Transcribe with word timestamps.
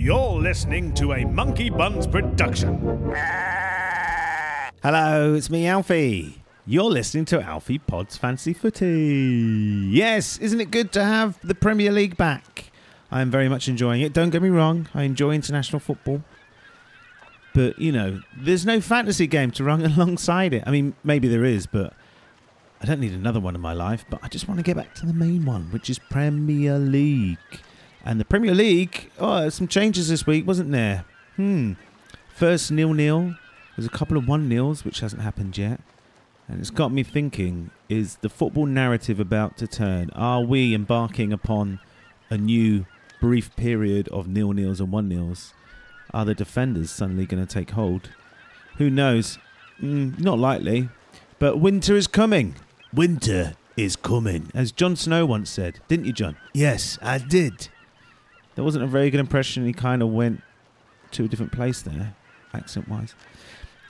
You're 0.00 0.40
listening 0.40 0.94
to 0.94 1.12
a 1.12 1.24
Monkey 1.24 1.70
Buns 1.70 2.06
production. 2.06 2.78
Hello, 4.80 5.34
it's 5.34 5.50
me, 5.50 5.66
Alfie. 5.66 6.40
You're 6.64 6.84
listening 6.84 7.24
to 7.26 7.42
Alfie 7.42 7.80
Pod's 7.80 8.16
Fancy 8.16 8.52
Footy. 8.52 9.88
Yes, 9.90 10.38
isn't 10.38 10.60
it 10.60 10.70
good 10.70 10.92
to 10.92 11.04
have 11.04 11.36
the 11.42 11.54
Premier 11.54 11.90
League 11.90 12.16
back? 12.16 12.70
I 13.10 13.22
am 13.22 13.32
very 13.32 13.48
much 13.48 13.66
enjoying 13.66 14.00
it. 14.02 14.12
Don't 14.12 14.30
get 14.30 14.40
me 14.40 14.50
wrong, 14.50 14.88
I 14.94 15.02
enjoy 15.02 15.32
international 15.32 15.80
football. 15.80 16.22
But, 17.52 17.80
you 17.80 17.90
know, 17.90 18.20
there's 18.36 18.64
no 18.64 18.80
fantasy 18.80 19.26
game 19.26 19.50
to 19.50 19.64
run 19.64 19.84
alongside 19.98 20.54
it. 20.54 20.62
I 20.64 20.70
mean, 20.70 20.94
maybe 21.02 21.26
there 21.26 21.44
is, 21.44 21.66
but 21.66 21.92
I 22.80 22.86
don't 22.86 23.00
need 23.00 23.14
another 23.14 23.40
one 23.40 23.56
in 23.56 23.60
my 23.60 23.72
life. 23.72 24.04
But 24.08 24.20
I 24.22 24.28
just 24.28 24.46
want 24.46 24.58
to 24.58 24.64
get 24.64 24.76
back 24.76 24.94
to 24.94 25.06
the 25.06 25.12
main 25.12 25.44
one, 25.44 25.72
which 25.72 25.90
is 25.90 25.98
Premier 25.98 26.78
League. 26.78 27.38
And 28.04 28.20
the 28.20 28.24
Premier 28.24 28.54
League, 28.54 29.10
oh, 29.18 29.48
some 29.48 29.68
changes 29.68 30.08
this 30.08 30.26
week, 30.26 30.46
wasn't 30.46 30.70
there? 30.72 31.04
Hmm. 31.36 31.72
First 32.34 32.70
nil 32.70 32.94
nil. 32.94 33.34
There's 33.76 33.86
a 33.86 33.90
couple 33.90 34.16
of 34.16 34.26
one 34.26 34.48
nils, 34.48 34.84
which 34.84 35.00
hasn't 35.00 35.22
happened 35.22 35.56
yet. 35.56 35.80
And 36.48 36.60
it's 36.60 36.70
got 36.70 36.90
me 36.90 37.02
thinking 37.02 37.70
is 37.88 38.16
the 38.16 38.28
football 38.28 38.66
narrative 38.66 39.20
about 39.20 39.56
to 39.58 39.66
turn? 39.66 40.10
Are 40.14 40.40
we 40.40 40.74
embarking 40.74 41.32
upon 41.32 41.80
a 42.30 42.38
new 42.38 42.86
brief 43.20 43.54
period 43.56 44.08
of 44.08 44.26
nil 44.26 44.52
nils 44.52 44.80
and 44.80 44.90
one 44.90 45.08
nils? 45.08 45.52
Are 46.12 46.24
the 46.24 46.34
defenders 46.34 46.90
suddenly 46.90 47.26
going 47.26 47.44
to 47.44 47.52
take 47.52 47.70
hold? 47.70 48.10
Who 48.78 48.88
knows? 48.88 49.38
Mm, 49.80 50.18
not 50.18 50.38
likely. 50.38 50.88
But 51.38 51.58
winter 51.60 51.96
is 51.96 52.06
coming. 52.06 52.56
Winter 52.92 53.54
is 53.76 53.94
coming. 53.94 54.50
As 54.54 54.72
Jon 54.72 54.96
Snow 54.96 55.26
once 55.26 55.50
said, 55.50 55.80
didn't 55.86 56.06
you, 56.06 56.12
John? 56.12 56.36
Yes, 56.54 56.98
I 57.02 57.18
did. 57.18 57.68
That 58.58 58.64
wasn't 58.64 58.82
a 58.82 58.88
very 58.88 59.08
good 59.08 59.20
impression. 59.20 59.64
He 59.64 59.72
kind 59.72 60.02
of 60.02 60.08
went 60.08 60.42
to 61.12 61.24
a 61.24 61.28
different 61.28 61.52
place 61.52 61.80
there, 61.80 62.16
accent 62.52 62.88
wise. 62.88 63.14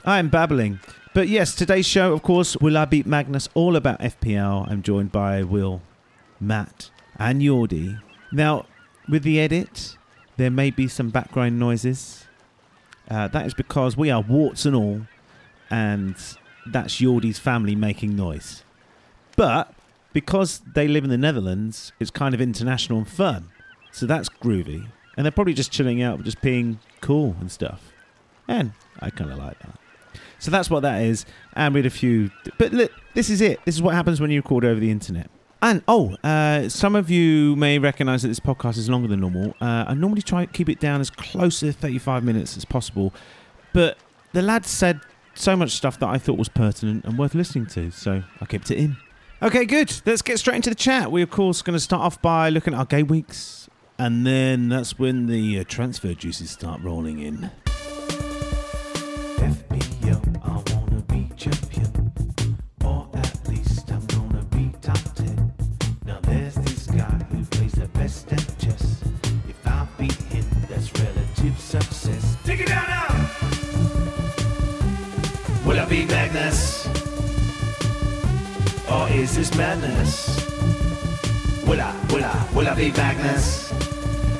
I 0.05 0.19
am 0.19 0.29
babbling. 0.29 0.79
But 1.15 1.27
yes, 1.27 1.55
today's 1.55 1.87
show, 1.87 2.13
of 2.13 2.21
course, 2.21 2.55
Will 2.57 2.77
I 2.77 2.85
Beat 2.85 3.07
Magnus? 3.07 3.49
All 3.55 3.75
about 3.75 3.99
FPL. 3.99 4.69
I'm 4.69 4.83
joined 4.83 5.11
by 5.11 5.41
Will, 5.41 5.81
Matt, 6.39 6.91
and 7.17 7.41
Yordi. 7.41 7.99
Now, 8.31 8.67
with 9.09 9.23
the 9.23 9.39
edit, 9.39 9.97
there 10.37 10.51
may 10.51 10.69
be 10.69 10.87
some 10.87 11.09
background 11.09 11.57
noises. 11.57 12.27
Uh, 13.09 13.27
that 13.27 13.47
is 13.47 13.55
because 13.55 13.97
we 13.97 14.11
are 14.11 14.21
warts 14.21 14.67
and 14.67 14.75
all, 14.75 15.01
and 15.71 16.15
that's 16.67 17.01
Yordi's 17.01 17.39
family 17.39 17.73
making 17.73 18.15
noise. 18.15 18.63
But 19.35 19.73
because 20.13 20.61
they 20.75 20.87
live 20.87 21.05
in 21.05 21.09
the 21.09 21.17
Netherlands, 21.17 21.91
it's 21.99 22.11
kind 22.11 22.35
of 22.35 22.39
international 22.39 22.99
and 22.99 23.07
fun. 23.07 23.49
So 23.99 24.05
that's 24.05 24.29
groovy. 24.29 24.87
And 25.17 25.25
they're 25.25 25.31
probably 25.31 25.53
just 25.53 25.73
chilling 25.73 26.01
out, 26.01 26.23
just 26.23 26.41
being 26.41 26.79
cool 27.01 27.35
and 27.41 27.51
stuff. 27.51 27.91
And 28.47 28.71
I 29.01 29.09
kind 29.09 29.29
of 29.29 29.37
like 29.37 29.59
that. 29.59 29.77
So 30.39 30.49
that's 30.49 30.69
what 30.69 30.83
that 30.83 31.01
is. 31.01 31.25
And 31.53 31.73
we 31.73 31.79
had 31.79 31.85
a 31.85 31.89
few. 31.89 32.31
But 32.57 32.71
look, 32.71 32.93
this 33.13 33.29
is 33.29 33.41
it. 33.41 33.59
This 33.65 33.75
is 33.75 33.81
what 33.81 33.93
happens 33.93 34.21
when 34.21 34.31
you 34.31 34.39
record 34.39 34.63
over 34.63 34.79
the 34.79 34.89
internet. 34.89 35.29
And 35.61 35.83
oh, 35.89 36.15
uh, 36.23 36.69
some 36.69 36.95
of 36.95 37.09
you 37.09 37.57
may 37.57 37.77
recognise 37.77 38.21
that 38.21 38.29
this 38.29 38.39
podcast 38.39 38.77
is 38.77 38.89
longer 38.89 39.09
than 39.09 39.19
normal. 39.19 39.53
Uh, 39.59 39.83
I 39.89 39.93
normally 39.95 40.21
try 40.21 40.45
to 40.45 40.51
keep 40.51 40.69
it 40.69 40.79
down 40.79 41.01
as 41.01 41.09
close 41.09 41.59
to 41.59 41.73
35 41.73 42.23
minutes 42.23 42.55
as 42.55 42.63
possible. 42.63 43.13
But 43.73 43.97
the 44.31 44.41
lads 44.41 44.69
said 44.69 45.01
so 45.33 45.57
much 45.57 45.71
stuff 45.71 45.99
that 45.99 46.07
I 46.07 46.17
thought 46.17 46.37
was 46.37 46.47
pertinent 46.47 47.03
and 47.03 47.19
worth 47.19 47.35
listening 47.35 47.65
to. 47.67 47.91
So 47.91 48.23
I 48.39 48.45
kept 48.45 48.71
it 48.71 48.77
in. 48.77 48.95
Okay, 49.41 49.65
good. 49.65 49.93
Let's 50.05 50.21
get 50.21 50.39
straight 50.39 50.57
into 50.57 50.69
the 50.69 50.75
chat. 50.75 51.11
We're, 51.11 51.23
of 51.23 51.31
course, 51.31 51.61
going 51.61 51.75
to 51.75 51.79
start 51.79 52.01
off 52.01 52.21
by 52.21 52.49
looking 52.49 52.73
at 52.73 52.79
our 52.79 52.85
game 52.85 53.07
weeks. 53.07 53.68
And 54.01 54.25
then 54.25 54.69
that's 54.69 54.97
when 54.97 55.25
the 55.25 55.59
uh, 55.59 55.65
transfer 55.67 56.13
juices 56.13 56.51
start 56.51 56.79
rolling 56.81 57.19
in. 57.19 57.51
FPL, 59.35 60.39
I 60.41 60.73
wanna 60.73 61.01
be 61.01 61.29
champion. 61.35 62.13
Or 62.85 63.09
at 63.13 63.49
least 63.49 63.91
I'm 63.91 64.05
gonna 64.05 64.43
be 64.55 64.71
top 64.81 65.03
10. 65.15 65.53
Now 66.05 66.21
there's 66.21 66.55
this 66.55 66.87
guy 66.87 67.11
who 67.29 67.43
plays 67.43 67.73
the 67.73 67.89
best 67.89 68.31
at 68.31 68.57
chess. 68.57 69.03
If 69.49 69.67
I 69.67 69.85
beat 69.97 70.13
him, 70.13 70.45
that's 70.69 70.97
relative 70.97 71.59
success. 71.59 72.37
Take 72.45 72.61
it 72.61 72.67
down 72.69 72.87
now! 72.87 73.29
Will 75.65 75.77
I 75.77 75.85
be 75.89 76.05
Magnus? 76.05 76.87
Or 78.89 79.09
is 79.09 79.35
this 79.35 79.53
madness? 79.57 80.39
Will 81.67 81.81
I, 81.81 81.93
will 82.13 82.23
I, 82.23 82.47
will 82.55 82.67
I 82.69 82.75
be 82.75 82.91
Magnus? 82.93 83.68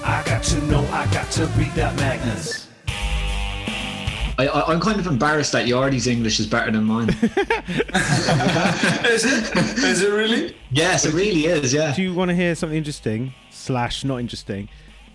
I 0.10 0.24
got 0.24 0.44
to 0.44 0.62
know, 0.64 0.84
I 0.88 1.06
got 1.14 1.30
to 1.34 1.46
beat 1.56 1.72
that 1.76 1.96
Magnus. 1.98 2.68
I, 4.40 4.48
I, 4.48 4.74
I'm 4.74 4.80
kind 4.80 5.00
of 5.00 5.06
embarrassed 5.06 5.52
that 5.52 5.68
Yordi's 5.68 6.08
English 6.08 6.40
is 6.40 6.48
better 6.48 6.72
than 6.72 6.86
mine. 6.86 7.10
Is 7.10 7.20
it? 9.24 9.56
Is 9.56 10.02
it 10.02 10.12
really? 10.12 10.58
yes, 10.72 11.06
it 11.06 11.14
really 11.14 11.46
is. 11.46 11.72
Yeah. 11.72 11.94
Do 11.94 12.02
you 12.02 12.16
want 12.16 12.30
to 12.30 12.36
hear 12.36 12.56
something 12.56 12.76
interesting? 12.76 13.36
Slash, 13.52 14.04
not 14.04 14.18
interesting. 14.18 14.68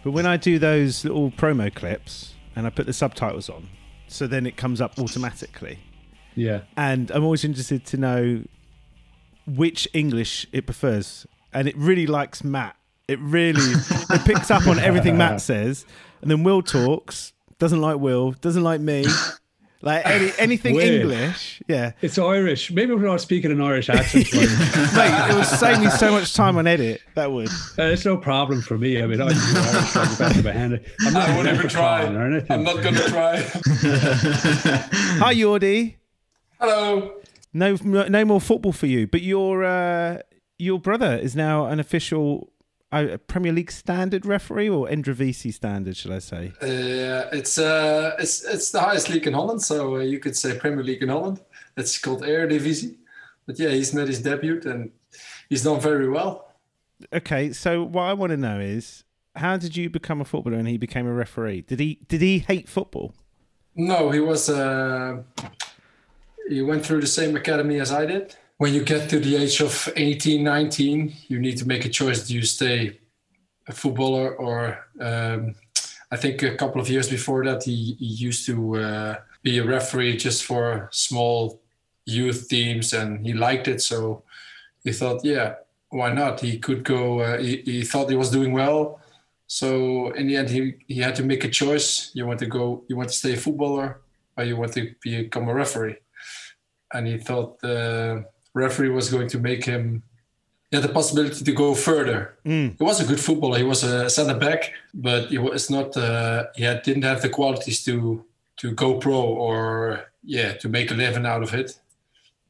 But 0.05 0.13
when 0.13 0.27
I 0.27 0.37
do 0.37 0.61
those 0.61 1.05
little 1.05 1.33
promo 1.33 1.75
clips 1.75 2.35
and 2.55 2.65
I 2.65 2.71
put 2.71 2.87
the 2.87 2.93
subtitles 2.93 3.51
on, 3.51 3.71
so 4.07 4.29
then 4.29 4.47
it 4.47 4.57
comes 4.57 4.81
up 4.81 4.97
automatically. 4.97 5.81
Yeah. 6.37 6.61
And 6.77 7.11
I'm 7.11 7.25
always 7.25 7.45
interested 7.45 7.85
to 7.87 7.97
know 7.97 8.45
which 9.45 9.89
English 9.93 10.47
it 10.53 10.67
prefers. 10.67 11.27
And 11.53 11.67
it 11.67 11.77
really 11.77 12.07
likes 12.07 12.45
Matt. 12.45 12.77
It 13.07 13.19
really 13.21 13.61
it 13.63 14.25
picks 14.25 14.51
up 14.51 14.67
on 14.67 14.79
everything 14.79 15.19
Matt 15.19 15.41
says. 15.43 15.85
And 16.23 16.31
then 16.31 16.43
Will 16.43 16.63
talks, 16.63 17.33
doesn't 17.59 17.81
like 17.81 17.99
Will, 17.99 18.33
doesn't 18.33 18.63
like 18.63 18.81
me. 18.81 19.05
Like 19.83 20.07
any, 20.07 20.31
anything 20.39 20.75
Weird. 20.77 21.03
English. 21.03 21.61
Yeah. 21.69 21.93
It's 22.01 22.19
Irish. 22.19 22.71
Maybe 22.71 22.95
we're 22.95 23.07
not 23.07 23.21
speaking 23.21 23.51
an 23.51 23.61
Irish 23.61 23.91
accent. 23.91 24.29
uh, 24.33 24.39
Mate, 24.97 25.31
it 25.31 25.35
would 25.35 25.45
save 25.45 25.79
me 25.81 25.91
so 25.91 26.11
much 26.11 26.33
time 26.33 26.57
on 26.57 26.67
edit. 26.67 27.03
That 27.17 27.31
would. 27.33 27.51
it's 27.77 28.07
no 28.07 28.17
problem 28.17 28.63
for 28.63 28.79
me. 28.79 29.03
I 29.03 29.07
mean, 29.07 29.21
I 29.21 29.29
can 29.31 29.55
do 29.55 29.61
Irish 29.61 29.95
like 29.95 30.09
the 30.09 30.17
back 30.19 30.37
of 30.37 30.45
my 30.47 30.53
hand. 30.53 30.81
I'm 31.03 31.13
not 31.13 31.29
I 31.29 31.37
won't 31.37 31.49
an 31.49 31.57
even 31.57 31.69
try. 31.69 32.05
or 32.07 32.23
anything. 32.23 32.51
I'm 32.51 32.65
not 32.65 32.83
going 32.83 32.95
to 32.95 33.09
try. 33.11 33.37
Hi, 35.19 35.35
Yordi. 35.35 35.97
Hello. 36.59 37.21
No, 37.53 37.75
no 37.75 38.25
more 38.25 38.41
football 38.41 38.73
for 38.73 38.87
you. 38.87 39.07
But 39.07 39.21
your 39.21 39.65
uh, 39.65 40.21
your 40.59 40.79
brother 40.81 41.15
is 41.17 41.37
now 41.37 41.67
an 41.67 41.79
official 41.79 42.49
uh, 42.95 43.17
Premier 43.27 43.53
League 43.53 43.71
standard 43.71 44.25
referee 44.25 44.69
or 44.69 44.87
Eredivisie 44.87 45.53
standard, 45.53 45.97
shall 45.97 46.13
I 46.13 46.21
say? 46.21 46.53
Uh, 46.63 47.29
it's 47.33 47.59
uh, 47.59 48.15
it's 48.19 48.45
it's 48.45 48.71
the 48.71 48.81
highest 48.81 49.09
league 49.11 49.27
in 49.27 49.35
Holland, 49.35 49.63
so 49.63 49.97
uh, 49.97 50.01
you 50.01 50.19
could 50.19 50.37
say 50.37 50.57
Premier 50.59 50.85
League 50.85 51.03
in 51.03 51.09
Holland. 51.09 51.41
It's 51.77 51.99
called 51.99 52.23
Eredivisie. 52.23 52.97
But 53.47 53.59
yeah, 53.59 53.71
he's 53.71 53.93
made 53.93 54.09
his 54.09 54.23
debut 54.23 54.61
and 54.65 54.91
he's 55.49 55.65
done 55.65 55.81
very 55.81 56.09
well. 56.09 56.53
Okay, 57.13 57.53
so 57.53 57.83
what 57.83 58.05
I 58.05 58.15
want 58.15 58.31
to 58.31 58.37
know 58.37 58.59
is 58.61 59.05
how 59.37 59.57
did 59.57 59.77
you 59.77 59.91
become 59.91 60.21
a 60.21 60.25
footballer 60.25 60.57
and 60.57 60.69
he 60.69 60.79
became 60.79 61.07
a 61.07 61.13
referee? 61.13 61.63
Did 61.63 61.81
he 61.81 61.99
did 62.09 62.21
he 62.21 62.39
hate 62.39 62.69
football? 62.69 63.15
No, 63.75 64.11
he 64.11 64.21
was. 64.21 64.49
Uh, 64.49 65.23
he 66.49 66.63
went 66.63 66.87
through 66.87 67.01
the 67.01 67.07
same 67.07 67.37
academy 67.37 67.81
as 67.81 67.91
I 67.91 68.07
did. 68.07 68.37
When 68.59 68.73
you 68.73 68.85
get 68.85 69.11
to 69.11 69.19
the 69.19 69.37
age 69.37 69.61
of 69.61 69.89
18, 69.97 70.45
19, 70.45 71.13
you 71.29 71.41
need 71.41 71.59
to 71.59 71.67
make 71.67 71.85
a 71.85 71.89
choice. 71.89 72.29
Do 72.29 72.35
you 72.35 72.43
stay 72.43 73.01
a 73.67 73.73
footballer 73.73 74.37
or 74.37 74.79
um, 75.01 75.55
I 76.11 76.17
think 76.17 76.43
a 76.43 76.55
couple 76.55 76.81
of 76.81 76.89
years 76.89 77.09
before 77.09 77.45
that, 77.45 77.65
he, 77.65 77.97
he 77.99 78.07
used 78.07 78.47
to 78.47 78.77
uh, 78.77 79.17
be 79.43 79.59
a 79.59 79.65
referee 79.65 80.17
just 80.19 80.45
for 80.45 80.89
small 80.93 81.61
youth 82.07 82.49
teams 82.49 82.93
and 82.93 83.27
he 83.27 83.33
liked 83.33 83.67
it. 83.67 83.83
So 83.83 84.23
he 84.85 84.93
thought, 84.93 85.25
yeah, 85.25 85.57
why 85.89 86.13
not? 86.13 86.41
He 86.41 86.59
could 86.59 86.85
go, 86.85 87.21
uh, 87.21 87.39
he, 87.39 87.57
he 87.65 87.83
thought 87.83 88.11
he 88.11 88.17
was 88.17 88.31
doing 88.31 88.53
well. 88.53 89.01
So 89.49 90.11
in 90.11 90.29
the 90.29 90.37
end, 90.37 90.51
he, 90.51 90.75
he 90.87 91.01
had 91.01 91.17
to 91.17 91.25
make 91.25 91.43
a 91.43 91.49
choice. 91.49 92.13
You 92.15 92.27
want 92.27 92.39
to 92.39 92.47
go, 92.47 92.85
you 92.89 92.97
want 92.97 93.09
to 93.09 93.15
stay 93.17 93.33
a 93.33 93.37
footballer 93.37 94.01
or 94.37 94.45
you 94.45 94.57
want 94.57 94.75
to 94.75 94.95
become 95.03 95.49
a 95.49 95.55
referee. 95.55 95.97
And 96.93 97.09
he 97.09 97.19
thought 97.19 97.59
the 97.59 98.27
referee 98.55 98.89
was 98.89 99.11
going 99.11 99.29
to 99.29 99.39
make 99.39 99.65
him 99.65 100.03
he 100.75 100.77
had 100.81 100.89
the 100.89 100.93
possibility 100.93 101.45
to 101.45 101.53
go 101.53 101.73
further. 101.73 102.35
He 102.43 102.75
was 102.81 103.01
a 103.01 103.05
good 103.07 103.21
footballer. 103.21 103.59
He 103.59 103.63
was 103.63 103.85
a 103.85 104.11
centre 104.11 104.37
back, 104.37 104.73
but 104.93 105.29
he 105.29 105.39
was 105.39 105.71
not. 105.71 105.97
Uh, 105.97 106.47
he 106.57 106.65
had, 106.65 106.83
didn't 106.83 107.05
have 107.05 107.23
the 107.23 107.29
qualities 107.29 107.85
to 107.85 108.25
to 108.57 108.73
go 108.73 108.95
pro 108.99 109.21
or 109.21 110.07
yeah 110.25 110.55
to 110.55 110.69
make 110.69 110.91
a 110.91 110.95
living 110.95 111.27
out 111.27 111.45
of 111.45 111.55
it. 111.55 111.79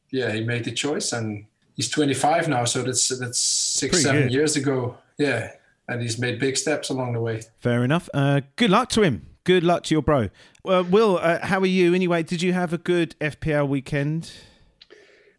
Yeah, 0.09 0.31
he 0.31 0.41
made 0.41 0.63
the 0.63 0.71
choice, 0.71 1.13
and 1.13 1.45
he's 1.75 1.89
25 1.89 2.47
now. 2.47 2.65
So 2.65 2.81
that's 2.81 3.09
that's 3.09 3.37
six 3.37 3.91
Pretty 3.91 4.03
seven 4.03 4.23
good. 4.23 4.31
years 4.33 4.55
ago. 4.55 4.97
Yeah, 5.19 5.51
and 5.87 6.01
he's 6.01 6.17
made 6.17 6.39
big 6.39 6.57
steps 6.57 6.89
along 6.89 7.13
the 7.13 7.21
way. 7.21 7.43
Fair 7.59 7.83
enough. 7.83 8.09
Uh, 8.11 8.41
good 8.55 8.71
luck 8.71 8.89
to 8.89 9.03
him. 9.03 9.27
Good 9.43 9.63
luck 9.63 9.83
to 9.83 9.93
your 9.93 10.01
bro. 10.01 10.29
Uh, 10.67 10.83
Will, 10.89 11.19
uh, 11.21 11.45
how 11.45 11.59
are 11.59 11.67
you 11.67 11.93
anyway? 11.93 12.23
Did 12.23 12.41
you 12.41 12.53
have 12.53 12.73
a 12.73 12.79
good 12.79 13.15
FPL 13.21 13.67
weekend? 13.67 14.31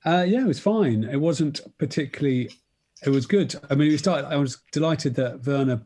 Uh, 0.06 0.23
yeah, 0.26 0.43
it 0.43 0.47
was 0.47 0.61
fine. 0.61 1.05
It 1.05 1.20
wasn't 1.20 1.61
particularly. 1.79 2.50
It 3.05 3.11
was 3.11 3.26
good. 3.26 3.55
I 3.69 3.75
mean, 3.75 3.88
we 3.88 3.97
started. 3.99 4.29
I 4.29 4.37
was 4.37 4.58
delighted 4.73 5.14
that 5.17 5.44
Werner 5.47 5.82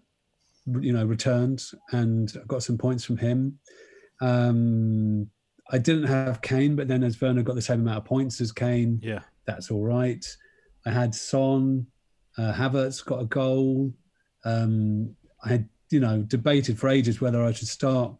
you 0.66 0.92
know, 0.92 1.04
returned 1.04 1.62
and 1.92 2.32
I 2.36 2.44
got 2.46 2.62
some 2.62 2.78
points 2.78 3.04
from 3.04 3.16
him. 3.16 3.58
Um, 4.20 5.28
I 5.70 5.78
didn't 5.78 6.04
have 6.04 6.42
Kane, 6.42 6.76
but 6.76 6.88
then 6.88 7.02
as 7.02 7.20
Werner 7.20 7.42
got 7.42 7.54
the 7.54 7.62
same 7.62 7.80
amount 7.80 7.98
of 7.98 8.04
points 8.04 8.40
as 8.40 8.52
Kane, 8.52 9.00
Yeah. 9.02 9.20
that's 9.46 9.70
all 9.70 9.84
right. 9.84 10.24
I 10.86 10.90
had 10.90 11.14
Son, 11.14 11.86
uh, 12.38 12.52
Havertz 12.52 13.04
got 13.04 13.22
a 13.22 13.26
goal. 13.26 13.92
Um, 14.44 15.16
I 15.44 15.48
had, 15.48 15.68
you 15.90 16.00
know, 16.00 16.22
debated 16.22 16.78
for 16.78 16.88
ages 16.88 17.20
whether 17.20 17.42
I 17.44 17.52
should 17.52 17.68
start 17.68 18.14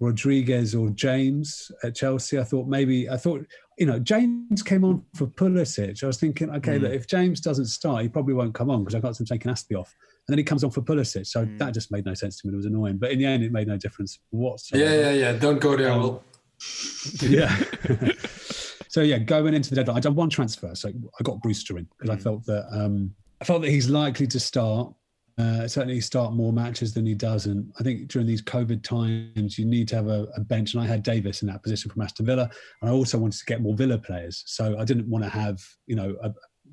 Rodriguez 0.00 0.74
or 0.74 0.90
James 0.90 1.70
at 1.84 1.94
Chelsea. 1.94 2.38
I 2.38 2.44
thought 2.44 2.66
maybe, 2.66 3.08
I 3.08 3.16
thought, 3.16 3.44
you 3.78 3.86
know, 3.86 3.98
James 3.98 4.62
came 4.62 4.82
on 4.84 5.04
for 5.14 5.26
Pulisic. 5.26 6.02
I 6.02 6.06
was 6.06 6.16
thinking, 6.18 6.50
okay, 6.50 6.78
Mm. 6.78 6.82
look, 6.82 6.92
if 6.92 7.06
James 7.06 7.40
doesn't 7.40 7.66
start, 7.66 8.02
he 8.02 8.08
probably 8.08 8.34
won't 8.34 8.54
come 8.54 8.70
on 8.70 8.80
because 8.82 8.94
I've 8.94 9.02
got 9.02 9.14
some 9.16 9.26
taking 9.26 9.50
Aspie 9.52 9.78
off. 9.78 9.94
And 10.26 10.32
then 10.32 10.38
he 10.38 10.44
comes 10.44 10.64
on 10.64 10.70
for 10.70 10.80
Pulisic. 10.82 11.26
So 11.26 11.44
Mm. 11.44 11.58
that 11.58 11.74
just 11.74 11.92
made 11.92 12.04
no 12.06 12.14
sense 12.14 12.40
to 12.40 12.46
me. 12.48 12.54
It 12.54 12.56
was 12.56 12.66
annoying. 12.66 12.96
But 12.96 13.10
in 13.12 13.18
the 13.18 13.26
end, 13.26 13.42
it 13.42 13.52
made 13.52 13.68
no 13.68 13.76
difference 13.76 14.18
whatsoever. 14.30 14.84
Yeah, 14.84 15.00
yeah, 15.00 15.12
yeah. 15.12 15.32
Don't 15.38 15.60
go 15.60 15.76
there. 15.76 15.92
Um, 15.92 16.00
Will. 16.02 16.24
yeah. 17.22 17.54
so 18.88 19.00
yeah, 19.02 19.18
going 19.18 19.54
into 19.54 19.70
the 19.70 19.76
deadline, 19.76 19.96
I 19.96 20.00
done 20.00 20.14
one 20.14 20.30
transfer. 20.30 20.74
So 20.74 20.88
I 20.88 21.22
got 21.22 21.40
Brewster 21.42 21.78
in 21.78 21.86
because 21.98 22.10
I 22.10 22.16
felt 22.16 22.44
that 22.46 22.66
um, 22.72 23.14
I 23.40 23.44
felt 23.44 23.62
that 23.62 23.70
he's 23.70 23.88
likely 23.88 24.26
to 24.28 24.40
start. 24.40 24.92
Uh, 25.40 25.66
certainly 25.66 26.00
start 26.00 26.34
more 26.34 26.52
matches 26.52 26.92
than 26.92 27.06
he 27.06 27.14
does, 27.14 27.46
and 27.46 27.72
I 27.80 27.82
think 27.82 28.08
during 28.08 28.26
these 28.26 28.42
COVID 28.42 28.82
times, 28.82 29.58
you 29.58 29.64
need 29.64 29.88
to 29.88 29.96
have 29.96 30.08
a, 30.08 30.26
a 30.36 30.40
bench. 30.40 30.74
And 30.74 30.82
I 30.82 30.86
had 30.86 31.02
Davis 31.02 31.40
in 31.42 31.48
that 31.48 31.62
position 31.62 31.90
from 31.90 32.02
Aston 32.02 32.26
Villa, 32.26 32.50
and 32.80 32.90
I 32.90 32.92
also 32.92 33.16
wanted 33.16 33.38
to 33.38 33.44
get 33.46 33.62
more 33.62 33.74
Villa 33.74 33.98
players. 33.98 34.42
So 34.46 34.76
I 34.78 34.84
didn't 34.84 35.08
want 35.08 35.24
to 35.24 35.30
have 35.30 35.60
you 35.86 35.96
know 35.96 36.16
a 36.22 36.32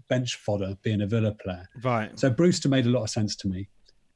bench 0.09 0.35
fodder 0.35 0.75
being 0.83 1.01
a 1.01 1.07
Villa 1.07 1.33
player. 1.33 1.67
Right. 1.83 2.17
So 2.19 2.29
Brewster 2.29 2.69
made 2.69 2.85
a 2.85 2.89
lot 2.89 3.03
of 3.03 3.09
sense 3.09 3.35
to 3.37 3.47
me. 3.47 3.69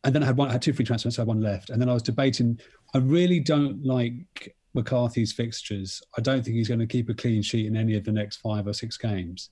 And 0.03 0.15
then 0.15 0.23
I 0.23 0.25
had 0.25 0.37
one, 0.37 0.49
I 0.49 0.53
had 0.53 0.61
two 0.61 0.73
free 0.73 0.85
transfers, 0.85 1.15
so 1.15 1.21
I 1.21 1.23
had 1.23 1.27
one 1.27 1.41
left. 1.41 1.69
And 1.69 1.81
then 1.81 1.89
I 1.89 1.93
was 1.93 2.03
debating. 2.03 2.59
I 2.95 2.97
really 2.97 3.39
don't 3.39 3.85
like 3.85 4.55
McCarthy's 4.73 5.31
fixtures. 5.31 6.01
I 6.17 6.21
don't 6.21 6.43
think 6.43 6.55
he's 6.55 6.67
going 6.67 6.79
to 6.79 6.87
keep 6.87 7.09
a 7.09 7.13
clean 7.13 7.41
sheet 7.41 7.67
in 7.67 7.77
any 7.77 7.95
of 7.95 8.03
the 8.03 8.11
next 8.11 8.37
five 8.37 8.67
or 8.67 8.73
six 8.73 8.97
games. 8.97 9.49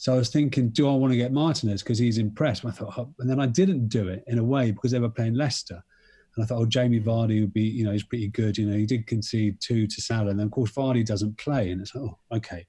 So 0.00 0.14
I 0.14 0.16
was 0.16 0.30
thinking, 0.30 0.70
do 0.70 0.88
I 0.88 0.94
want 0.94 1.12
to 1.12 1.16
get 1.18 1.30
Martinez 1.30 1.82
because 1.82 1.98
he's 1.98 2.16
impressed? 2.16 2.64
And 2.64 2.72
I 2.72 2.74
thought, 2.74 2.96
oh, 2.96 3.14
and 3.18 3.28
then 3.28 3.38
I 3.38 3.44
didn't 3.44 3.88
do 3.88 4.08
it 4.08 4.24
in 4.28 4.38
a 4.38 4.42
way 4.42 4.70
because 4.70 4.92
they 4.92 4.98
were 4.98 5.10
playing 5.10 5.34
Leicester. 5.34 5.78
And 6.34 6.42
I 6.42 6.46
thought, 6.46 6.62
oh, 6.62 6.64
Jamie 6.64 7.00
Vardy 7.00 7.42
would 7.42 7.52
be, 7.52 7.64
you 7.64 7.84
know, 7.84 7.92
he's 7.92 8.02
pretty 8.02 8.28
good. 8.28 8.56
You 8.56 8.64
know, 8.64 8.78
he 8.78 8.86
did 8.86 9.06
concede 9.06 9.58
two 9.60 9.86
to 9.86 10.00
Salah. 10.00 10.30
And 10.30 10.38
then, 10.38 10.46
of 10.46 10.52
course, 10.52 10.72
Vardy 10.72 11.04
doesn't 11.04 11.36
play. 11.36 11.70
And 11.70 11.82
it's, 11.82 11.94
oh, 11.94 12.16
okay. 12.32 12.64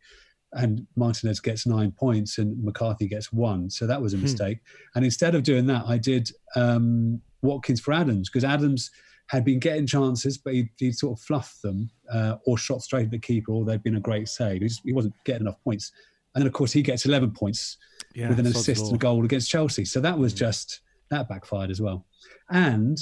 And 0.51 0.85
Martinez 0.97 1.39
gets 1.39 1.65
nine 1.65 1.93
points 1.93 2.37
and 2.37 2.61
McCarthy 2.61 3.07
gets 3.07 3.31
one. 3.31 3.69
So 3.69 3.87
that 3.87 4.01
was 4.01 4.13
a 4.13 4.17
mistake. 4.17 4.57
And 4.95 5.05
instead 5.05 5.33
of 5.33 5.43
doing 5.43 5.65
that, 5.67 5.85
I 5.87 5.97
did 5.97 6.29
um, 6.57 7.21
Watkins 7.43 7.79
for 7.79 7.93
Adams 7.93 8.29
because 8.29 8.43
Adams 8.43 8.91
had 9.27 9.45
been 9.45 9.59
getting 9.59 9.87
chances, 9.87 10.37
but 10.37 10.53
he 10.53 10.69
he 10.77 10.91
sort 10.91 11.17
of 11.17 11.23
fluffed 11.23 11.61
them 11.61 11.89
uh, 12.11 12.35
or 12.45 12.57
shot 12.57 12.81
straight 12.81 13.05
at 13.05 13.11
the 13.11 13.19
keeper, 13.19 13.53
or 13.53 13.63
they'd 13.63 13.83
been 13.83 13.95
a 13.95 14.01
great 14.01 14.27
save. 14.27 14.61
He, 14.61 14.67
just, 14.67 14.81
he 14.83 14.91
wasn't 14.91 15.13
getting 15.23 15.43
enough 15.43 15.63
points. 15.63 15.93
And 16.33 16.41
then, 16.41 16.47
of 16.47 16.53
course, 16.53 16.71
he 16.71 16.81
gets 16.81 17.05
11 17.05 17.31
points 17.31 17.77
Yeah. 18.15 18.29
with 18.29 18.39
an 18.39 18.47
assist 18.47 18.85
and 18.85 18.95
a 18.95 18.97
goal 18.97 19.25
against 19.25 19.49
Chelsea. 19.49 19.85
So 19.85 19.99
that 20.01 20.17
was 20.17 20.33
just, 20.33 20.79
that 21.09 21.27
backfired 21.27 21.69
as 21.71 21.81
well. 21.81 22.05
And 22.49 22.97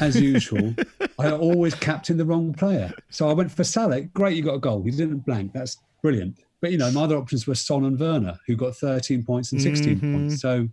as 0.00 0.20
usual, 0.20 0.74
I 1.18 1.30
always 1.30 1.74
captain 1.74 2.16
the 2.16 2.24
wrong 2.24 2.52
player. 2.52 2.92
So 3.10 3.28
I 3.28 3.32
went 3.32 3.50
for 3.52 3.64
Salah. 3.64 4.00
Great, 4.02 4.36
you 4.36 4.42
got 4.42 4.54
a 4.54 4.58
goal. 4.60 4.82
He 4.82 4.90
didn't 4.90 5.20
blank. 5.26 5.52
That's 5.52 5.76
brilliant. 6.02 6.38
But, 6.60 6.70
you 6.72 6.78
know, 6.78 6.90
my 6.92 7.02
other 7.02 7.16
options 7.16 7.46
were 7.46 7.54
Son 7.56 7.84
and 7.84 7.98
Werner, 7.98 8.38
who 8.46 8.56
got 8.56 8.76
13 8.76 9.24
points 9.24 9.52
and 9.52 9.60
16 9.60 10.00
Mhm. 10.00 10.12
points. 10.12 10.40
So, 10.40 10.68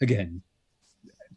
again, 0.00 0.42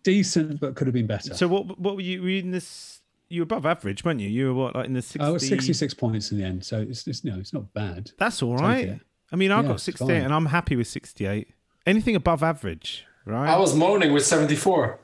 decent, 0.04 0.60
but 0.60 0.76
could 0.76 0.88
have 0.88 0.94
been 0.94 1.08
better. 1.08 1.34
So 1.34 1.48
what? 1.48 1.80
What 1.80 1.96
were 1.96 2.02
you? 2.02 2.22
Were 2.22 2.30
you 2.30 2.40
in 2.40 2.52
this? 2.52 3.02
You 3.30 3.42
were 3.42 3.44
above 3.44 3.66
average, 3.66 4.04
weren't 4.04 4.20
you? 4.20 4.28
You 4.28 4.48
were 4.48 4.54
what, 4.54 4.76
like 4.76 4.86
in 4.88 4.94
the 4.94 5.02
60? 5.02 5.20
I 5.22 5.30
was 5.30 5.48
66 5.48 5.94
points 5.94 6.32
in 6.32 6.38
the 6.38 6.44
end. 6.44 6.66
So 6.66 6.82
it's, 6.82 7.08
it's, 7.08 7.24
you 7.24 7.32
know, 7.32 7.40
it's 7.40 7.54
not 7.54 7.74
bad. 7.74 8.12
That's 8.18 8.42
all 8.44 8.58
right. 8.58 9.00
It. 9.32 9.36
I 9.36 9.38
mean, 9.38 9.52
I 9.52 9.62
Yeah, 9.62 9.68
got 9.68 9.74
it's 9.76 9.84
68 9.84 10.24
and 10.24 10.34
I'm 10.34 10.48
happy 10.48 10.76
with 10.76 10.88
68. 10.88 11.48
Anything 11.86 12.16
above 12.16 12.44
average, 12.44 13.06
right? 13.26 13.50
I 13.50 13.58
was 13.58 13.76
moaning 13.76 14.14
with 14.14 14.26
74. 14.26 15.00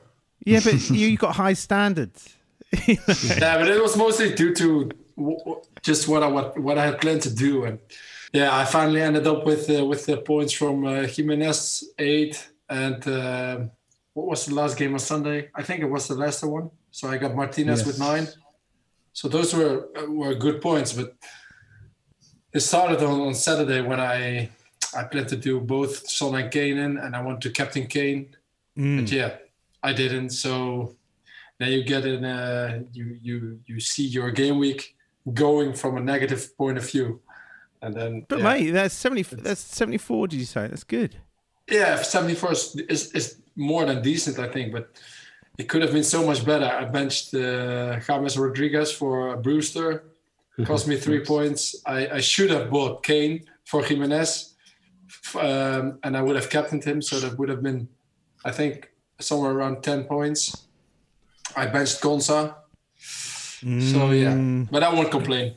yeah, 0.46 0.60
but 0.62 0.74
you, 0.90 1.08
you 1.08 1.16
got 1.16 1.34
high 1.36 1.54
standards. 1.54 2.36
yeah, 2.86 3.58
but 3.58 3.68
it 3.68 3.82
was 3.82 3.96
mostly 3.96 4.34
due 4.34 4.54
to 4.54 4.90
w- 5.16 5.38
w- 5.38 5.62
just 5.82 6.06
what 6.08 6.22
I 6.22 6.26
what, 6.26 6.58
what 6.58 6.76
I 6.78 6.84
had 6.84 7.00
planned 7.00 7.22
to 7.22 7.34
do, 7.34 7.64
and 7.64 7.78
yeah, 8.34 8.54
I 8.54 8.66
finally 8.66 9.00
ended 9.00 9.26
up 9.26 9.46
with 9.46 9.70
uh, 9.70 9.84
with 9.86 10.04
the 10.04 10.18
points 10.18 10.52
from 10.52 10.84
uh, 10.84 11.04
Jimenez 11.06 11.84
eight, 11.98 12.46
and 12.68 13.06
uh, 13.08 13.60
what 14.12 14.26
was 14.26 14.44
the 14.44 14.54
last 14.54 14.76
game 14.76 14.92
on 14.92 14.98
Sunday? 14.98 15.48
I 15.54 15.62
think 15.62 15.80
it 15.80 15.86
was 15.90 16.08
the 16.08 16.14
Leicester 16.14 16.46
one. 16.48 16.70
So 16.90 17.08
I 17.08 17.16
got 17.16 17.34
Martinez 17.34 17.78
Yes. 17.80 17.86
with 17.86 17.98
nine. 17.98 18.28
So 19.14 19.28
those 19.28 19.54
were 19.54 19.88
uh, 19.96 20.04
were 20.10 20.34
good 20.34 20.60
points, 20.60 20.92
but 20.92 21.16
it 22.52 22.60
started 22.60 23.02
on, 23.02 23.20
on 23.20 23.34
Saturday 23.34 23.80
when 23.80 24.00
I 24.00 24.48
I 24.96 25.04
planned 25.04 25.28
to 25.28 25.36
do 25.36 25.60
both 25.60 26.08
Son 26.08 26.34
and 26.34 26.50
Kane 26.50 26.78
in, 26.78 26.96
and 26.98 27.14
I 27.14 27.20
wanted 27.22 27.42
to 27.42 27.50
captain 27.50 27.86
Kane, 27.86 28.34
Mm. 28.76 29.00
but 29.00 29.10
yeah, 29.12 29.30
I 29.82 29.92
didn't. 29.92 30.30
So 30.30 30.94
then 31.58 31.72
you 31.72 31.82
get 31.84 32.04
in, 32.06 32.24
uh, 32.24 32.82
you 32.92 33.18
you 33.22 33.60
you 33.66 33.80
see 33.80 34.06
your 34.06 34.30
game 34.30 34.58
week 34.58 34.96
going 35.34 35.74
from 35.74 35.96
a 35.96 36.00
negative 36.00 36.56
point 36.56 36.78
of 36.78 36.88
view, 36.90 37.20
and 37.82 37.92
then 37.94 38.24
But 38.28 38.38
yeah. 38.38 38.44
mate, 38.44 38.70
that's 38.70 38.94
70. 38.94 39.22
That's 39.42 39.60
74. 39.60 40.28
Did 40.28 40.38
you 40.40 40.46
say? 40.46 40.68
That's 40.68 40.84
good. 40.84 41.16
yeah, 41.70 42.00
74 42.02 42.52
is, 42.52 42.76
is 42.88 43.12
is 43.12 43.36
more 43.56 43.84
than 43.84 44.00
decent, 44.02 44.38
I 44.38 44.48
think, 44.48 44.72
but 44.72 44.88
it 45.58 45.68
could 45.68 45.82
have 45.82 45.92
been 45.92 46.04
so 46.04 46.24
much 46.24 46.44
better. 46.46 46.64
I 46.66 46.84
benched 46.84 47.34
uh, 47.34 47.98
James 48.00 48.38
Rodriguez 48.38 48.92
for 48.92 49.36
Brewster, 49.36 50.04
cost 50.64 50.88
me 50.88 50.96
three 50.96 51.24
points. 51.24 51.74
I, 51.86 52.08
I 52.08 52.20
should 52.20 52.50
have 52.50 52.70
bought 52.70 53.02
Kane 53.04 53.44
for 53.64 53.82
Jimenez, 53.84 54.54
um, 55.38 55.98
and 56.02 56.16
I 56.16 56.22
would 56.22 56.36
have 56.36 56.50
captained 56.50 56.84
him, 56.84 57.00
so 57.02 57.18
that 57.20 57.38
would 57.38 57.48
have 57.48 57.62
been, 57.62 57.88
I 58.44 58.50
think, 58.52 58.90
somewhere 59.20 59.52
around 59.52 59.82
10 59.82 60.04
points. 60.04 60.66
I 61.56 61.66
benched 61.66 62.00
Gonza. 62.00 62.56
So 63.00 64.10
yeah, 64.12 64.34
Mm. 64.34 64.70
but 64.70 64.82
I 64.84 64.92
won't 64.94 65.10
complain. 65.10 65.56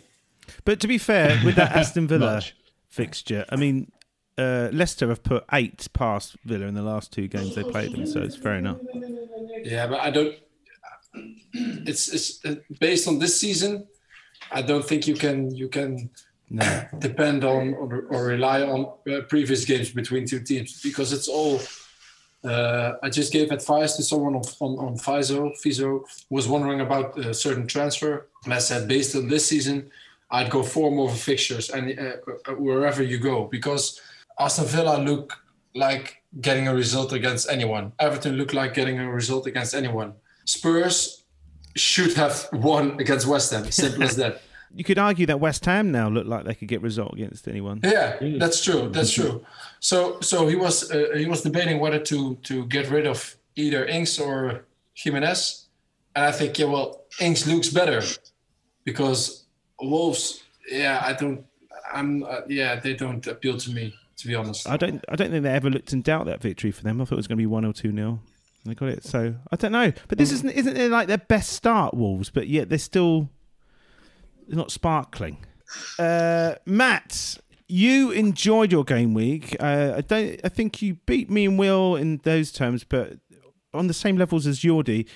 But 0.65 0.79
to 0.79 0.87
be 0.87 0.97
fair, 0.97 1.39
with 1.45 1.55
that 1.55 1.71
Aston 1.75 2.07
Villa 2.07 2.41
fixture, 2.89 3.45
I 3.49 3.55
mean, 3.57 3.91
uh, 4.37 4.69
Leicester 4.71 5.07
have 5.09 5.21
put 5.23 5.43
eight 5.53 5.87
past 5.93 6.35
Villa 6.45 6.65
in 6.65 6.73
the 6.73 6.81
last 6.81 7.11
two 7.13 7.27
games 7.27 7.53
they 7.55 7.63
played 7.63 7.91
them, 7.91 8.05
so 8.07 8.21
it's 8.21 8.35
fair 8.35 8.55
enough. 8.55 8.77
Yeah, 9.63 9.85
but 9.87 9.99
I 9.99 10.09
don't. 10.09 10.33
It's 11.53 12.07
it's 12.07 12.43
uh, 12.45 12.55
based 12.79 13.07
on 13.07 13.19
this 13.19 13.39
season. 13.39 13.85
I 14.51 14.61
don't 14.61 14.85
think 14.85 15.07
you 15.07 15.15
can 15.15 15.53
you 15.55 15.67
can 15.69 16.09
No. 16.49 16.65
depend 16.99 17.43
on 17.43 17.73
or, 17.73 18.05
or 18.09 18.25
rely 18.25 18.61
on 18.63 18.79
uh, 19.11 19.21
previous 19.29 19.65
games 19.65 19.89
between 19.91 20.25
two 20.27 20.39
teams 20.41 20.81
because 20.81 21.13
it's 21.13 21.27
all. 21.27 21.59
Uh, 22.43 22.93
I 23.03 23.09
just 23.09 23.31
gave 23.31 23.51
advice 23.51 23.95
to 23.97 24.03
someone 24.03 24.35
on 24.35 24.43
on, 24.59 24.71
on 24.85 24.97
Fizo. 24.97 25.51
Fizo 25.63 26.03
was 26.29 26.47
wondering 26.47 26.81
about 26.81 27.17
a 27.19 27.33
certain 27.33 27.67
transfer, 27.67 28.27
and 28.45 28.53
I 28.53 28.59
said 28.59 28.87
based 28.87 29.15
on 29.15 29.27
this 29.29 29.45
season, 29.45 29.91
I'd 30.31 30.49
go 30.49 30.63
four 30.63 30.91
more 30.91 31.09
fixtures 31.11 31.69
and 31.69 31.97
uh, 31.99 32.03
uh, 32.47 32.55
wherever 32.55 33.03
you 33.03 33.19
go 33.19 33.45
because 33.45 34.01
Aston 34.39 34.65
Villa 34.65 34.97
look 34.97 35.33
like 35.75 36.21
getting 36.41 36.67
a 36.67 36.73
result 36.73 37.13
against 37.13 37.47
anyone. 37.49 37.91
Everton 37.99 38.33
look 38.37 38.53
like 38.53 38.73
getting 38.73 38.99
a 38.99 39.09
result 39.11 39.45
against 39.47 39.73
anyone. 39.75 40.13
Spurs 40.45 41.20
should 41.75 42.13
have 42.13 42.47
won 42.53 42.99
against 42.99 43.27
West 43.27 43.51
Ham. 43.51 43.69
Simple 43.71 44.03
as 44.03 44.15
that. 44.17 44.41
You 44.73 44.83
could 44.83 44.97
argue 44.97 45.25
that 45.25 45.39
West 45.39 45.65
Ham 45.65 45.91
now 45.91 46.07
look 46.09 46.25
like 46.25 46.45
they 46.45 46.55
could 46.55 46.69
get 46.69 46.81
result 46.81 47.13
against 47.13 47.47
anyone. 47.47 47.81
Yeah, 47.83 48.17
that's 48.37 48.63
true. 48.63 48.89
That's 48.89 49.11
true. 49.11 49.45
So, 49.79 50.19
so 50.21 50.47
he 50.47 50.55
was 50.55 50.89
uh, 50.91 51.09
he 51.15 51.25
was 51.25 51.41
debating 51.41 51.79
whether 51.79 51.99
to 51.99 52.35
to 52.35 52.65
get 52.67 52.89
rid 52.89 53.05
of 53.05 53.35
either 53.55 53.85
Ings 53.85 54.17
or 54.17 54.65
Jimenez, 54.93 55.67
and 56.15 56.25
I 56.25 56.31
think 56.31 56.57
yeah, 56.57 56.67
well, 56.67 57.03
Ings 57.19 57.45
looks 57.47 57.69
better 57.69 58.01
because 58.85 59.43
Wolves. 59.81 60.43
Yeah, 60.69 61.01
I 61.05 61.13
don't. 61.13 61.45
I'm. 61.93 62.23
Uh, 62.23 62.41
yeah, 62.47 62.79
they 62.79 62.93
don't 62.93 63.25
appeal 63.27 63.57
to 63.57 63.71
me 63.71 63.93
to 64.21 64.27
be 64.27 64.35
honest. 64.35 64.69
I 64.69 64.77
don't. 64.77 65.03
I 65.09 65.15
don't 65.15 65.31
think 65.31 65.43
they 65.43 65.51
ever 65.51 65.69
looked 65.69 65.91
in 65.93 66.01
doubt 66.01 66.27
that 66.27 66.41
victory 66.41 66.71
for 66.71 66.83
them. 66.83 67.01
I 67.01 67.05
thought 67.05 67.15
it 67.15 67.17
was 67.17 67.27
going 67.27 67.37
to 67.37 67.41
be 67.41 67.47
one 67.47 67.65
or 67.65 67.73
two 67.73 67.91
nil. 67.91 68.19
They 68.65 68.75
got 68.75 68.89
it. 68.89 69.03
So 69.03 69.35
I 69.51 69.55
don't 69.55 69.71
know. 69.71 69.91
But 70.07 70.17
this 70.17 70.31
isn't 70.31 70.51
isn't 70.51 70.77
it 70.77 70.91
like 70.91 71.07
their 71.07 71.17
best 71.17 71.53
start, 71.53 71.93
Wolves? 71.93 72.29
But 72.29 72.47
yet 72.47 72.69
they're 72.69 72.77
still 72.77 73.29
they're 74.47 74.57
not 74.57 74.71
sparkling. 74.71 75.37
Uh, 75.97 76.55
Matt, 76.65 77.37
you 77.67 78.11
enjoyed 78.11 78.71
your 78.71 78.83
game 78.83 79.13
week. 79.13 79.55
Uh, 79.59 79.93
I 79.97 80.01
don't. 80.01 80.39
I 80.43 80.49
think 80.49 80.81
you 80.81 80.95
beat 81.05 81.29
me 81.29 81.45
and 81.45 81.57
Will 81.57 81.95
in 81.95 82.17
those 82.23 82.51
terms, 82.51 82.83
but 82.83 83.13
on 83.73 83.87
the 83.87 83.93
same 83.93 84.17
levels 84.17 84.45
as 84.45 84.59
Jordi. 84.59 85.07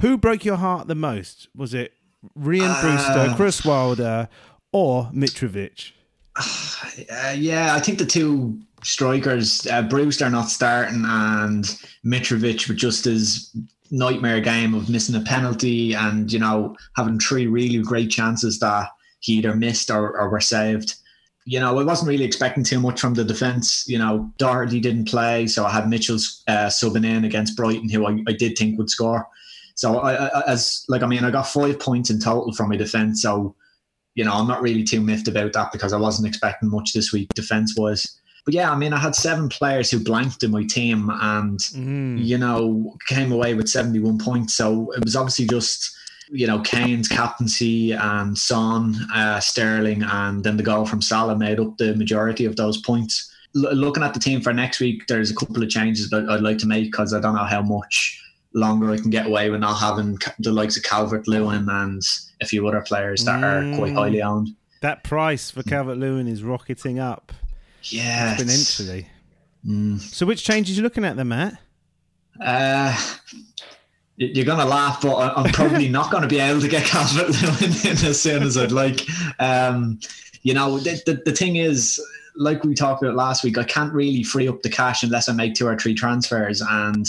Who 0.00 0.16
broke 0.18 0.44
your 0.44 0.56
heart 0.56 0.88
the 0.88 0.94
most? 0.94 1.48
Was 1.54 1.72
it 1.72 1.92
Rian 2.38 2.80
Brewster, 2.80 3.34
Chris 3.36 3.64
Wilder, 3.64 4.28
or 4.72 5.10
Mitrovic? 5.14 5.92
Uh, 6.36 7.34
yeah, 7.36 7.74
I 7.74 7.80
think 7.80 7.98
the 7.98 8.06
two 8.06 8.58
strikers, 8.82 9.66
uh, 9.66 9.82
Brewster 9.82 10.28
not 10.28 10.50
starting 10.50 11.04
and 11.06 11.64
Mitrovic 12.04 12.68
were 12.68 12.74
just 12.74 13.06
as 13.06 13.50
nightmare 13.90 14.40
game 14.40 14.74
of 14.74 14.88
missing 14.88 15.14
a 15.14 15.20
penalty 15.20 15.94
and 15.94 16.32
you 16.32 16.38
know 16.38 16.74
having 16.96 17.18
three 17.18 17.46
really 17.46 17.78
great 17.82 18.10
chances 18.10 18.58
that 18.58 18.88
he 19.20 19.34
either 19.34 19.54
missed 19.54 19.90
or, 19.90 20.18
or 20.18 20.28
were 20.28 20.40
saved. 20.40 20.96
You 21.46 21.60
know, 21.60 21.78
I 21.78 21.84
wasn't 21.84 22.08
really 22.08 22.24
expecting 22.24 22.64
too 22.64 22.80
much 22.80 23.00
from 23.00 23.14
the 23.14 23.24
defence. 23.24 23.86
You 23.86 23.98
know, 23.98 24.30
Doherty 24.38 24.80
didn't 24.80 25.08
play, 25.08 25.46
so 25.46 25.66
I 25.66 25.70
had 25.70 25.88
Mitchell's 25.88 26.42
uh, 26.48 26.66
subbing 26.66 27.04
in 27.04 27.24
against 27.24 27.56
Brighton, 27.56 27.90
who 27.90 28.06
I, 28.06 28.18
I 28.26 28.32
did 28.32 28.56
think 28.56 28.78
would 28.78 28.88
score. 28.88 29.26
So 29.74 29.98
I, 29.98 30.14
I, 30.14 30.42
as 30.50 30.84
like 30.88 31.02
I 31.02 31.06
mean, 31.06 31.24
I 31.24 31.30
got 31.30 31.46
five 31.46 31.78
points 31.78 32.10
in 32.10 32.18
total 32.18 32.54
from 32.54 32.70
my 32.70 32.76
defence. 32.76 33.22
So 33.22 33.54
you 34.14 34.24
know, 34.24 34.32
I'm 34.32 34.46
not 34.48 34.62
really 34.62 34.84
too 34.84 35.00
miffed 35.00 35.28
about 35.28 35.52
that 35.54 35.72
because 35.72 35.92
I 35.92 35.98
wasn't 35.98 36.28
expecting 36.28 36.70
much 36.70 36.92
this 36.92 37.12
week 37.12 37.28
defence 37.34 37.74
wise. 37.76 38.06
But 38.44 38.54
yeah, 38.54 38.70
I 38.70 38.76
mean, 38.76 38.92
I 38.92 38.98
had 38.98 39.14
seven 39.14 39.48
players 39.48 39.90
who 39.90 39.98
blanked 39.98 40.42
in 40.42 40.50
my 40.50 40.64
team, 40.64 41.10
and 41.10 41.58
Mm. 41.58 42.24
you 42.24 42.36
know, 42.38 42.94
came 43.08 43.32
away 43.32 43.54
with 43.54 43.68
71 43.68 44.18
points. 44.18 44.54
So 44.54 44.90
it 44.92 45.04
was 45.04 45.16
obviously 45.16 45.46
just 45.46 45.90
you 46.30 46.46
know 46.46 46.58
Kane's 46.60 47.06
captaincy 47.08 47.92
and 47.92 48.36
Son, 48.36 48.96
uh, 49.14 49.40
Sterling, 49.40 50.02
and 50.02 50.42
then 50.44 50.56
the 50.56 50.62
goal 50.62 50.84
from 50.86 51.02
Salah 51.02 51.36
made 51.36 51.58
up 51.60 51.76
the 51.78 51.94
majority 51.96 52.44
of 52.44 52.56
those 52.56 52.78
points. 52.78 53.30
L- 53.56 53.74
looking 53.74 54.02
at 54.02 54.14
the 54.14 54.20
team 54.20 54.40
for 54.40 54.52
next 54.52 54.80
week, 54.80 55.06
there's 55.06 55.30
a 55.30 55.34
couple 55.34 55.62
of 55.62 55.68
changes 55.68 56.10
that 56.10 56.28
I'd 56.28 56.40
like 56.40 56.58
to 56.58 56.66
make 56.66 56.84
because 56.90 57.12
I 57.14 57.20
don't 57.20 57.34
know 57.34 57.44
how 57.44 57.62
much 57.62 58.20
longer 58.54 58.90
I 58.90 58.96
can 58.98 59.10
get 59.10 59.26
away 59.26 59.50
with 59.50 59.60
not 59.60 59.74
having 59.80 60.18
the 60.38 60.52
likes 60.52 60.76
of 60.76 60.82
Calvert 60.84 61.26
Lewin 61.28 61.68
and 61.68 62.00
a 62.44 62.46
few 62.46 62.66
other 62.68 62.80
players 62.82 63.24
that 63.24 63.42
are 63.42 63.60
quite 63.76 63.92
Mm. 63.92 63.96
highly 63.96 64.22
owned. 64.22 64.50
That 64.82 65.02
price 65.02 65.50
for 65.50 65.62
Calvert 65.62 65.96
Lewin 65.98 66.28
is 66.28 66.42
rocketing 66.42 66.98
up 66.98 67.32
Yeah, 67.84 68.36
exponentially. 68.36 69.06
Mm. 69.66 69.98
So, 70.00 70.26
which 70.26 70.44
changes 70.44 70.76
you 70.76 70.82
looking 70.82 71.04
at, 71.04 71.16
then, 71.16 71.28
Matt? 71.28 71.58
Uh, 72.40 72.94
you're 74.16 74.44
gonna 74.44 74.64
laugh, 74.66 75.00
but 75.02 75.16
I'm 75.36 75.50
probably 75.52 75.88
not 75.88 76.10
going 76.10 76.22
to 76.22 76.28
be 76.28 76.38
able 76.38 76.60
to 76.60 76.68
get 76.68 76.84
Calvert 76.92 77.28
Lewin 77.30 77.72
in 77.84 78.04
as 78.04 78.20
soon 78.20 78.42
as 78.42 78.56
I'd 78.56 78.72
like. 78.72 79.00
Um, 79.40 79.98
you 80.42 80.52
know, 80.54 80.78
the, 80.78 81.00
the 81.06 81.22
the 81.24 81.32
thing 81.32 81.56
is, 81.56 82.00
like 82.36 82.62
we 82.64 82.74
talked 82.74 83.02
about 83.02 83.16
last 83.16 83.42
week, 83.44 83.56
I 83.58 83.64
can't 83.64 83.92
really 83.92 84.22
free 84.22 84.46
up 84.48 84.62
the 84.62 84.68
cash 84.68 85.02
unless 85.02 85.28
I 85.28 85.32
make 85.32 85.54
two 85.54 85.66
or 85.66 85.76
three 85.78 85.94
transfers, 85.94 86.60
and 86.60 87.06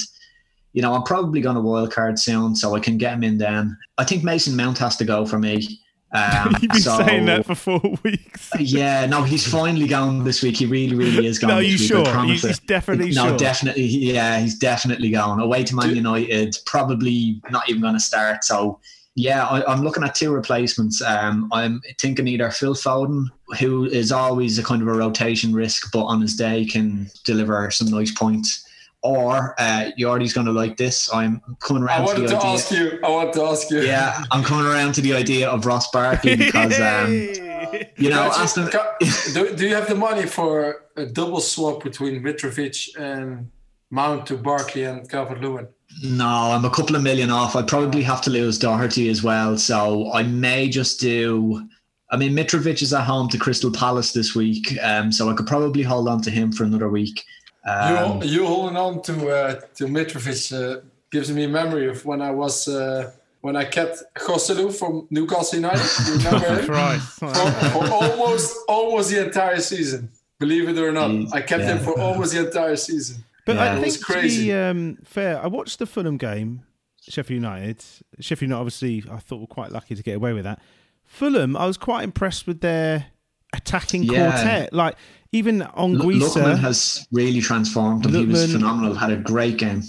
you 0.76 0.82
know, 0.82 0.94
I'm 0.94 1.04
probably 1.04 1.40
going 1.42 1.56
to 1.56 1.62
wildcard 1.62 2.20
soon, 2.20 2.56
so 2.56 2.76
I 2.76 2.80
can 2.80 2.98
get 2.98 3.14
him 3.14 3.24
in 3.24 3.38
then. 3.38 3.78
I 3.98 4.04
think 4.04 4.24
Mason 4.24 4.56
Mount 4.56 4.78
has 4.80 4.96
to 4.98 5.06
go 5.06 5.26
for 5.26 5.40
me. 5.40 5.80
Um, 6.12 6.56
You've 6.62 6.72
been 6.72 6.82
so- 6.82 6.98
saying 7.06 7.26
that 7.26 7.46
for 7.46 7.56
four 7.56 7.82
weeks. 8.04 8.50
yeah, 8.60 9.06
no, 9.06 9.24
he's 9.24 9.48
finally 9.48 9.88
gone 9.88 10.24
this 10.26 10.44
week. 10.44 10.58
He 10.58 10.66
really, 10.66 10.96
really 10.96 11.26
is 11.26 11.40
gone. 11.40 11.50
No, 11.50 11.58
this 11.60 11.68
you 11.90 11.96
week, 11.98 12.06
sure? 12.06 12.14
promise 12.14 12.44
You- 12.44 12.50
it. 12.50 12.52
he's 12.52 12.60
definitely 12.68 13.12
no, 13.12 13.30
sure. 13.30 13.38
definitely. 13.38 13.84
Yeah, 13.86 14.40
he's 14.40 14.58
definitely 14.60 15.12
gone 15.12 15.40
away 15.40 15.64
to 15.64 15.76
Man 15.76 15.96
United. 15.96 16.58
Probably 16.66 17.42
not 17.50 17.70
even 17.70 17.82
going 17.82 17.94
to 17.96 18.00
start. 18.00 18.44
So, 18.44 18.80
yeah, 19.16 19.46
I, 19.46 19.66
I'm 19.72 19.82
looking 19.82 20.04
at 20.04 20.14
two 20.14 20.34
replacements. 20.34 21.02
Um, 21.02 21.48
I'm 21.54 21.82
thinking 22.00 22.28
either 22.28 22.52
Phil 22.52 22.76
Foden, 22.76 23.28
who 23.60 23.86
is 23.86 24.12
always 24.12 24.60
a 24.60 24.64
kind 24.64 24.82
of 24.82 24.90
a 24.90 24.94
rotation 24.94 25.54
risk, 25.54 25.90
but 25.94 26.04
on 26.04 26.20
his 26.22 26.36
day 26.36 26.66
can 26.66 27.10
deliver 27.24 27.72
some 27.72 27.88
nice 27.90 28.12
points, 28.12 28.65
or 29.06 29.54
uh, 29.60 29.92
Yordi's 29.96 30.34
going 30.34 30.48
to 30.48 30.52
like 30.52 30.78
this. 30.78 31.14
I'm 31.14 31.42
coming 31.60 31.84
around 31.84 32.00
to 32.00 32.06
wanted 32.06 32.24
the 32.24 32.28
to 32.30 32.38
idea. 32.38 32.50
ask 32.50 32.72
you. 32.72 33.00
I 33.04 33.10
want 33.10 33.34
to 33.34 33.44
ask 33.44 33.70
you. 33.70 33.82
Yeah, 33.82 34.24
I'm 34.32 34.44
coming 34.44 34.66
around 34.66 34.94
to 34.96 35.02
the 35.02 35.14
idea 35.14 35.48
of 35.48 35.66
Ross 35.66 35.92
Barkley 35.92 36.36
because, 36.36 36.80
um, 36.80 37.12
you 37.98 38.10
know, 38.10 38.30
Can't 38.30 38.40
Aston. 38.40 38.70
do, 39.34 39.56
do 39.56 39.68
you 39.68 39.76
have 39.76 39.88
the 39.88 39.96
money 39.96 40.26
for 40.26 40.86
a 40.98 41.06
double 41.06 41.40
swap 41.40 41.84
between 41.84 42.24
Mitrovic 42.24 42.98
and 43.00 43.52
Mount 43.92 44.26
to 44.28 44.38
Barkley 44.38 44.84
and 44.86 45.08
Calvert 45.08 45.40
Lewin? 45.40 45.68
No, 46.04 46.26
I'm 46.28 46.66
a 46.66 46.70
couple 46.72 46.96
of 46.96 47.04
million 47.04 47.30
off. 47.30 47.56
I'd 47.56 47.68
probably 47.68 48.02
have 48.02 48.22
to 48.24 48.32
lose 48.32 48.58
Doherty 48.58 49.08
as 49.10 49.22
well. 49.22 49.56
So 49.58 50.12
I 50.14 50.24
may 50.24 50.68
just 50.68 51.00
do. 51.00 51.68
I 52.10 52.18
mean, 52.18 52.34
Mitrovic 52.34 52.82
is 52.82 52.94
at 52.94 53.04
home 53.04 53.30
to 53.30 53.38
Crystal 53.38 53.72
Palace 53.72 54.14
this 54.14 54.36
week, 54.36 54.78
um, 54.82 55.12
so 55.12 55.30
I 55.30 55.34
could 55.34 55.48
probably 55.48 55.84
hold 55.84 56.08
on 56.08 56.22
to 56.24 56.32
him 56.32 56.52
for 56.52 56.64
another 56.64 56.90
week. 56.90 57.24
Um, 57.66 58.22
you, 58.22 58.30
you 58.30 58.46
holding 58.46 58.78
on 58.78 59.02
to 59.04 59.30
uh, 59.30 59.54
to 59.76 59.86
Mitrovic 59.88 60.52
uh, 60.54 60.82
gives 61.12 61.32
me 61.32 61.44
a 61.46 61.48
memory 61.48 61.88
of 61.88 62.06
when 62.06 62.22
I 62.22 62.32
was 62.32 62.68
uh, 62.68 63.12
when 63.42 63.56
I 63.56 63.66
kept 63.66 64.04
Joselu 64.18 64.74
from 64.74 65.08
Newcastle 65.10 65.60
United. 65.60 65.84
You 66.08 66.16
remember 66.18 66.60
him? 66.60 66.66
Christ. 66.66 67.08
for, 67.20 67.34
for 67.34 67.88
almost 67.92 68.58
almost 68.68 69.10
the 69.10 69.26
entire 69.26 69.60
season. 69.60 70.10
Believe 70.40 70.68
it 70.70 70.78
or 70.78 70.92
not, 70.92 71.10
Mm, 71.10 71.34
I 71.34 71.42
kept 71.42 71.64
him 71.64 71.80
for 71.80 71.98
almost 72.00 72.34
the 72.34 72.46
entire 72.46 72.76
season. 72.76 73.24
But 73.46 73.56
Yeah. 73.56 73.64
I 73.64 73.68
It 73.68 73.74
think 73.76 73.86
was 73.86 74.00
to 74.00 74.22
be 74.44 74.54
um, 74.54 74.98
fair, 75.06 75.42
I 75.42 75.48
watched 75.48 75.80
the 75.80 75.86
Fulham 75.86 76.18
game, 76.18 76.64
Sheffield 77.02 77.42
United. 77.42 77.84
Sheffield 78.20 78.50
United, 78.50 78.60
obviously, 78.60 79.04
I 79.10 79.18
thought 79.20 79.40
were 79.40 79.48
quite 79.48 79.72
lucky 79.72 79.96
to 79.96 80.04
get 80.04 80.18
away 80.18 80.34
with 80.34 80.44
that. 80.44 80.60
Fulham, 81.06 81.56
I 81.56 81.66
was 81.68 81.78
quite 81.78 82.04
impressed 82.04 82.48
with 82.48 82.60
their 82.62 83.06
attacking 83.54 84.04
Yeah. 84.04 84.32
quartet. 84.32 84.74
Like 84.74 84.98
even 85.38 85.62
L- 85.62 85.72
Anguissa 85.78 86.42
Lookman 86.44 86.60
has 86.60 87.08
really 87.12 87.42
transformed 87.42 88.06
him. 88.06 88.14
He 88.14 88.26
was 88.26 88.52
phenomenal. 88.54 88.94
Had 88.96 89.12
a 89.12 89.18
great 89.18 89.58
game. 89.58 89.82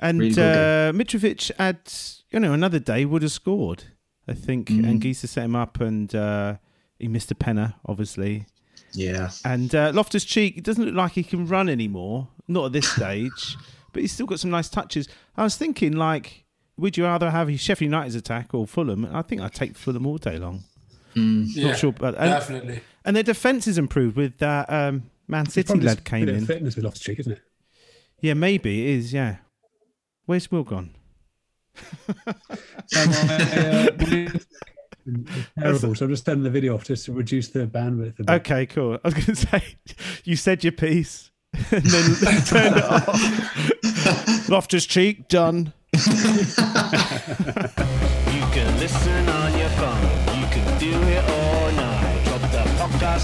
and 0.00 0.20
really 0.20 0.40
uh, 0.42 0.92
Mitrovic 0.92 1.50
had, 1.58 1.78
you 2.30 2.40
know, 2.40 2.52
another 2.52 2.78
day 2.78 3.04
would 3.04 3.22
have 3.22 3.32
scored. 3.32 3.84
I 4.26 4.34
think 4.34 4.68
Mm. 4.68 4.84
Anguissa 5.00 5.26
set 5.28 5.44
him 5.44 5.56
up, 5.56 5.80
and 5.80 6.14
uh, 6.14 6.56
he 6.98 7.08
missed 7.08 7.30
a 7.30 7.34
penner, 7.34 7.74
obviously. 7.86 8.46
Yeah, 8.92 9.30
And 9.44 9.74
uh, 9.74 9.92
Loftus 9.94 10.24
Cheek, 10.24 10.56
it 10.56 10.64
doesn't 10.64 10.84
look 10.84 10.94
like 10.94 11.12
he 11.12 11.22
can 11.22 11.46
run 11.46 11.68
anymore, 11.68 12.28
not 12.46 12.66
at 12.66 12.72
this 12.72 12.88
stage, 12.88 13.56
but 13.92 14.00
he's 14.02 14.12
still 14.12 14.26
got 14.26 14.40
some 14.40 14.50
nice 14.50 14.68
touches. 14.70 15.08
I 15.36 15.42
was 15.44 15.56
thinking, 15.56 15.92
like, 15.92 16.44
would 16.78 16.96
you 16.96 17.04
rather 17.04 17.30
have 17.30 17.48
Sheffield 17.60 17.90
United's 17.92 18.14
attack 18.14 18.54
or 18.54 18.66
Fulham? 18.66 19.04
I 19.12 19.22
think 19.22 19.40
I'd 19.42 19.52
take 19.54 19.76
Fulham 19.76 20.06
all 20.06 20.16
day 20.18 20.38
long. 20.38 20.64
Yeah, 21.14 21.68
Not 21.68 21.78
sure, 21.78 21.92
but 21.92 22.14
and, 22.16 22.30
definitely. 22.30 22.80
and 23.04 23.16
their 23.16 23.22
defense 23.22 23.66
is 23.66 23.78
improved 23.78 24.16
with 24.16 24.38
that 24.38 24.70
um, 24.72 25.10
Man 25.26 25.44
It's 25.46 25.54
City 25.54 25.66
probably 25.66 25.86
lad 25.86 25.96
just 25.98 26.06
a 26.06 26.10
came 26.10 26.26
bit 26.26 26.34
of 26.34 26.40
in. 26.40 26.46
fitness 26.46 26.76
with 26.76 26.84
Loftus 26.84 27.02
Cheek, 27.02 27.18
isn't 27.20 27.32
it? 27.32 27.40
Yeah, 28.20 28.34
maybe 28.34 28.82
it 28.82 28.96
is. 28.98 29.12
Yeah, 29.12 29.36
where's 30.26 30.50
Will 30.50 30.64
gone? 30.64 30.90
So 32.86 33.06
my, 33.06 33.12
uh, 33.12 33.88
my- 33.98 34.32
it's 35.10 35.48
terrible. 35.58 35.94
So 35.94 36.04
I'm 36.04 36.10
just 36.10 36.26
turning 36.26 36.42
the 36.44 36.50
video 36.50 36.74
off 36.74 36.84
just 36.84 37.06
to 37.06 37.12
reduce 37.12 37.48
the 37.48 37.66
bandwidth. 37.66 38.18
A 38.20 38.24
bit. 38.24 38.30
Okay, 38.30 38.66
cool. 38.66 38.94
I 39.02 39.08
was 39.08 39.14
going 39.14 39.24
to 39.26 39.36
say, 39.36 39.62
you 40.24 40.36
said 40.36 40.62
your 40.64 40.72
piece 40.72 41.30
and 41.70 41.82
then 41.82 42.14
turned 42.44 42.76
it 42.76 42.84
off. 42.84 44.48
Loftus 44.50 44.84
Cheek 44.84 45.28
done. 45.28 45.72
You 45.94 46.02
can 48.52 48.78
listen 48.78 49.28
on 49.30 49.58
your 49.58 49.68
phone. 49.70 50.07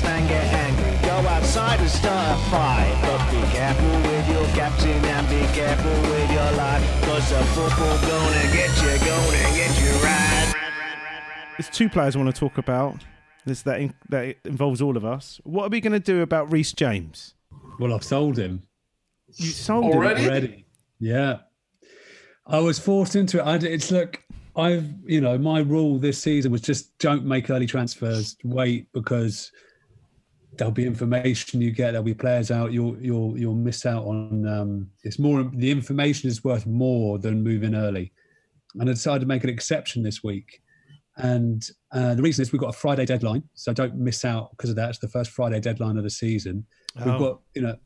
The 0.00 0.06
podcast 0.06 0.10
and 0.10 0.28
get 0.28 0.44
angry. 0.52 1.08
Go 1.08 1.28
outside 1.28 1.80
and 1.80 1.88
start 1.90 2.38
a 2.38 2.50
fight. 2.50 2.98
But 3.02 3.30
be 3.30 3.42
careful 3.52 4.10
with 4.10 4.28
your 4.28 4.46
captain 4.56 5.04
and 5.04 5.28
be 5.28 5.46
careful 5.54 5.90
with 6.10 6.30
your 6.30 6.52
life. 6.52 7.02
Cause 7.04 7.30
the 7.30 7.42
football 7.54 7.98
gonna 7.98 8.42
get 8.52 8.70
you, 8.82 8.98
gonna 9.04 9.54
get 9.54 9.82
you 9.82 9.92
right. 10.02 10.54
There's 11.58 11.68
two 11.70 11.88
players 11.88 12.16
I 12.16 12.18
want 12.18 12.34
to 12.34 12.38
talk 12.38 12.58
about. 12.58 13.04
This 13.46 13.62
that 13.62 13.80
in, 13.80 13.94
that 14.08 14.36
involves 14.44 14.80
all 14.80 14.96
of 14.96 15.04
us. 15.04 15.38
What 15.44 15.64
are 15.66 15.68
we 15.68 15.80
going 15.80 15.92
to 15.92 16.00
do 16.00 16.22
about 16.22 16.50
Reece 16.50 16.72
James? 16.72 17.34
Well, 17.78 17.92
I've 17.92 18.02
sold 18.02 18.38
him 18.38 18.62
You 19.36 19.48
sold 19.50 19.84
Already? 19.84 20.22
him. 20.22 20.28
already. 20.30 20.66
Yeah, 20.98 21.38
I 22.46 22.60
was 22.60 22.78
forced 22.78 23.16
into 23.16 23.38
it. 23.38 23.42
I, 23.42 23.56
it's 23.56 23.90
look, 23.90 24.22
I've 24.56 24.86
you 25.04 25.20
know 25.20 25.36
my 25.36 25.58
rule 25.60 25.98
this 25.98 26.18
season 26.22 26.52
was 26.52 26.62
just 26.62 26.96
don't 26.98 27.26
make 27.26 27.50
early 27.50 27.66
transfers. 27.66 28.36
Wait 28.44 28.86
because 28.94 29.52
there'll 30.56 30.72
be 30.72 30.86
information 30.86 31.60
you 31.60 31.70
get. 31.70 31.92
There'll 31.92 32.02
be 32.04 32.14
players 32.14 32.50
out. 32.50 32.72
You'll 32.72 32.96
you'll 33.00 33.38
you'll 33.38 33.54
miss 33.54 33.86
out 33.86 34.04
on. 34.04 34.46
Um, 34.46 34.90
it's 35.02 35.18
more 35.18 35.42
the 35.54 35.70
information 35.70 36.28
is 36.28 36.44
worth 36.44 36.66
more 36.66 37.18
than 37.18 37.42
moving 37.42 37.74
early. 37.74 38.12
And 38.74 38.88
I 38.88 38.92
decided 38.92 39.20
to 39.20 39.26
make 39.26 39.44
an 39.44 39.50
exception 39.50 40.02
this 40.02 40.22
week. 40.24 40.60
And 41.16 41.64
uh, 41.92 42.14
the 42.14 42.22
reason 42.22 42.42
is 42.42 42.50
we've 42.50 42.60
got 42.60 42.70
a 42.74 42.78
Friday 42.78 43.06
deadline, 43.06 43.44
so 43.54 43.72
don't 43.72 43.94
miss 43.94 44.24
out 44.24 44.50
because 44.50 44.70
of 44.70 44.76
that. 44.76 44.90
It's 44.90 44.98
the 44.98 45.08
first 45.08 45.30
Friday 45.30 45.60
deadline 45.60 45.96
of 45.96 46.02
the 46.02 46.10
season. 46.10 46.66
We've 46.96 47.06
Oh. 47.14 47.18
got 47.18 47.40
you 47.54 47.62
know 47.62 47.76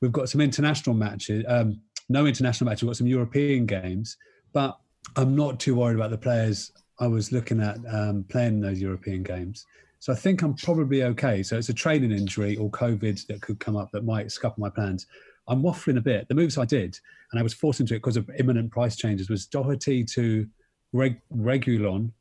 we've 0.00 0.12
got 0.12 0.28
some 0.28 0.40
international 0.40 0.94
matches. 0.94 1.44
Um, 1.48 1.80
no 2.10 2.26
international 2.26 2.66
matches. 2.68 2.82
We've 2.82 2.90
got 2.90 2.96
some 2.96 3.06
European 3.06 3.66
games, 3.66 4.16
but 4.52 4.78
I'm 5.16 5.34
not 5.34 5.60
too 5.60 5.74
worried 5.76 5.96
about 5.96 6.10
the 6.10 6.18
players 6.18 6.72
I 7.00 7.06
was 7.06 7.32
looking 7.32 7.60
at 7.60 7.78
um, 7.90 8.24
playing 8.28 8.60
those 8.60 8.80
European 8.80 9.22
games. 9.22 9.64
So 10.00 10.12
I 10.12 10.16
think 10.16 10.42
I'm 10.42 10.54
probably 10.54 11.02
okay. 11.04 11.42
So 11.42 11.56
it's 11.56 11.68
a 11.68 11.74
training 11.74 12.12
injury 12.12 12.56
or 12.56 12.70
COVID 12.70 13.26
that 13.26 13.42
could 13.42 13.58
come 13.58 13.76
up 13.76 13.90
that 13.92 14.04
might 14.04 14.30
scupper 14.30 14.60
my 14.60 14.70
plans. 14.70 15.06
I'm 15.48 15.62
waffling 15.62 15.98
a 15.98 16.02
bit. 16.02 16.28
The 16.28 16.34
moves 16.34 16.58
I 16.58 16.64
did, 16.64 16.98
and 17.32 17.40
I 17.40 17.42
was 17.42 17.54
forced 17.54 17.80
into 17.80 17.94
it 17.94 17.98
because 17.98 18.16
of 18.16 18.30
imminent 18.38 18.70
price 18.70 18.96
changes, 18.96 19.30
was 19.30 19.46
Doherty 19.46 20.04
to 20.04 20.46
Reg- 20.92 21.20
Reguilon, 21.34 22.12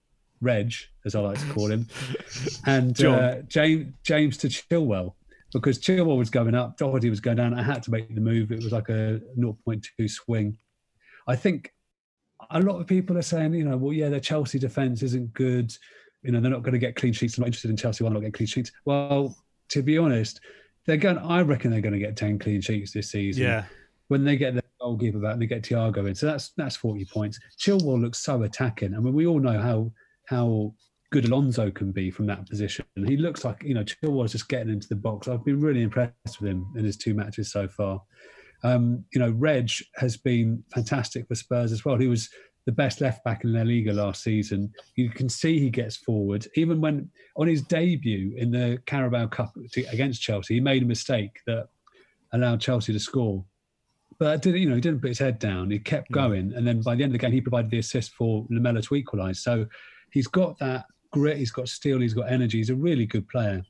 Reg, 0.42 0.74
as 1.06 1.14
I 1.14 1.20
like 1.20 1.40
to 1.40 1.54
call 1.54 1.70
him, 1.70 1.88
and 2.66 3.04
uh, 3.04 3.42
James, 3.48 3.94
James 4.04 4.38
to 4.38 4.48
Chilwell 4.48 5.14
because 5.54 5.80
Chilwell 5.80 6.18
was 6.18 6.30
going 6.30 6.56
up, 6.56 6.78
Doherty 6.78 7.10
was 7.10 7.20
going 7.20 7.38
down. 7.38 7.54
I 7.54 7.64
had 7.64 7.84
to 7.84 7.92
make 7.92 8.14
the 8.14 8.22
move. 8.22 8.52
It 8.52 8.64
was 8.64 8.72
like 8.72 8.90
a 8.90 9.22
0.2 9.38 10.10
swing. 10.10 10.58
I 11.28 11.36
think 11.36 11.74
a 12.52 12.60
lot 12.60 12.80
of 12.80 12.88
people 12.88 13.18
are 13.18 13.24
saying, 13.24 13.54
you 13.54 13.64
know, 13.64 13.78
well, 13.78 13.94
yeah, 13.94 14.10
the 14.10 14.20
Chelsea 14.20 14.60
defence 14.60 15.04
isn't 15.04 15.34
good. 15.34 15.74
You 16.28 16.34
know, 16.34 16.42
they're 16.42 16.52
not 16.52 16.62
going 16.62 16.74
to 16.74 16.80
get 16.80 16.98
clean 16.98 17.14
sheets. 17.14 17.38
I'm 17.38 17.44
not 17.44 17.48
interested 17.48 17.72
in 17.72 17.78
Chelsea. 17.78 18.04
Why 18.04 18.10
not 18.10 18.20
get 18.20 18.34
clean 18.34 18.48
sheets? 18.48 18.74
Well, 18.84 19.34
to 19.70 19.82
be 19.82 19.98
honest, 19.98 20.42
they're 20.86 20.98
going. 20.98 21.18
I 21.20 21.42
reckon 21.42 21.72
they're 21.72 21.80
going 21.80 21.94
to 21.94 22.00
get 22.00 22.18
ten 22.18 22.38
clean 22.38 22.60
sheets 22.60 22.92
this 22.92 23.10
season. 23.12 23.44
Yeah. 23.44 23.64
When 24.10 24.26
they 24.26 24.36
get 24.36 24.54
their 24.54 24.64
goalkeeper 24.82 25.20
back 25.20 25.34
and 25.34 25.42
they 25.42 25.48
get 25.48 25.64
Thiago 25.64 26.06
in, 26.06 26.16
so 26.16 26.26
that's 26.26 26.50
that's 26.58 26.76
forty 26.76 27.06
points. 27.06 27.40
Chilwell 27.58 28.02
looks 28.02 28.20
so 28.20 28.44
attacking. 28.44 28.94
I 28.94 29.00
mean, 29.00 29.14
we 29.14 29.26
all 29.26 29.40
know 29.40 29.58
how 29.58 29.92
how 30.26 30.74
good 31.12 31.26
Alonso 31.26 31.72
can 31.72 31.94
be 31.94 32.12
from 32.12 32.26
that 32.26 32.48
position. 32.50 32.84
He 32.96 33.16
looks 33.16 33.46
like 33.46 33.64
you 33.64 33.74
know 33.74 33.86
Chilwell's 33.86 34.34
just 34.34 34.50
getting 34.50 34.72
into 34.72 34.90
the 34.90 34.96
box. 34.96 35.30
I've 35.30 35.46
been 35.46 35.62
really 35.62 35.82
impressed 35.82 36.42
with 36.42 36.50
him 36.50 36.68
in 36.76 36.84
his 36.84 36.98
two 36.98 37.14
matches 37.14 37.52
so 37.52 37.70
far. 37.70 38.02
Um, 38.64 39.06
you 39.14 39.20
know, 39.20 39.32
Reg 39.32 39.70
has 39.96 40.18
been 40.18 40.64
fantastic 40.74 41.28
for 41.28 41.36
Spurs 41.36 41.72
as 41.72 41.86
well. 41.86 41.98
He 41.98 42.08
was 42.08 42.30
the 42.68 42.72
best 42.74 43.00
left 43.00 43.24
back 43.24 43.46
in 43.46 43.54
La 43.54 43.62
Liga 43.62 43.94
last 43.94 44.22
season. 44.22 44.74
You 44.96 45.10
can 45.10 45.30
see 45.30 45.58
he 45.58 45.70
gets 45.70 45.96
forward. 45.96 46.46
Even 46.56 46.82
when 46.82 47.10
on 47.38 47.48
his 47.48 47.62
debut 47.62 48.34
in 48.36 48.52
the 48.52 48.78
Carabao 48.86 49.28
Cup 49.28 49.56
to, 49.72 49.84
against 49.86 50.22
Chelsea, 50.22 50.56
he 50.56 50.60
made 50.60 50.84
a 50.84 50.86
mistake 50.86 51.40
that 51.48 51.70
allowed 52.34 52.60
Chelsea 52.60 52.92
to 52.92 53.00
score. 53.00 53.46
But 54.20 54.42
did 54.42 54.56
you 54.56 54.68
know 54.68 54.76
he 54.76 54.82
didn't 54.82 55.00
put 55.00 55.08
his 55.08 55.20
head 55.20 55.40
down. 55.40 55.72
He 55.72 55.80
kept 55.80 56.12
going, 56.12 56.52
and 56.56 56.68
then 56.68 56.82
by 56.82 56.96
the 56.96 57.04
end 57.04 57.16
of 57.16 57.20
the 57.20 57.26
game, 57.26 57.32
he 57.32 57.40
provided 57.40 57.72
the 57.72 57.80
assist 57.80 58.12
for 58.12 58.46
Lamela 58.50 58.82
to 58.82 58.96
equalise. 58.96 59.40
So 59.40 59.66
he's 60.12 60.28
got 60.28 60.60
that 60.60 60.88
grit. 61.14 61.38
He's 61.38 61.52
got 61.52 61.70
steel. 61.70 62.02
He's 62.02 62.16
got 62.16 62.30
energy. 62.30 62.58
He's 62.58 62.70
a 62.70 62.76
really 62.76 63.06
good 63.06 63.30
player, 63.30 63.64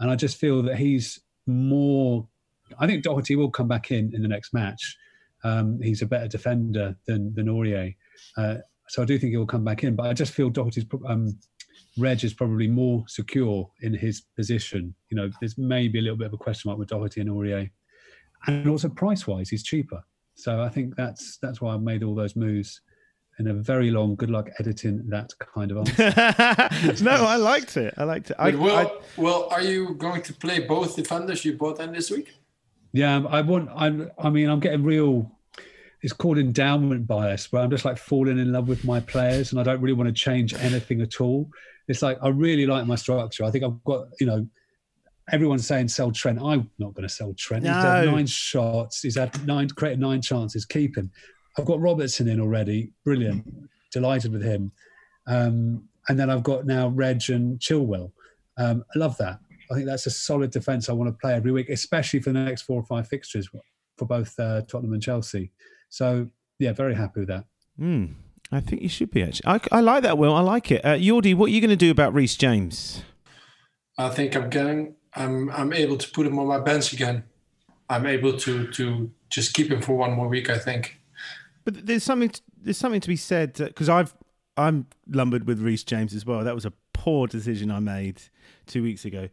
and 0.00 0.10
I 0.10 0.16
just 0.16 0.38
feel 0.38 0.60
that 0.62 0.76
he's 0.76 1.20
more. 1.46 2.26
I 2.80 2.88
think 2.88 3.04
Doherty 3.04 3.36
will 3.36 3.50
come 3.50 3.68
back 3.68 3.92
in 3.92 4.12
in 4.12 4.22
the 4.22 4.28
next 4.28 4.52
match. 4.52 4.96
Um, 5.44 5.80
he's 5.80 6.02
a 6.02 6.06
better 6.06 6.26
defender 6.26 6.96
than 7.06 7.32
than 7.34 7.46
Aurier, 7.46 7.94
uh, 8.36 8.56
so 8.88 9.02
I 9.02 9.04
do 9.04 9.18
think 9.18 9.30
he 9.30 9.36
will 9.36 9.46
come 9.46 9.64
back 9.64 9.84
in. 9.84 9.94
But 9.96 10.06
I 10.06 10.12
just 10.12 10.32
feel 10.32 10.50
Doherty's 10.50 10.86
um, 11.06 11.38
Reg 11.98 12.22
is 12.24 12.34
probably 12.34 12.68
more 12.68 13.04
secure 13.08 13.70
in 13.82 13.94
his 13.94 14.22
position. 14.36 14.94
You 15.10 15.16
know, 15.16 15.30
there's 15.40 15.58
maybe 15.58 15.98
a 15.98 16.02
little 16.02 16.16
bit 16.18 16.26
of 16.26 16.32
a 16.32 16.38
question 16.38 16.68
mark 16.68 16.78
with 16.78 16.88
Doherty 16.88 17.20
and 17.20 17.30
Aurier, 17.30 17.70
and 18.46 18.68
also 18.68 18.88
price 18.88 19.26
wise, 19.26 19.48
he's 19.48 19.62
cheaper. 19.62 20.02
So 20.34 20.62
I 20.62 20.68
think 20.68 20.96
that's 20.96 21.38
that's 21.42 21.60
why 21.60 21.74
I 21.74 21.76
made 21.76 22.02
all 22.02 22.14
those 22.14 22.34
moves 22.36 22.80
in 23.38 23.48
a 23.48 23.54
very 23.54 23.90
long. 23.90 24.16
Good 24.16 24.30
luck 24.30 24.48
editing 24.58 25.06
that 25.08 25.30
kind 25.54 25.70
of 25.72 25.78
answer. 26.00 27.04
no, 27.04 27.12
I 27.12 27.36
liked 27.36 27.76
it. 27.76 27.94
I 27.96 28.04
liked 28.04 28.30
it. 28.30 28.36
I, 28.38 28.50
well, 28.50 28.76
I- 28.86 29.20
well, 29.20 29.48
are 29.50 29.62
you 29.62 29.94
going 29.94 30.22
to 30.22 30.32
play 30.32 30.60
both 30.60 30.96
defenders 30.96 31.44
you 31.44 31.54
bought 31.56 31.80
in 31.80 31.92
this 31.92 32.10
week? 32.10 32.32
Yeah, 32.92 33.22
I 33.28 33.40
want. 33.42 33.68
I. 33.74 34.08
I 34.18 34.30
mean, 34.30 34.48
I'm 34.48 34.60
getting 34.60 34.82
real. 34.84 35.30
It's 36.02 36.12
called 36.12 36.38
endowment 36.38 37.06
bias, 37.06 37.52
where 37.52 37.62
I'm 37.62 37.70
just 37.70 37.84
like 37.84 37.98
falling 37.98 38.38
in 38.38 38.52
love 38.52 38.68
with 38.68 38.84
my 38.84 39.00
players, 39.00 39.52
and 39.52 39.60
I 39.60 39.64
don't 39.64 39.80
really 39.80 39.94
want 39.94 40.08
to 40.08 40.14
change 40.14 40.54
anything 40.54 41.02
at 41.02 41.20
all. 41.20 41.50
It's 41.88 42.02
like 42.02 42.18
I 42.22 42.28
really 42.28 42.66
like 42.66 42.86
my 42.86 42.94
structure. 42.94 43.44
I 43.44 43.50
think 43.50 43.64
I've 43.64 43.82
got. 43.84 44.08
You 44.18 44.26
know, 44.26 44.46
everyone's 45.32 45.66
saying 45.66 45.88
sell 45.88 46.10
Trent. 46.10 46.40
I'm 46.40 46.70
not 46.78 46.94
going 46.94 47.06
to 47.06 47.14
sell 47.14 47.34
Trent. 47.34 47.64
He's 47.64 47.72
had 47.72 48.06
nine 48.06 48.26
shots. 48.26 49.02
He's 49.02 49.16
had 49.16 49.46
nine 49.46 49.68
created 49.68 50.00
nine 50.00 50.22
chances. 50.22 50.64
Keep 50.64 50.96
him. 50.96 51.10
I've 51.58 51.64
got 51.66 51.80
Robertson 51.80 52.28
in 52.28 52.40
already. 52.40 52.92
Brilliant. 53.04 53.44
Delighted 53.92 54.32
with 54.32 54.42
him. 54.42 54.72
Um, 55.26 55.84
and 56.08 56.18
then 56.18 56.30
I've 56.30 56.42
got 56.42 56.66
now 56.66 56.88
Reg 56.88 57.22
and 57.28 57.58
Chilwell. 57.58 58.12
Um, 58.56 58.84
I 58.94 58.98
love 58.98 59.16
that. 59.18 59.38
I 59.70 59.74
think 59.74 59.86
that's 59.86 60.06
a 60.06 60.10
solid 60.10 60.50
defence 60.50 60.88
I 60.88 60.92
want 60.92 61.12
to 61.12 61.18
play 61.20 61.34
every 61.34 61.52
week, 61.52 61.68
especially 61.68 62.20
for 62.20 62.32
the 62.32 62.40
next 62.40 62.62
four 62.62 62.80
or 62.80 62.84
five 62.84 63.06
fixtures 63.06 63.48
for 63.96 64.06
both 64.06 64.38
uh, 64.40 64.62
Tottenham 64.62 64.94
and 64.94 65.02
Chelsea. 65.02 65.52
So, 65.90 66.28
yeah, 66.58 66.72
very 66.72 66.94
happy 66.94 67.20
with 67.20 67.28
that. 67.28 67.44
Hmm. 67.78 68.06
I 68.52 68.60
think 68.60 68.82
you 68.82 68.88
should 68.88 69.10
be 69.10 69.22
actually. 69.22 69.46
I, 69.46 69.60
I 69.70 69.80
like 69.80 70.02
that, 70.02 70.18
Will. 70.18 70.34
I 70.34 70.40
like 70.40 70.72
it. 70.72 70.84
Uh, 70.84 70.94
Yordi, 70.94 71.34
what 71.34 71.46
are 71.46 71.52
you 71.52 71.60
going 71.60 71.70
to 71.70 71.76
do 71.76 71.90
about 71.90 72.14
Reece 72.14 72.36
James? 72.36 73.02
I 73.96 74.08
think 74.08 74.34
I'm 74.34 74.50
getting. 74.50 74.94
I'm 75.14 75.50
I'm 75.50 75.72
able 75.72 75.96
to 75.96 76.10
put 76.10 76.26
him 76.26 76.38
on 76.38 76.46
my 76.46 76.58
bench 76.58 76.92
again. 76.92 77.24
I'm 77.88 78.06
able 78.06 78.36
to 78.38 78.66
to 78.68 79.10
just 79.28 79.54
keep 79.54 79.70
him 79.70 79.82
for 79.82 79.94
one 79.94 80.12
more 80.12 80.28
week. 80.28 80.50
I 80.50 80.58
think. 80.58 81.00
But 81.64 81.86
there's 81.86 82.02
something. 82.02 82.30
To, 82.30 82.40
there's 82.62 82.78
something 82.78 83.00
to 83.00 83.08
be 83.08 83.16
said 83.16 83.54
because 83.54 83.88
I've 83.88 84.14
I'm 84.56 84.86
lumbered 85.08 85.46
with 85.46 85.60
Reece 85.60 85.84
James 85.84 86.14
as 86.14 86.26
well. 86.26 86.42
That 86.42 86.54
was 86.54 86.64
a 86.64 86.72
poor 86.92 87.26
decision 87.26 87.70
I 87.70 87.80
made 87.80 88.20
two 88.66 88.82
weeks 88.82 89.04
ago, 89.04 89.28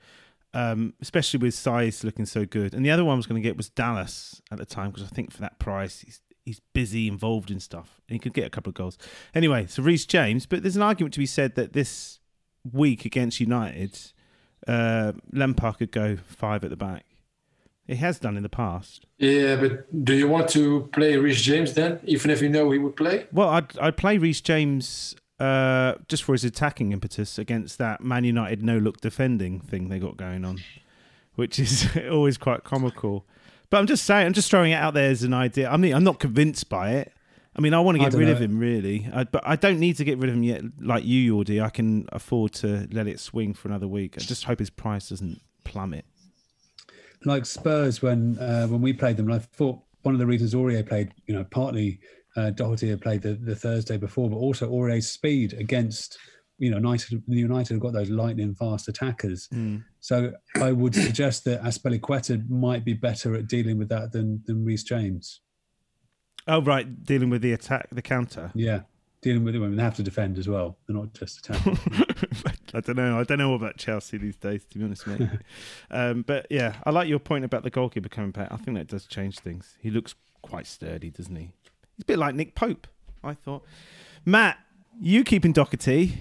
um, 0.53 0.93
especially 1.01 1.39
with 1.39 1.53
size 1.53 2.03
looking 2.03 2.25
so 2.25 2.45
good. 2.45 2.73
And 2.73 2.85
the 2.85 2.91
other 2.91 3.03
one 3.03 3.13
I 3.13 3.17
was 3.17 3.27
going 3.27 3.41
to 3.41 3.47
get 3.47 3.57
was 3.57 3.69
Dallas 3.69 4.41
at 4.51 4.57
the 4.57 4.65
time 4.65 4.91
because 4.91 5.03
I 5.03 5.13
think 5.13 5.31
for 5.31 5.41
that 5.41 5.59
price 5.59 6.01
he's 6.01 6.21
he's 6.47 6.61
busy, 6.73 7.07
involved 7.07 7.51
in 7.51 7.59
stuff, 7.59 7.99
and 8.07 8.15
he 8.15 8.19
could 8.19 8.33
get 8.33 8.47
a 8.47 8.49
couple 8.49 8.69
of 8.69 8.75
goals. 8.75 8.97
Anyway, 9.35 9.67
so 9.67 9.83
Reece 9.83 10.05
James. 10.05 10.45
But 10.45 10.63
there's 10.63 10.77
an 10.77 10.81
argument 10.81 11.13
to 11.15 11.19
be 11.19 11.25
said 11.25 11.55
that 11.55 11.73
this 11.73 12.19
week 12.71 13.03
against 13.03 13.39
United, 13.41 13.99
uh, 14.65 15.11
Lampard 15.33 15.77
could 15.77 15.91
go 15.91 16.15
five 16.15 16.63
at 16.63 16.69
the 16.69 16.77
back. 16.77 17.05
He 17.85 17.95
has 17.95 18.17
done 18.19 18.37
in 18.37 18.43
the 18.43 18.49
past. 18.49 19.05
Yeah, 19.17 19.57
but 19.57 20.05
do 20.05 20.13
you 20.13 20.27
want 20.27 20.49
to 20.49 20.89
play 20.93 21.15
Reece 21.17 21.41
James 21.41 21.73
then, 21.73 21.99
even 22.05 22.31
if 22.31 22.41
you 22.41 22.49
know 22.49 22.71
he 22.71 22.79
would 22.79 22.95
play? 22.95 23.27
Well, 23.31 23.49
I'd 23.49 23.77
I'd 23.79 23.97
play 23.97 24.17
Reece 24.17 24.41
James 24.41 25.15
uh, 25.39 25.95
just 26.07 26.23
for 26.23 26.33
his 26.33 26.43
attacking 26.43 26.91
impetus 26.91 27.37
against 27.37 27.77
that 27.77 28.01
Man 28.01 28.23
United 28.23 28.63
no 28.63 28.77
look 28.77 29.01
defending 29.01 29.59
thing 29.59 29.89
they 29.89 29.99
got 29.99 30.17
going 30.17 30.43
on, 30.43 30.59
which 31.35 31.59
is 31.59 31.87
always 32.11 32.37
quite 32.37 32.63
comical. 32.63 33.25
But 33.69 33.77
I'm 33.77 33.87
just 33.87 34.05
saying, 34.05 34.27
I'm 34.27 34.33
just 34.33 34.49
throwing 34.49 34.71
it 34.71 34.75
out 34.75 34.93
there 34.93 35.09
as 35.09 35.23
an 35.23 35.33
idea. 35.33 35.69
I 35.69 35.77
mean, 35.77 35.93
I'm 35.93 36.03
not 36.03 36.19
convinced 36.19 36.69
by 36.69 36.91
it. 36.91 37.13
I 37.55 37.61
mean, 37.61 37.73
I 37.73 37.79
want 37.79 37.97
to 37.97 38.03
get 38.03 38.13
rid 38.13 38.29
of 38.29 38.39
him, 38.39 38.59
really, 38.59 39.09
I, 39.11 39.23
but 39.23 39.41
I 39.45 39.55
don't 39.55 39.79
need 39.79 39.97
to 39.97 40.03
get 40.03 40.19
rid 40.19 40.29
of 40.29 40.35
him 40.35 40.43
yet. 40.43 40.61
Like 40.79 41.03
you, 41.05 41.33
Yordi, 41.33 41.61
I 41.61 41.69
can 41.69 42.07
afford 42.11 42.53
to 42.53 42.87
let 42.91 43.07
it 43.07 43.19
swing 43.19 43.55
for 43.55 43.67
another 43.67 43.87
week. 43.87 44.13
I 44.15 44.21
just 44.21 44.43
hope 44.43 44.59
his 44.59 44.69
price 44.69 45.09
doesn't 45.09 45.41
plummet. 45.63 46.05
Like 47.25 47.47
Spurs, 47.47 48.01
when 48.01 48.37
uh, 48.37 48.67
when 48.67 48.81
we 48.81 48.93
played 48.93 49.17
them, 49.17 49.25
and 49.25 49.35
I 49.35 49.39
thought 49.39 49.79
one 50.03 50.13
of 50.13 50.19
the 50.19 50.27
reasons 50.27 50.53
Aurier 50.53 50.87
played, 50.87 51.11
you 51.25 51.33
know, 51.33 51.43
partly 51.45 51.99
uh, 52.35 52.51
Doherty 52.51 52.89
had 52.89 53.01
played 53.01 53.23
the, 53.23 53.33
the 53.33 53.55
Thursday 53.55 53.97
before, 53.97 54.29
but 54.29 54.37
also 54.37 54.71
Aurier's 54.71 55.09
speed 55.09 55.53
against, 55.53 56.19
you 56.57 56.71
know, 56.71 56.77
United, 56.77 57.23
United 57.27 57.73
have 57.73 57.81
got 57.81 57.93
those 57.93 58.09
lightning 58.09 58.55
fast 58.55 58.87
attackers. 58.87 59.49
So 59.99 60.31
I 60.55 60.71
would 60.71 60.95
suggest 60.95 61.45
that 61.45 61.61
Azpilicueta 61.63 62.49
might 62.49 62.83
be 62.85 62.93
better 62.93 63.35
at 63.35 63.47
dealing 63.47 63.77
with 63.77 63.89
that 63.89 64.11
than 64.11 64.41
than 64.45 64.63
Reece 64.63 64.83
James. 64.83 65.41
Oh, 66.47 66.61
right, 66.61 67.03
dealing 67.03 67.29
with 67.29 67.41
the 67.41 67.51
attack, 67.51 67.87
the 67.91 68.01
counter. 68.01 68.51
Yeah, 68.55 68.81
dealing 69.21 69.43
with 69.43 69.53
them, 69.53 69.75
they 69.75 69.83
have 69.83 69.95
to 69.95 70.03
defend 70.03 70.37
as 70.37 70.47
well. 70.47 70.77
They're 70.87 70.95
not 70.95 71.13
just 71.13 71.39
attacking. 71.39 71.77
I 72.73 72.79
don't 72.79 72.95
know. 72.95 73.19
I 73.19 73.23
don't 73.23 73.37
know 73.37 73.53
about 73.53 73.77
Chelsea 73.77 74.17
these 74.17 74.37
days, 74.37 74.63
to 74.65 74.77
be 74.77 74.85
honest, 74.85 75.07
mate. 75.07 75.29
um, 75.91 76.21
but 76.21 76.47
yeah, 76.49 76.75
I 76.85 76.91
like 76.91 77.09
your 77.09 77.19
point 77.19 77.43
about 77.43 77.63
the 77.63 77.69
goalkeeper 77.69 78.09
coming 78.09 78.31
back. 78.31 78.47
I 78.51 78.57
think 78.57 78.77
that 78.77 78.87
does 78.87 79.05
change 79.05 79.39
things. 79.39 79.75
He 79.81 79.89
looks 79.89 80.15
quite 80.41 80.67
sturdy, 80.67 81.09
doesn't 81.09 81.35
he? 81.35 81.51
He's 81.95 82.03
a 82.03 82.05
bit 82.05 82.17
like 82.17 82.35
Nick 82.35 82.55
Pope, 82.55 82.87
I 83.23 83.33
thought. 83.33 83.63
Matt, 84.25 84.57
you 85.01 85.23
keeping 85.23 85.51
Doherty? 85.51 86.17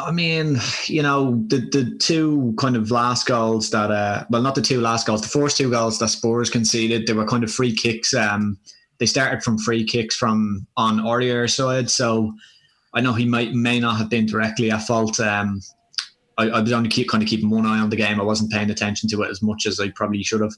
I 0.00 0.10
mean, 0.10 0.58
you 0.86 1.02
know, 1.02 1.42
the 1.46 1.58
the 1.58 1.96
two 1.98 2.54
kind 2.58 2.76
of 2.76 2.90
last 2.90 3.26
goals 3.26 3.70
that 3.70 3.90
uh 3.90 4.24
well 4.30 4.42
not 4.42 4.54
the 4.54 4.62
two 4.62 4.80
last 4.80 5.06
goals, 5.06 5.22
the 5.22 5.28
first 5.28 5.56
two 5.56 5.70
goals 5.70 5.98
that 5.98 6.08
Spurs 6.08 6.50
conceded, 6.50 7.06
they 7.06 7.12
were 7.12 7.26
kind 7.26 7.44
of 7.44 7.52
free 7.52 7.74
kicks. 7.74 8.12
Um 8.12 8.58
they 8.98 9.06
started 9.06 9.42
from 9.42 9.58
free 9.58 9.84
kicks 9.84 10.16
from 10.16 10.66
on 10.76 10.98
Aurier's 11.00 11.54
side. 11.54 11.90
So 11.90 12.32
I 12.94 13.00
know 13.00 13.12
he 13.12 13.26
might 13.26 13.52
may 13.52 13.78
not 13.78 13.98
have 13.98 14.10
been 14.10 14.26
directly 14.26 14.70
at 14.70 14.86
fault. 14.86 15.20
Um 15.20 15.60
I, 16.38 16.48
I 16.48 16.60
was 16.60 16.72
only 16.72 16.88
keep 16.88 17.08
kind 17.08 17.22
of 17.22 17.28
keeping 17.28 17.50
one 17.50 17.66
eye 17.66 17.78
on 17.78 17.90
the 17.90 17.96
game. 17.96 18.20
I 18.20 18.24
wasn't 18.24 18.52
paying 18.52 18.70
attention 18.70 19.08
to 19.10 19.22
it 19.22 19.30
as 19.30 19.42
much 19.42 19.66
as 19.66 19.80
I 19.80 19.90
probably 19.90 20.22
should 20.22 20.40
have. 20.40 20.54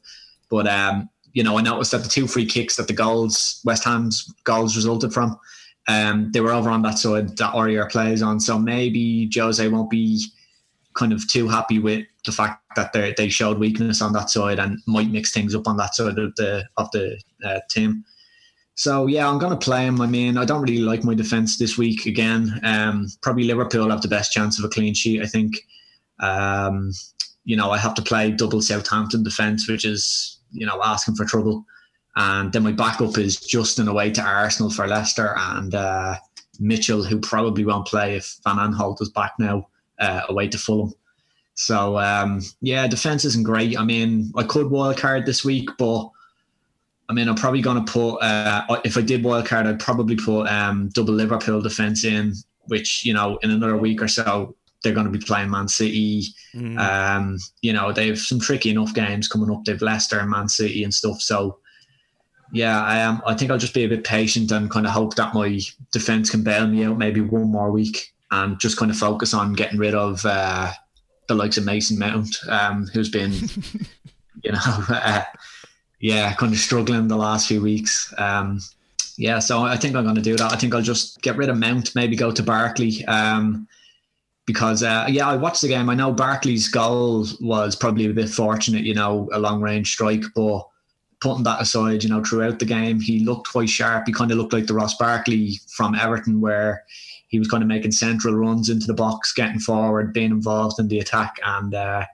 But 0.50 0.66
um, 0.66 1.08
you 1.32 1.42
know, 1.42 1.58
I 1.58 1.62
noticed 1.62 1.92
that 1.92 2.02
the 2.02 2.08
two 2.08 2.26
free 2.26 2.46
kicks 2.46 2.76
that 2.76 2.86
the 2.88 2.92
goals 2.92 3.60
West 3.64 3.84
Ham's 3.84 4.32
goals 4.44 4.76
resulted 4.76 5.12
from, 5.12 5.38
um, 5.86 6.30
they 6.32 6.40
were 6.40 6.52
over 6.52 6.70
on 6.70 6.82
that 6.82 6.98
side 6.98 7.36
that 7.36 7.54
Aurier 7.54 7.90
plays 7.90 8.22
on. 8.22 8.40
So 8.40 8.58
maybe 8.58 9.30
Jose 9.34 9.66
won't 9.68 9.90
be 9.90 10.24
kind 10.94 11.12
of 11.12 11.26
too 11.30 11.48
happy 11.48 11.78
with 11.78 12.04
the 12.24 12.32
fact 12.32 12.60
that 12.76 12.92
they 12.92 13.14
they 13.16 13.28
showed 13.28 13.58
weakness 13.58 14.02
on 14.02 14.12
that 14.12 14.30
side 14.30 14.58
and 14.58 14.78
might 14.86 15.10
mix 15.10 15.32
things 15.32 15.54
up 15.54 15.68
on 15.68 15.76
that 15.76 15.94
side 15.94 16.18
of 16.18 16.34
the 16.36 16.64
of 16.76 16.90
the 16.90 17.18
uh, 17.44 17.60
team. 17.70 18.04
So 18.74 19.06
yeah, 19.06 19.28
I'm 19.28 19.38
to 19.40 19.56
play 19.56 19.86
him. 19.86 20.00
I 20.00 20.06
mean, 20.06 20.36
I 20.36 20.44
don't 20.44 20.62
really 20.62 20.78
like 20.78 21.04
my 21.04 21.14
defense 21.14 21.58
this 21.58 21.78
week 21.78 22.06
again. 22.06 22.60
Um, 22.62 23.08
probably 23.22 23.44
Liverpool 23.44 23.90
have 23.90 24.02
the 24.02 24.08
best 24.08 24.32
chance 24.32 24.58
of 24.58 24.64
a 24.64 24.68
clean 24.68 24.94
sheet. 24.94 25.22
I 25.22 25.26
think. 25.26 25.54
Um, 26.20 26.92
you 27.44 27.56
know, 27.56 27.70
I 27.70 27.78
have 27.78 27.94
to 27.94 28.02
play 28.02 28.30
double 28.30 28.60
Southampton 28.60 29.22
defense, 29.22 29.66
which 29.68 29.86
is 29.86 30.38
you 30.52 30.66
know 30.66 30.80
asking 30.84 31.14
for 31.14 31.24
trouble. 31.24 31.64
And 32.18 32.52
then 32.52 32.64
my 32.64 32.72
backup 32.72 33.16
is 33.16 33.37
Justin 33.38 33.87
away 33.87 34.11
to 34.11 34.20
Arsenal 34.20 34.70
for 34.70 34.88
Leicester 34.88 35.35
and 35.37 35.72
uh, 35.72 36.16
Mitchell, 36.59 37.04
who 37.04 37.20
probably 37.20 37.64
won't 37.64 37.87
play 37.87 38.16
if 38.16 38.38
Van 38.42 38.57
Aanholt 38.57 39.00
is 39.00 39.09
back 39.11 39.35
now, 39.38 39.68
uh, 40.00 40.22
away 40.28 40.48
to 40.48 40.59
Fulham. 40.59 40.92
So 41.54 41.96
um, 41.96 42.42
yeah, 42.61 42.88
defense 42.88 43.24
isn't 43.24 43.44
great. 43.44 43.78
I 43.78 43.85
mean, 43.85 44.33
I 44.37 44.42
could 44.42 44.66
wildcard 44.66 45.26
this 45.26 45.44
week, 45.44 45.70
but 45.78 46.11
I 47.09 47.12
mean, 47.12 47.28
I'm 47.28 47.37
probably 47.37 47.62
going 47.62 47.85
to 47.85 47.92
put 47.92 48.16
uh, 48.18 48.81
if 48.85 48.96
I 48.96 49.00
did 49.00 49.22
wildcard, 49.22 49.66
I'd 49.66 49.81
probably 49.81 50.16
put 50.16 50.48
um, 50.48 50.88
double 50.94 51.14
Liverpool 51.14 51.62
defense 51.62 52.04
in, 52.04 52.35
which 52.66 53.04
you 53.04 53.14
know 53.14 53.38
in 53.44 53.52
another 53.52 53.76
week 53.76 54.02
or 54.02 54.09
so 54.09 54.57
they're 54.83 54.92
going 54.92 55.11
to 55.11 55.16
be 55.16 55.24
playing 55.24 55.50
Man 55.50 55.68
City. 55.68 56.24
Mm. 56.54 56.78
Um, 56.78 57.38
you 57.62 57.72
know, 57.72 57.92
they 57.92 58.09
have 58.09 58.18
some 58.18 58.40
tricky 58.40 58.70
enough 58.70 58.94
games 58.94 59.28
coming 59.28 59.50
up. 59.50 59.64
They've 59.64 59.81
Leicester 59.81 60.18
and 60.18 60.31
Man 60.31 60.48
City 60.48 60.85
and 60.85 60.94
stuff. 60.94 61.20
So, 61.20 61.59
yeah, 62.52 62.82
I 62.82 62.98
am. 62.98 63.20
I 63.26 63.34
think 63.34 63.50
I'll 63.50 63.58
just 63.58 63.74
be 63.74 63.84
a 63.84 63.88
bit 63.88 64.04
patient 64.04 64.50
and 64.50 64.70
kind 64.70 64.87
of 64.87 64.92
hope 64.92 65.16
that 65.16 65.34
my 65.34 65.61
defense 65.92 66.30
can 66.30 66.42
bail 66.42 66.66
me 66.66 66.84
out 66.84 66.98
maybe 66.98 67.20
one 67.20 67.50
more 67.50 67.70
week 67.70 68.12
and 68.30 68.58
just 68.58 68.76
kind 68.76 68.90
of 68.90 68.96
focus 68.96 69.34
on 69.34 69.54
getting 69.54 69.78
rid 69.78 69.94
of 69.94 70.24
uh, 70.24 70.72
the 71.28 71.34
likes 71.34 71.58
of 71.58 71.64
Mason 71.64 71.98
Mount, 71.98 72.37
um, 72.48 72.87
who's 72.92 73.11
been, 73.11 73.32
you 74.42 74.52
know, 74.52 74.58
uh, 74.88 75.24
yeah, 76.00 76.34
kind 76.34 76.52
of 76.52 76.58
struggling 76.58 77.08
the 77.08 77.16
last 77.16 77.48
few 77.48 77.61
weeks. 77.61 78.12
Um, 78.18 78.61
yeah, 79.16 79.40
so 79.40 79.62
I 79.62 79.76
think 79.76 79.96
I'm 79.96 80.04
going 80.04 80.14
to 80.14 80.22
do 80.22 80.37
that. 80.37 80.52
I 80.52 80.56
think 80.56 80.74
I'll 80.74 80.82
just 80.82 81.20
get 81.22 81.37
rid 81.37 81.48
of 81.48 81.58
Mount, 81.58 81.94
maybe 81.94 82.16
go 82.16 82.30
to 82.30 82.42
Barkley. 82.42 83.04
Um, 83.06 83.66
because 84.46 84.82
uh, 84.82 85.06
yeah, 85.11 85.28
I 85.28 85.37
watched 85.37 85.61
the 85.61 85.68
game. 85.68 85.90
I 85.90 85.94
know 85.94 86.11
Barkley's 86.11 86.68
goal 86.68 87.26
was 87.40 87.76
probably 87.76 88.06
a 88.06 88.14
bit 88.14 88.30
fortunate, 88.30 88.82
you 88.82 88.94
know, 88.94 89.28
a 89.32 89.38
long 89.38 89.61
range 89.61 89.92
strike, 89.92 90.24
but 90.34 90.66
putting 91.20 91.44
that 91.44 91.61
aside, 91.61 92.02
you 92.02 92.11
know, 92.11 92.22
throughout 92.22 92.59
the 92.59 92.64
game, 92.64 93.00
he 93.00 93.20
looked 93.20 93.50
quite 93.50 93.68
sharp. 93.68 94.07
He 94.07 94.12
kind 94.12 94.31
of 94.31 94.38
looked 94.38 94.52
like 94.52 94.66
the 94.66 94.74
Ross 94.74 94.96
Barkley 94.96 95.61
from 95.68 95.94
Everton, 95.94 96.40
where 96.40 96.85
he 97.28 97.38
was 97.38 97.48
kind 97.48 97.62
of 97.62 97.68
making 97.68 97.92
central 97.92 98.35
runs 98.35 98.68
into 98.68 98.87
the 98.87 98.94
box, 98.94 99.33
getting 99.33 99.61
forward, 99.61 100.12
being 100.12 100.31
involved 100.31 100.78
in 100.78 100.88
the 100.88 101.00
attack, 101.00 101.37
and 101.44 101.74
uh, 101.74 102.04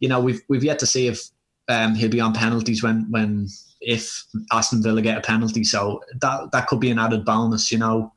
you 0.00 0.08
know, 0.08 0.20
we've 0.20 0.42
we've 0.48 0.64
yet 0.64 0.78
to 0.80 0.86
see 0.86 1.08
if 1.08 1.20
um, 1.68 1.94
he'll 1.94 2.10
be 2.10 2.20
on 2.20 2.32
penalties 2.32 2.82
when 2.82 3.10
when 3.10 3.48
if 3.80 4.24
Aston 4.52 4.82
Villa 4.82 5.02
get 5.02 5.18
a 5.18 5.22
penalty. 5.22 5.64
So 5.64 6.02
that 6.20 6.52
that 6.52 6.66
could 6.66 6.80
be 6.80 6.90
an 6.90 6.98
added 6.98 7.24
bonus, 7.24 7.72
you 7.72 7.78
know 7.78 8.12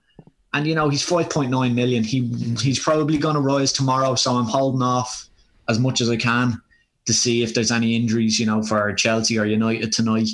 and 0.53 0.67
you 0.67 0.75
know 0.75 0.89
he's 0.89 1.05
5.9 1.05 1.73
million 1.73 2.03
he 2.03 2.27
he's 2.59 2.79
probably 2.79 3.17
going 3.17 3.35
to 3.35 3.41
rise 3.41 3.71
tomorrow 3.71 4.15
so 4.15 4.33
i'm 4.33 4.45
holding 4.45 4.81
off 4.81 5.29
as 5.67 5.79
much 5.79 6.01
as 6.01 6.09
i 6.09 6.15
can 6.15 6.61
to 7.09 7.13
see 7.13 7.43
if 7.43 7.53
there's 7.53 7.71
any 7.71 7.95
injuries 7.95 8.39
you 8.39 8.45
know 8.45 8.61
for 8.61 8.93
chelsea 8.93 9.37
or 9.37 9.45
united 9.45 9.91
tonight 9.91 10.29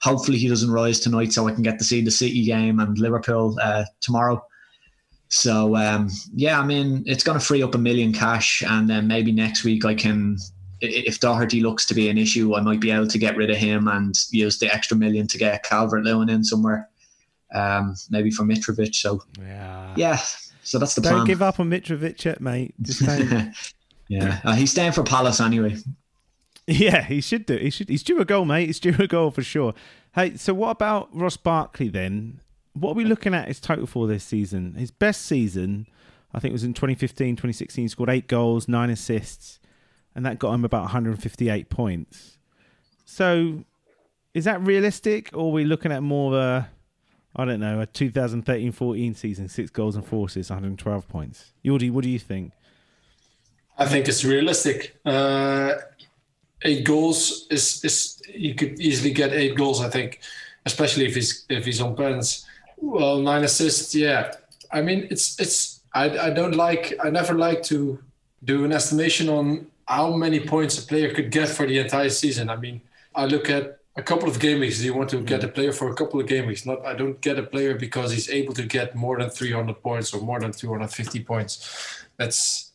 hopefully 0.00 0.38
he 0.38 0.48
doesn't 0.48 0.70
rise 0.70 0.98
tonight 0.98 1.32
so 1.32 1.46
i 1.46 1.52
can 1.52 1.62
get 1.62 1.78
to 1.78 1.84
see 1.84 2.00
the 2.00 2.10
city 2.10 2.44
game 2.44 2.80
and 2.80 2.98
liverpool 2.98 3.56
uh, 3.62 3.84
tomorrow 4.00 4.42
so 5.28 5.76
um, 5.76 6.08
yeah 6.34 6.58
i 6.58 6.64
mean 6.64 7.02
it's 7.06 7.24
going 7.24 7.38
to 7.38 7.44
free 7.44 7.62
up 7.62 7.74
a 7.74 7.78
million 7.78 8.12
cash 8.12 8.62
and 8.66 8.88
then 8.88 9.06
maybe 9.06 9.32
next 9.32 9.64
week 9.64 9.84
i 9.84 9.94
can 9.94 10.36
if 10.80 11.20
Doherty 11.20 11.62
looks 11.62 11.86
to 11.86 11.94
be 11.94 12.10
an 12.10 12.18
issue, 12.18 12.56
I 12.56 12.60
might 12.60 12.80
be 12.80 12.90
able 12.90 13.06
to 13.06 13.16
get 13.16 13.38
rid 13.38 13.48
of 13.48 13.56
him 13.56 13.88
and 13.88 14.14
use 14.30 14.58
the 14.58 14.70
extra 14.74 14.96
million 14.96 15.26
to 15.28 15.38
get 15.38 15.62
Calvert 15.62 16.04
Lewin 16.04 16.28
in 16.28 16.44
somewhere 16.44 16.90
um, 17.54 17.94
maybe 18.10 18.30
for 18.30 18.44
Mitrovic. 18.44 18.94
So 18.94 19.22
Yeah. 19.40 19.94
yeah, 19.96 20.20
so 20.62 20.78
that's 20.78 20.94
the 20.94 21.00
plan. 21.00 21.18
Don't 21.18 21.26
give 21.26 21.42
up 21.42 21.60
on 21.60 21.70
Mitrovic 21.70 22.24
yet, 22.24 22.40
mate. 22.40 22.74
Just 22.82 23.00
yeah, 24.08 24.40
uh, 24.44 24.54
he's 24.54 24.72
staying 24.72 24.92
for 24.92 25.02
Palace 25.02 25.40
anyway. 25.40 25.76
Yeah, 26.66 27.02
he 27.02 27.20
should 27.20 27.46
do. 27.46 27.56
He 27.56 27.70
should. 27.70 27.88
He's 27.88 28.02
due 28.02 28.20
a 28.20 28.24
goal, 28.24 28.44
mate. 28.44 28.66
He's 28.66 28.80
due 28.80 28.96
a 28.98 29.06
goal 29.06 29.30
for 29.30 29.42
sure. 29.42 29.74
Hey, 30.14 30.36
so 30.36 30.54
what 30.54 30.70
about 30.70 31.08
Ross 31.14 31.36
Barkley 31.36 31.88
then? 31.88 32.40
What 32.72 32.92
are 32.92 32.94
we 32.94 33.04
looking 33.04 33.34
at 33.34 33.48
his 33.48 33.60
total 33.60 33.86
for 33.86 34.06
this 34.06 34.24
season? 34.24 34.74
His 34.74 34.90
best 34.90 35.22
season, 35.22 35.86
I 36.32 36.40
think, 36.40 36.52
was 36.52 36.64
in 36.64 36.74
2015, 36.74 37.36
2016. 37.36 37.84
He 37.84 37.88
scored 37.88 38.10
eight 38.10 38.28
goals, 38.28 38.66
nine 38.66 38.90
assists, 38.90 39.60
and 40.14 40.24
that 40.24 40.38
got 40.38 40.52
him 40.52 40.64
about 40.64 40.82
158 40.82 41.68
points. 41.68 42.38
So, 43.04 43.64
is 44.32 44.44
that 44.44 44.60
realistic, 44.62 45.30
or 45.34 45.48
are 45.48 45.52
we 45.52 45.64
looking 45.64 45.92
at 45.92 46.02
more 46.02 46.34
of 46.34 46.38
a, 46.40 46.70
I 47.36 47.44
don't 47.44 47.60
know, 47.60 47.80
a 47.80 47.86
2013-14 47.86 49.16
season, 49.16 49.48
six 49.48 49.70
goals 49.70 49.94
and 49.96 50.04
four 50.04 50.26
assists, 50.26 50.50
112 50.50 51.06
points? 51.08 51.52
Yordi, 51.64 51.90
what 51.90 52.02
do 52.02 52.10
you 52.10 52.18
think? 52.18 52.52
I 53.76 53.86
think 53.86 54.08
it's 54.08 54.24
realistic. 54.24 54.96
Uh, 55.04 55.74
eight 56.64 56.84
goals 56.84 57.46
is 57.50 57.84
is 57.84 58.22
you 58.34 58.54
could 58.54 58.80
easily 58.80 59.12
get 59.12 59.32
eight 59.32 59.56
goals. 59.56 59.80
I 59.80 59.88
think, 59.88 60.20
especially 60.66 61.06
if 61.06 61.14
he's 61.14 61.44
if 61.48 61.64
he's 61.64 61.80
on 61.80 61.96
pens. 61.96 62.46
Well, 62.78 63.18
nine 63.18 63.44
assists. 63.44 63.94
Yeah, 63.94 64.32
I 64.72 64.80
mean 64.82 65.06
it's 65.10 65.38
it's 65.40 65.80
I 65.94 66.18
I 66.18 66.30
don't 66.30 66.56
like 66.56 66.94
I 67.02 67.10
never 67.10 67.34
like 67.34 67.62
to 67.64 68.02
do 68.44 68.64
an 68.64 68.72
estimation 68.72 69.28
on 69.28 69.66
how 69.86 70.16
many 70.16 70.40
points 70.40 70.78
a 70.78 70.86
player 70.86 71.12
could 71.14 71.30
get 71.30 71.48
for 71.48 71.66
the 71.66 71.78
entire 71.78 72.08
season. 72.08 72.50
I 72.50 72.56
mean, 72.56 72.80
I 73.14 73.26
look 73.26 73.50
at 73.50 73.78
a 73.96 74.02
couple 74.02 74.28
of 74.28 74.40
game 74.40 74.60
weeks. 74.60 74.78
Do 74.78 74.84
you 74.86 74.94
want 74.94 75.10
to 75.10 75.20
get 75.20 75.44
a 75.44 75.48
mm. 75.48 75.54
player 75.54 75.72
for 75.72 75.90
a 75.90 75.94
couple 75.94 76.20
of 76.20 76.26
game 76.26 76.46
weeks? 76.46 76.66
Not 76.66 76.84
I 76.84 76.94
don't 76.94 77.20
get 77.20 77.38
a 77.38 77.42
player 77.42 77.74
because 77.74 78.12
he's 78.12 78.28
able 78.28 78.54
to 78.54 78.64
get 78.64 78.94
more 78.94 79.18
than 79.18 79.30
300 79.30 79.82
points 79.82 80.12
or 80.12 80.20
more 80.20 80.40
than 80.40 80.52
250 80.52 81.22
points. 81.24 82.04
That's 82.16 82.72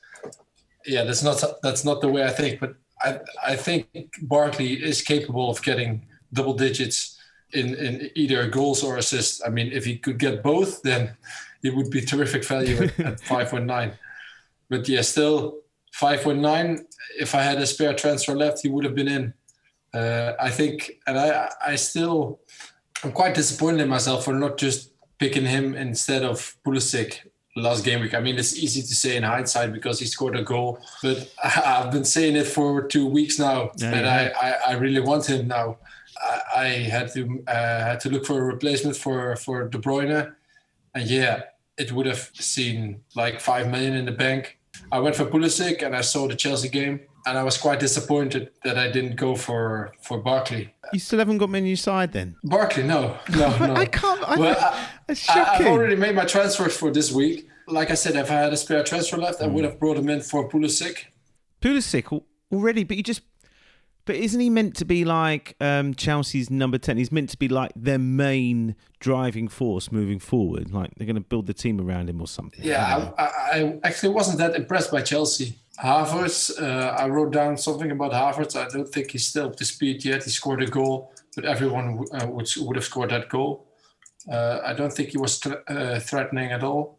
yeah, 0.86 1.04
that's 1.04 1.24
not 1.24 1.44
that's 1.62 1.84
not 1.84 2.02
the 2.02 2.10
way 2.10 2.24
I 2.24 2.30
think. 2.30 2.60
But 2.60 2.76
I 3.02 3.20
I 3.44 3.56
think 3.56 3.88
Barkley 4.22 4.74
is 4.74 5.02
capable 5.02 5.50
of 5.50 5.62
getting 5.62 6.06
double 6.34 6.54
digits 6.54 7.18
in 7.54 7.76
in 7.76 8.12
either 8.16 8.48
goals 8.48 8.84
or 8.84 8.98
assists. 8.98 9.42
I 9.46 9.50
mean, 9.50 9.72
if 9.72 9.86
he 9.86 9.98
could 9.98 10.20
get 10.20 10.44
both, 10.44 10.82
then 10.82 11.16
it 11.64 11.76
would 11.76 11.90
be 11.90 12.02
terrific 12.02 12.46
value 12.46 12.84
at, 12.84 13.00
at 13.00 13.20
five 13.32 13.50
point 13.50 13.66
nine. 13.66 13.94
But 14.70 14.88
yeah, 14.88 15.02
still 15.02 15.62
five 15.94 16.22
point 16.22 16.40
nine. 16.40 16.86
If 17.20 17.36
I 17.36 17.42
had 17.42 17.58
a 17.60 17.66
spare 17.66 17.94
transfer 17.94 18.36
left, 18.36 18.62
he 18.62 18.70
would 18.70 18.86
have 18.86 18.96
been 18.96 19.08
in. 19.08 19.34
Uh, 19.94 20.34
I 20.40 20.52
think, 20.52 21.00
and 21.08 21.18
I 21.18 21.50
I 21.66 21.76
still 21.76 22.40
I'm 23.04 23.12
quite 23.12 23.34
disappointed 23.34 23.82
in 23.82 23.90
myself 23.90 24.26
for 24.26 24.34
not 24.34 24.58
just 24.58 24.92
picking 25.20 25.46
him 25.46 25.76
instead 25.76 26.24
of 26.24 26.56
Pulisic 26.66 27.29
last 27.60 27.84
game 27.84 28.02
week. 28.02 28.14
I 28.14 28.20
mean, 28.20 28.38
it's 28.38 28.58
easy 28.58 28.82
to 28.82 28.96
say 28.96 29.18
in 29.18 29.24
hindsight 29.24 29.74
because 29.74 30.00
he 30.00 30.06
scored 30.06 30.36
a 30.36 30.44
goal, 30.44 30.80
but 31.04 31.32
I've 31.44 31.92
been 31.92 32.06
saying 32.06 32.36
it 32.36 32.48
for 32.48 32.84
two 32.88 33.08
weeks 33.08 33.40
now, 33.40 33.72
Yeah, 33.78 33.94
and 33.94 34.06
yeah. 34.06 34.34
I, 34.42 34.48
I, 34.48 34.56
I 34.68 34.74
really 34.74 35.02
want 35.02 35.30
him 35.30 35.48
now. 35.48 35.78
I, 36.22 36.42
I 36.56 36.68
had 36.68 37.12
to 37.14 37.44
uh, 37.48 37.80
had 37.90 38.00
to 38.02 38.10
look 38.10 38.26
for 38.26 38.40
a 38.40 38.44
replacement 38.44 38.98
for 38.98 39.36
for 39.36 39.68
De 39.68 39.78
Bruyne, 39.78 40.34
and 40.96 41.10
yeah, 41.10 41.44
it 41.78 41.92
would 41.92 42.06
have 42.06 42.30
seen 42.34 43.02
like 43.16 43.40
five 43.40 43.70
million 43.70 43.96
in 43.96 44.06
the 44.06 44.12
bank. 44.12 44.58
I 44.92 45.00
went 45.00 45.16
for 45.16 45.26
Pulisic, 45.26 45.84
and 45.86 45.96
I 45.96 46.02
saw 46.02 46.28
the 46.28 46.36
Chelsea 46.36 46.70
game, 46.70 47.02
and 47.26 47.38
I 47.38 47.44
was 47.44 47.58
quite 47.58 47.80
disappointed 47.80 48.52
that 48.64 48.78
I 48.78 48.92
didn't 48.92 49.16
go 49.16 49.36
for 49.36 49.94
for 50.02 50.18
Barkley. 50.20 50.74
You 50.94 51.00
still 51.00 51.20
haven't 51.20 51.38
got 51.38 51.50
me 51.50 51.60
on 51.60 51.66
your 51.66 51.76
side 51.76 52.12
then? 52.12 52.36
Barkley, 52.44 52.84
no, 52.84 53.18
no, 53.32 53.58
no. 53.68 53.76
I 53.76 53.86
can't. 53.86 54.24
I, 54.28 54.40
Well, 54.40 54.58
I- 54.60 54.88
it's 55.08 55.30
I, 55.30 55.34
shocking. 55.34 55.68
I've 55.68 55.74
already 55.74 55.96
made 55.96 56.16
my 56.16 56.26
transfers 56.26 56.76
for 56.76 56.92
this 56.92 57.12
week. 57.12 57.48
Like 57.68 57.92
I 57.92 57.96
said, 57.96 58.16
if 58.16 58.32
I 58.32 58.36
had 58.36 58.54
a 58.54 58.58
spare 58.58 58.84
transfer 58.84 59.18
left, 59.18 59.42
I 59.42 59.48
would 59.48 59.64
mm. 59.64 59.70
have 59.70 59.80
brought 59.80 59.98
him 59.98 60.10
in 60.10 60.22
for 60.22 60.50
Pulisic. 60.50 61.06
Pulisic 61.62 62.24
already, 62.52 62.84
but 62.84 62.98
you 62.98 63.04
just. 63.04 63.22
But 64.10 64.16
isn't 64.16 64.40
he 64.40 64.50
meant 64.50 64.76
to 64.78 64.86
be 64.86 65.06
like 65.06 65.56
um, 65.62 65.94
Chelsea's 65.94 66.50
number 66.50 66.80
ten? 66.80 66.98
He's 66.98 67.12
meant 67.12 67.30
to 67.30 67.38
be 67.38 67.48
like 67.48 67.72
their 67.76 68.00
main 68.00 68.76
driving 69.00 69.48
force 69.48 69.92
moving 69.92 70.18
forward. 70.18 70.74
Like 70.74 70.96
they're 70.96 71.06
going 71.06 71.16
to 71.16 71.22
build 71.22 71.46
the 71.46 71.54
team 71.54 71.80
around 71.80 72.10
him 72.10 72.20
or 72.20 72.26
something. 72.26 72.66
Yeah. 72.66 73.12
I, 73.20 73.24
I, 73.24 73.60
I 73.60 73.80
actually 73.84 74.16
wasn't 74.16 74.40
that 74.40 74.56
impressed 74.56 74.92
by 74.92 75.04
Chelsea. 75.04 75.60
Havertz, 75.80 76.60
uh, 76.60 76.96
I 76.98 77.08
wrote 77.08 77.32
down 77.32 77.56
something 77.56 77.92
about 77.92 78.12
Havertz. 78.14 78.56
I 78.56 78.68
don't 78.68 78.90
think 78.90 79.12
he's 79.12 79.28
still 79.28 79.46
up 79.46 79.58
to 79.58 79.64
speed 79.64 80.04
yet. 80.04 80.24
He 80.24 80.32
scored 80.32 80.64
a 80.64 80.66
goal, 80.66 81.14
but 81.36 81.46
everyone 81.46 82.04
uh, 82.12 82.26
would 82.26 82.50
would 82.58 82.78
have 82.78 82.86
scored 82.86 83.12
that 83.12 83.30
goal. 83.30 83.68
Uh, 84.28 84.62
I 84.66 84.74
don't 84.74 84.92
think 84.92 85.10
he 85.10 85.20
was 85.20 85.40
th- 85.40 85.58
uh, 85.68 86.00
threatening 86.00 86.52
at 86.52 86.64
all. 86.64 86.98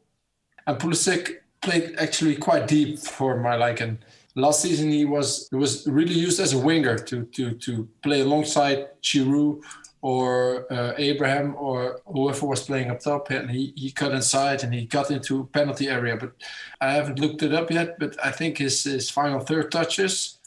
And 0.64 0.78
Pulisic 0.78 1.38
played 1.60 1.96
actually 1.98 2.36
quite 2.36 2.68
deep 2.68 3.00
for 3.00 3.36
my 3.36 3.56
liking. 3.56 3.98
Last 4.36 4.62
season 4.62 4.90
he 4.90 5.04
was 5.04 5.48
he 5.50 5.56
was 5.56 5.86
really 5.86 6.14
used 6.14 6.38
as 6.40 6.52
a 6.52 6.58
winger 6.58 6.96
to 6.98 7.24
to 7.36 7.52
to 7.52 7.88
play 8.02 8.20
alongside 8.20 8.86
Giroud 9.02 9.60
or 10.02 10.66
uh, 10.72 10.94
Abraham 10.96 11.54
or 11.58 12.00
whoever 12.06 12.46
was 12.46 12.62
playing 12.62 12.90
up 12.90 13.00
top, 13.00 13.30
and 13.30 13.50
he, 13.50 13.72
he 13.76 13.90
cut 13.90 14.12
inside 14.12 14.64
and 14.64 14.72
he 14.72 14.86
got 14.86 15.10
into 15.10 15.44
penalty 15.52 15.88
area. 15.88 16.16
But 16.16 16.32
I 16.80 16.92
haven't 16.92 17.18
looked 17.18 17.42
it 17.42 17.52
up 17.52 17.70
yet. 17.70 17.98
But 17.98 18.16
I 18.24 18.30
think 18.30 18.58
his 18.58 18.84
his 18.84 19.10
final 19.10 19.40
third 19.40 19.70
touches 19.70 20.38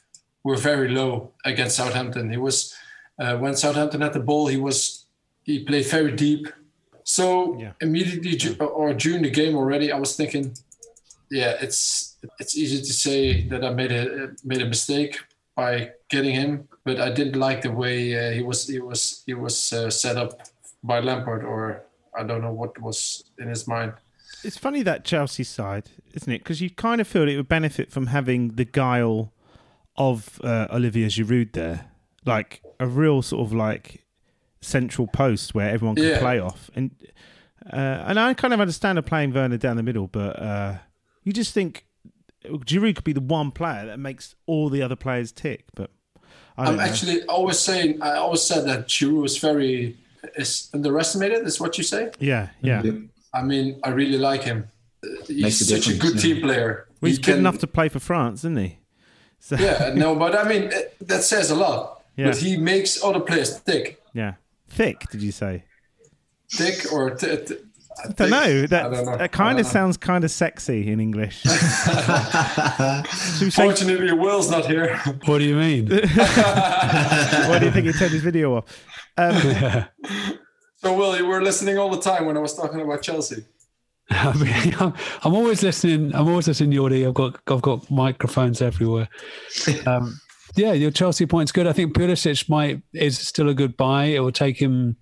were 0.44 0.58
very 0.58 0.90
low 0.90 1.32
against 1.46 1.76
Southampton. 1.76 2.32
He 2.32 2.38
was 2.38 2.74
uh, 3.20 3.38
when 3.38 3.56
Southampton 3.56 4.02
had 4.02 4.14
the 4.14 4.20
ball, 4.22 4.48
he 4.48 4.58
was 4.58 5.06
he 5.44 5.64
played 5.64 5.86
very 5.88 6.12
deep. 6.16 6.48
So 7.04 7.58
Yeah. 7.60 7.74
immediately 7.82 8.38
ju- 8.38 8.56
or 8.64 8.94
during 8.94 9.24
the 9.24 9.30
game 9.30 9.56
already, 9.58 9.92
I 9.92 10.00
was 10.00 10.16
thinking, 10.16 10.56
yeah, 11.30 11.58
it's 11.62 12.13
it's 12.40 12.56
easy 12.58 12.80
to 12.80 12.94
say 12.94 13.48
that 13.50 13.64
I 13.64 13.72
made 13.74 13.92
a 13.92 14.30
made 14.44 14.62
a 14.62 14.66
mistake 14.68 15.20
by 15.56 15.92
getting 16.10 16.34
him, 16.36 16.68
but 16.84 17.00
I 17.00 17.12
didn't 17.12 17.36
like 17.40 17.62
the 17.62 17.72
way 17.72 17.98
uh, 18.18 18.32
he 18.32 18.42
was 18.42 18.68
he 18.68 18.80
was 18.80 19.24
he 19.26 19.34
was 19.34 19.72
uh, 19.74 19.90
set 19.90 20.18
up 20.18 20.42
by 20.84 21.00
Lampard, 21.00 21.44
or 21.44 21.84
I 22.18 22.24
don't 22.24 22.42
know 22.42 22.52
what 22.54 22.80
was 22.82 23.24
in 23.40 23.48
his 23.50 23.68
mind. 23.68 23.94
It's 24.44 24.58
funny 24.58 24.82
that 24.84 25.06
Chelsea 25.06 25.44
side, 25.44 25.90
isn't 26.14 26.32
it? 26.32 26.40
Because 26.40 26.60
you 26.62 26.70
kind 26.70 27.00
of 27.00 27.08
feel 27.08 27.28
it 27.30 27.38
would 27.38 27.48
benefit 27.48 27.92
from 27.92 28.08
having 28.08 28.56
the 28.56 28.66
guile 28.66 29.32
of 29.96 30.40
uh, 30.44 30.68
Olivier 30.72 31.08
Giroud 31.08 31.54
there, 31.54 31.86
like 32.26 32.62
a 32.80 32.88
real 32.88 33.22
sort 33.22 33.46
of 33.48 33.54
like 33.54 34.04
central 34.60 35.08
post 35.08 35.54
where 35.56 35.70
everyone 35.70 35.96
can 35.96 36.06
Yeah. 36.06 36.20
play 36.20 36.40
off. 36.40 36.70
And 36.76 36.92
uh, 37.72 37.76
and 38.08 38.20
I 38.20 38.34
kind 38.34 38.54
of 38.54 38.60
understand 38.60 38.98
her 38.98 39.02
playing 39.02 39.34
Werner 39.34 39.58
down 39.58 39.78
the 39.78 39.84
middle, 39.84 40.08
but 40.08 40.38
uh, 40.40 40.78
you 41.24 41.32
just 41.32 41.54
think 41.54 41.86
Giroud 42.46 42.96
could 42.96 43.04
be 43.04 43.14
the 43.14 43.22
one 43.22 43.52
player 43.52 43.86
that 43.86 44.00
makes 44.00 44.36
all 44.46 44.70
the 44.70 44.82
other 44.82 44.96
players 44.96 45.32
tick. 45.32 45.66
But 45.76 45.92
I 46.58 46.66
don't 46.66 46.74
I'm 46.74 46.78
know. 46.78 46.84
actually 46.84 47.24
always 47.24 47.60
saying 47.60 48.02
I 48.02 48.16
always 48.18 48.42
said 48.42 48.66
that 48.68 48.88
Giroud 48.88 49.26
is 49.26 49.38
very 49.38 49.98
is 50.36 50.70
underestimated. 50.74 51.46
Is 51.46 51.60
what 51.60 51.78
you 51.78 51.84
say? 51.84 52.12
yeah, 52.20 52.50
yeah. 52.62 52.82
I 53.34 53.42
mean, 53.42 53.80
I 53.84 53.90
really 53.90 54.18
like 54.18 54.44
him. 54.44 54.70
He's 55.28 55.42
Makes 55.44 55.58
such 55.68 55.88
a 55.88 55.94
difference, 55.94 56.00
good 56.02 56.16
yeah. 56.16 56.34
team 56.34 56.42
player. 56.44 56.88
Well, 57.02 57.10
he's 57.10 57.18
He 57.18 57.24
good 57.24 57.32
can- 57.32 57.40
enough 57.40 57.58
to 57.60 57.68
play 57.68 57.90
for 57.90 58.00
France, 58.00 58.42
isn't 58.42 58.58
he? 58.58 58.78
So, 59.40 59.58
Yeah, 59.58 59.92
no, 59.96 60.16
but 60.16 60.36
I 60.38 60.48
mean 60.48 60.72
that 61.02 61.24
says 61.24 61.52
a 61.52 61.56
lot. 61.56 62.04
Yeah. 62.16 62.28
But 62.28 62.38
he 62.38 62.56
makes 62.58 63.04
other 63.04 63.20
players 63.20 63.58
thick, 63.60 64.02
yeah. 64.14 64.36
Thick, 64.70 65.02
did 65.12 65.22
you 65.22 65.32
say? 65.32 65.64
thick 66.52 66.92
or 66.94 67.10
t- 67.16 67.38
t- 67.38 67.56
I 68.04 68.12
don't 68.14 68.30
know. 68.30 68.66
That, 68.68 68.86
I 68.86 68.90
don't 68.90 69.06
know. 69.06 69.18
that 69.18 69.32
kind 69.32 69.60
of 69.60 69.66
know. 69.66 69.72
sounds 69.72 69.98
kind 69.98 70.24
of 70.24 70.32
sexy 70.32 70.92
in 70.92 71.00
English. 71.00 71.42
Should 71.42 71.54
say, 73.54 73.64
Fortunately, 73.64 74.12
Will's 74.14 74.50
not 74.50 74.66
here. 74.66 74.98
What 75.26 75.40
do 75.40 75.46
you 75.46 75.56
mean? 75.56 75.90
why 75.90 77.58
do 77.60 77.66
you 77.66 77.72
think 77.72 77.88
he 77.88 77.94
turned 77.94 78.12
his 78.12 78.24
video 78.24 78.56
off? 78.58 78.66
Um, 79.18 79.86
So, 80.84 80.98
Will, 80.98 81.16
you 81.16 81.26
were 81.26 81.42
listening 81.42 81.78
all 81.78 81.90
the 81.90 82.02
time 82.02 82.26
when 82.26 82.36
I 82.36 82.42
was 82.42 82.56
talking 82.56 82.82
about 82.82 83.02
Chelsea. 83.02 83.46
I 84.10 84.34
mean, 84.34 84.76
I'm, 84.82 84.94
I'm 85.24 85.34
always 85.34 85.64
listening. 85.64 86.14
I'm 86.14 86.28
always 86.28 86.46
listening, 86.46 86.78
Yordi. 86.78 87.08
I've 87.08 87.14
got 87.14 87.40
I've 87.48 87.62
got 87.62 87.90
microphones 87.90 88.62
everywhere. 88.62 89.08
Um, 89.88 90.20
yeah, 90.56 90.74
your 90.74 90.92
Chelsea 90.92 91.26
point's 91.26 91.54
good. 91.54 91.68
I 91.68 91.72
think 91.72 91.96
Pulisic 91.96 92.50
might 92.50 92.82
is 92.94 93.18
still 93.18 93.48
a 93.48 93.54
good 93.54 93.78
buy. 93.78 94.06
It 94.06 94.20
will 94.20 94.34
take 94.34 94.62
him 94.62 94.98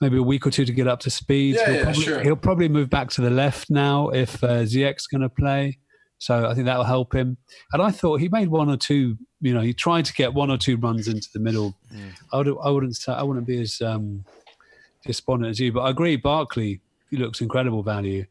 maybe 0.00 0.18
a 0.18 0.22
week 0.22 0.46
or 0.46 0.50
two 0.50 0.64
to 0.64 0.72
get 0.72 0.86
up 0.86 1.00
to 1.00 1.10
speed. 1.10 1.56
Yeah, 1.56 1.66
he'll, 1.66 1.74
yeah, 1.74 1.82
probably, 1.84 2.02
sure. 2.02 2.22
he'll 2.22 2.36
probably 2.36 2.68
move 2.68 2.90
back 2.90 3.10
to 3.10 3.20
the 3.20 3.30
left 3.30 3.70
now 3.70 4.08
if 4.10 4.42
uh, 4.42 4.62
Ziyech's 4.62 5.06
going 5.06 5.22
to 5.22 5.28
play. 5.28 5.78
So 6.18 6.48
I 6.48 6.54
think 6.54 6.66
that 6.66 6.78
will 6.78 6.84
help 6.84 7.14
him. 7.14 7.36
And 7.72 7.82
I 7.82 7.90
thought 7.90 8.20
he 8.20 8.28
made 8.28 8.48
one 8.48 8.70
or 8.70 8.76
two. 8.76 9.18
You 9.40 9.52
know, 9.52 9.60
he 9.60 9.74
tried 9.74 10.06
to 10.06 10.14
get 10.14 10.32
one 10.32 10.50
or 10.50 10.56
two 10.56 10.76
runs 10.76 11.08
into 11.08 11.28
the 11.34 11.40
middle. 11.40 11.74
I 12.32 12.38
would 12.38 12.48
I 12.62 12.70
wouldn't 12.70 12.96
say, 12.96 13.12
I 13.12 13.22
wouldn't 13.22 13.46
be 13.46 13.60
as 13.60 13.82
um, 13.82 14.24
despondent 15.04 15.50
as 15.50 15.60
you, 15.60 15.72
but 15.72 15.82
I 15.82 15.90
agree. 15.90 16.16
Barkley 16.16 16.80
he 17.10 17.16
looks 17.16 17.40
incredible 17.40 17.82
value. 17.82 18.24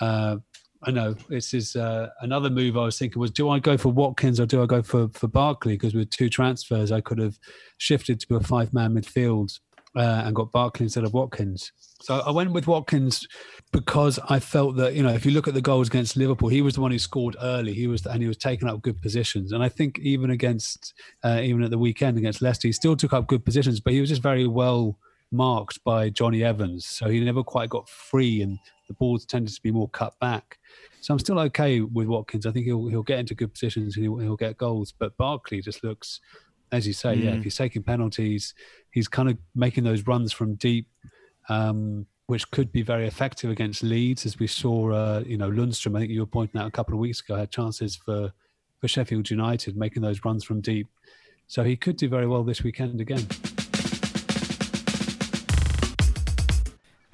Uh, 0.00 0.36
I 0.82 0.90
know 0.90 1.14
this 1.28 1.54
is 1.54 1.76
uh, 1.76 2.10
another 2.20 2.50
move. 2.50 2.76
I 2.76 2.84
was 2.84 2.98
thinking 2.98 3.20
was, 3.20 3.30
do 3.30 3.48
I 3.48 3.58
go 3.58 3.76
for 3.76 3.90
Watkins 3.90 4.38
or 4.38 4.46
do 4.46 4.62
I 4.62 4.66
go 4.66 4.82
for 4.82 5.08
for 5.08 5.28
Barkley? 5.28 5.74
Because 5.74 5.94
with 5.94 6.10
two 6.10 6.28
transfers, 6.28 6.92
I 6.92 7.00
could 7.00 7.18
have 7.18 7.38
shifted 7.78 8.20
to 8.20 8.36
a 8.36 8.40
five 8.40 8.72
man 8.74 8.94
midfield 8.94 9.58
uh, 9.96 10.22
and 10.24 10.34
got 10.34 10.52
Barkley 10.52 10.84
instead 10.84 11.04
of 11.04 11.12
Watkins. 11.12 11.72
So 12.00 12.20
I 12.20 12.30
went 12.30 12.52
with 12.52 12.66
Watkins 12.66 13.26
because 13.72 14.18
I 14.28 14.38
felt 14.38 14.76
that 14.76 14.94
you 14.94 15.02
know 15.02 15.12
if 15.12 15.24
you 15.24 15.32
look 15.32 15.48
at 15.48 15.54
the 15.54 15.60
goals 15.60 15.88
against 15.88 16.16
Liverpool, 16.16 16.48
he 16.48 16.62
was 16.62 16.74
the 16.74 16.80
one 16.80 16.90
who 16.90 16.98
scored 16.98 17.36
early. 17.40 17.72
He 17.72 17.86
was 17.86 18.04
and 18.06 18.20
he 18.20 18.28
was 18.28 18.36
taking 18.36 18.68
up 18.68 18.82
good 18.82 19.00
positions. 19.00 19.52
And 19.52 19.62
I 19.62 19.68
think 19.68 19.98
even 20.00 20.30
against 20.30 20.94
uh, 21.22 21.40
even 21.42 21.62
at 21.62 21.70
the 21.70 21.78
weekend 21.78 22.18
against 22.18 22.42
Leicester, 22.42 22.68
he 22.68 22.72
still 22.72 22.96
took 22.96 23.12
up 23.12 23.26
good 23.26 23.44
positions, 23.44 23.80
but 23.80 23.92
he 23.92 24.00
was 24.00 24.10
just 24.10 24.22
very 24.22 24.46
well 24.46 24.98
marked 25.32 25.82
by 25.84 26.10
Jonny 26.10 26.44
Evans. 26.44 26.86
So 26.86 27.08
he 27.08 27.20
never 27.20 27.42
quite 27.42 27.70
got 27.70 27.88
free, 27.88 28.42
and 28.42 28.58
the 28.88 28.94
balls 28.94 29.24
tended 29.24 29.54
to 29.54 29.62
be 29.62 29.72
more 29.72 29.88
cut 29.88 30.18
back. 30.20 30.58
So 31.00 31.12
I'm 31.12 31.18
still 31.18 31.38
okay 31.40 31.80
with 31.80 32.06
Watkins. 32.06 32.46
I 32.46 32.50
think 32.50 32.66
he'll 32.66 32.88
he'll 32.88 33.02
get 33.02 33.18
into 33.18 33.34
good 33.34 33.52
positions 33.52 33.96
and 33.96 34.04
he'll, 34.04 34.18
he'll 34.18 34.36
get 34.36 34.56
goals. 34.56 34.92
But 34.96 35.16
Barkley 35.16 35.60
just 35.60 35.84
looks, 35.84 36.20
as 36.74 36.86
you 36.86 36.92
say, 36.92 37.14
yeah. 37.14 37.32
If 37.32 37.44
he's 37.44 37.56
taking 37.56 37.82
penalties, 37.82 38.54
he's 38.90 39.08
kind 39.08 39.28
of 39.30 39.38
making 39.54 39.84
those 39.84 40.06
runs 40.06 40.32
from 40.32 40.54
deep, 40.56 40.88
um, 41.48 42.06
which 42.26 42.50
could 42.50 42.72
be 42.72 42.82
very 42.82 43.06
effective 43.06 43.50
against 43.50 43.82
Leeds, 43.82 44.26
as 44.26 44.38
we 44.38 44.46
saw. 44.46 44.90
Uh, 44.90 45.22
you 45.26 45.36
know, 45.36 45.50
Lundstram. 45.50 45.96
I 45.96 46.00
think 46.00 46.12
you 46.12 46.20
were 46.20 46.26
pointing 46.26 46.60
out 46.60 46.66
a 46.66 46.70
couple 46.70 46.94
of 46.94 47.00
weeks 47.00 47.20
ago 47.20 47.36
had 47.36 47.50
chances 47.50 47.96
for 47.96 48.32
for 48.80 48.88
Sheffield 48.88 49.30
United 49.30 49.76
making 49.76 50.02
those 50.02 50.24
runs 50.24 50.44
from 50.44 50.60
deep. 50.60 50.88
So 51.46 51.62
he 51.62 51.76
could 51.76 51.96
do 51.96 52.08
very 52.08 52.26
well 52.26 52.42
this 52.42 52.62
weekend 52.62 53.00
again. 53.00 53.26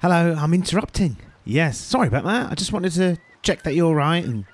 hello, 0.01 0.35
I'm 0.37 0.53
interrupting. 0.53 1.17
Yes, 1.45 1.77
sorry 1.77 2.07
about 2.07 2.23
that. 2.25 2.51
I 2.51 2.55
just 2.55 2.73
wanted 2.73 2.91
to 2.93 3.17
check 3.43 3.63
that 3.63 3.75
you're 3.75 3.87
all 3.87 3.95
right 3.95 4.23
and 4.23 4.45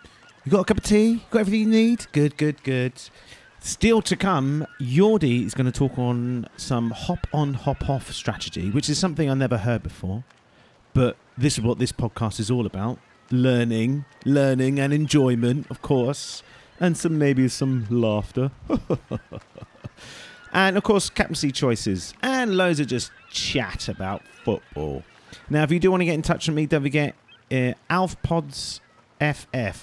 you 0.46 0.52
got 0.52 0.62
a 0.62 0.66
cup 0.66 0.78
of 0.78 0.84
tea? 0.84 1.24
Got 1.30 1.40
everything 1.40 1.62
you 1.62 1.68
need? 1.68 2.06
Good, 2.12 2.38
good, 2.38 2.64
good. 2.64 2.94
Still 3.68 4.02
to 4.04 4.16
come, 4.16 4.66
Yordi 4.80 5.46
is 5.46 5.54
going 5.54 5.66
to 5.66 5.74
talk 5.74 6.00
on 6.00 6.48
some 6.56 6.92
hop 6.92 7.28
on, 7.34 7.54
hop 7.54 7.90
off 7.90 8.14
strategy, 8.14 8.70
which 8.70 8.88
is 8.88 8.98
something 8.98 9.30
I 9.30 9.34
never 9.34 9.58
heard 9.58 9.84
before. 9.84 10.24
But 10.94 11.18
this 11.38 11.58
is 11.58 11.66
what 11.66 11.78
this 11.78 11.92
podcast 11.92 12.40
is 12.40 12.50
all 12.50 12.66
about 12.66 12.98
learning, 13.30 14.06
learning, 14.24 14.80
and 14.80 14.94
enjoyment, 14.94 15.68
of 15.70 15.82
course, 15.82 16.44
and 16.80 16.98
some 16.98 17.18
maybe 17.18 17.50
some 17.50 17.86
laughter. 17.90 18.52
and 20.54 20.78
of 20.78 20.84
course, 20.84 21.10
captaincy 21.10 21.52
choices, 21.52 22.14
and 22.24 22.56
loads 22.56 22.80
of 22.80 22.88
just 22.88 23.12
chat 23.32 23.90
about 23.90 24.22
football. 24.46 25.04
Now, 25.50 25.64
if 25.64 25.74
you 25.74 25.80
do 25.82 25.92
want 25.92 26.00
to 26.00 26.06
get 26.06 26.14
in 26.14 26.22
touch 26.22 26.48
with 26.48 26.56
me, 26.56 26.68
don't 26.68 26.84
forget 26.84 27.16
uh, 27.52 27.74
AlfPodsFF 27.90 28.80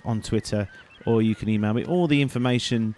on 0.07 0.23
Twitter, 0.23 0.71
or 1.05 1.21
you 1.21 1.35
can 1.35 1.51
email 1.51 1.75
me. 1.75 1.85
All 1.85 2.07
the 2.09 2.23
information 2.23 2.95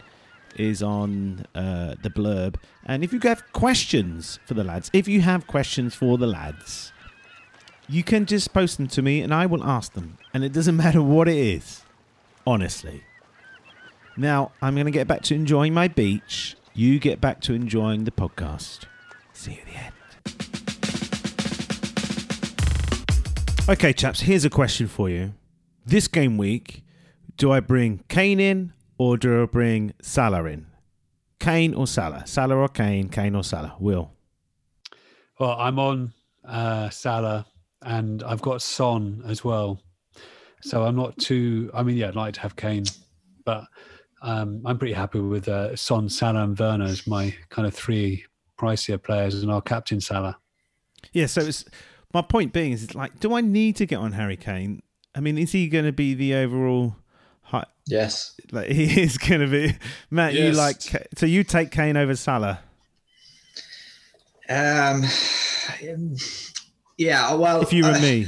is 0.58 0.82
on 0.82 1.46
uh, 1.54 1.94
the 2.02 2.10
blurb. 2.10 2.56
And 2.84 3.04
if 3.04 3.12
you 3.12 3.20
have 3.20 3.52
questions 3.52 4.38
for 4.46 4.54
the 4.54 4.64
lads, 4.64 4.90
if 4.92 5.08
you 5.08 5.20
have 5.20 5.46
questions 5.46 5.94
for 5.94 6.18
the 6.18 6.26
lads, 6.26 6.92
you 7.88 8.02
can 8.02 8.26
just 8.26 8.52
post 8.52 8.76
them 8.78 8.88
to 8.88 9.02
me 9.02 9.20
and 9.20 9.32
I 9.32 9.46
will 9.46 9.62
ask 9.62 9.92
them. 9.92 10.18
And 10.34 10.44
it 10.44 10.52
doesn't 10.52 10.76
matter 10.84 11.02
what 11.02 11.28
it 11.28 11.36
is, 11.36 11.82
honestly. 12.46 13.02
Now, 14.16 14.52
I'm 14.62 14.74
going 14.74 14.86
to 14.86 14.92
get 14.92 15.06
back 15.06 15.22
to 15.24 15.34
enjoying 15.34 15.74
my 15.74 15.88
beach. 15.88 16.56
You 16.74 16.98
get 16.98 17.20
back 17.20 17.40
to 17.42 17.54
enjoying 17.54 18.04
the 18.04 18.10
podcast. 18.10 18.84
See 19.32 19.52
you 19.52 19.58
at 19.58 19.66
the 19.66 19.76
end. 19.76 19.92
Okay, 23.68 23.92
chaps, 23.92 24.20
here's 24.20 24.44
a 24.44 24.50
question 24.50 24.86
for 24.86 25.10
you. 25.10 25.34
This 25.84 26.08
game 26.08 26.38
week, 26.38 26.84
do 27.36 27.52
I 27.52 27.60
bring 27.60 28.04
Kane 28.08 28.40
in 28.40 28.72
or 28.98 29.16
do 29.16 29.42
I 29.42 29.46
bring 29.46 29.92
Salah 30.00 30.44
in? 30.44 30.66
Kane 31.38 31.74
or 31.74 31.86
Salah? 31.86 32.26
Salah 32.26 32.56
or 32.56 32.68
Kane? 32.68 33.08
Kane 33.08 33.34
or 33.34 33.44
Salah? 33.44 33.76
Will. 33.78 34.12
Well, 35.38 35.56
I'm 35.58 35.78
on 35.78 36.12
uh, 36.44 36.88
Salah 36.90 37.46
and 37.82 38.22
I've 38.22 38.42
got 38.42 38.62
Son 38.62 39.22
as 39.26 39.44
well. 39.44 39.80
So 40.62 40.84
I'm 40.84 40.96
not 40.96 41.16
too. 41.18 41.70
I 41.74 41.82
mean, 41.82 41.96
yeah, 41.96 42.08
I'd 42.08 42.16
like 42.16 42.34
to 42.34 42.40
have 42.40 42.56
Kane, 42.56 42.84
but 43.44 43.64
um, 44.22 44.62
I'm 44.64 44.78
pretty 44.78 44.94
happy 44.94 45.20
with 45.20 45.48
uh, 45.48 45.76
Son, 45.76 46.08
Salah, 46.08 46.42
and 46.42 46.58
Werner 46.58 46.86
as 46.86 47.06
my 47.06 47.34
kind 47.50 47.68
of 47.68 47.74
three 47.74 48.24
pricier 48.58 49.00
players, 49.00 49.42
and 49.42 49.52
our 49.52 49.60
captain 49.60 50.00
Salah. 50.00 50.38
Yeah, 51.12 51.26
so 51.26 51.42
it's 51.42 51.64
my 52.12 52.22
point 52.22 52.52
being 52.52 52.72
is 52.72 52.82
it's 52.82 52.94
like, 52.94 53.20
do 53.20 53.34
I 53.34 53.42
need 53.42 53.76
to 53.76 53.86
get 53.86 53.96
on 53.96 54.12
Harry 54.12 54.36
Kane? 54.36 54.82
I 55.14 55.20
mean, 55.20 55.38
is 55.38 55.52
he 55.52 55.68
going 55.68 55.84
to 55.84 55.92
be 55.92 56.14
the 56.14 56.34
overall? 56.34 56.96
Yes. 57.86 58.34
like 58.52 58.68
he 58.70 59.00
is 59.00 59.18
going 59.18 59.40
to 59.40 59.46
be. 59.46 59.76
Matt, 60.10 60.34
you 60.34 60.52
like 60.52 60.80
so 61.16 61.26
you 61.26 61.44
take 61.44 61.70
Kane 61.70 61.96
over 61.96 62.16
Salah? 62.16 62.60
Um. 64.48 65.04
Yeah. 66.96 67.34
Well, 67.34 67.62
If 67.62 67.72
you 67.72 67.84
were 67.84 67.90
uh, 67.90 68.00
me, 68.00 68.26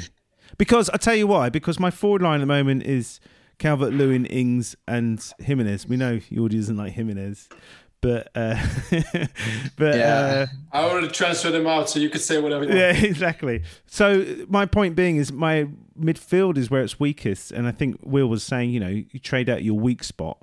because 0.57 0.91
I 0.91 0.97
tell 0.97 1.15
you 1.15 1.27
why. 1.27 1.49
Because 1.49 1.79
my 1.79 1.91
forward 1.91 2.23
line 2.23 2.37
at 2.37 2.41
the 2.41 2.47
moment 2.47 2.85
is 2.85 3.21
Calvert 3.59 3.93
Lewin, 3.93 4.27
Ings, 4.27 4.77
and 4.87 5.25
Jimenez. 5.41 5.87
We 5.87 5.97
know 5.97 6.19
Jordi 6.19 6.53
doesn't 6.57 6.77
like 6.77 6.93
Jimenez, 6.93 7.49
but 8.01 8.29
uh, 8.35 8.57
but 9.77 9.97
Yeah. 9.97 10.47
uh, 10.47 10.47
I 10.73 10.83
already 10.83 11.09
transferred 11.09 11.55
him 11.55 11.67
out, 11.67 11.91
so 11.91 11.99
you 11.99 12.11
could 12.11 12.21
say 12.21 12.41
whatever 12.41 12.65
you 12.65 12.75
yeah, 12.75 12.91
exactly. 12.97 13.63
So 13.87 14.25
my 14.49 14.67
point 14.67 14.95
being 14.97 15.17
is 15.17 15.33
my 15.33 15.69
midfield 15.99 16.57
is 16.57 16.71
where 16.71 16.83
it's 16.83 17.01
weakest, 17.01 17.53
and 17.53 17.67
I 17.67 17.73
think 17.73 17.99
Will 18.03 18.29
was 18.29 18.43
saying, 18.43 18.71
you 18.71 18.81
know, 18.81 18.89
you 18.89 19.19
trade 19.19 19.49
out 19.49 19.63
your 19.65 19.79
weak 19.79 20.05
spot. 20.05 20.39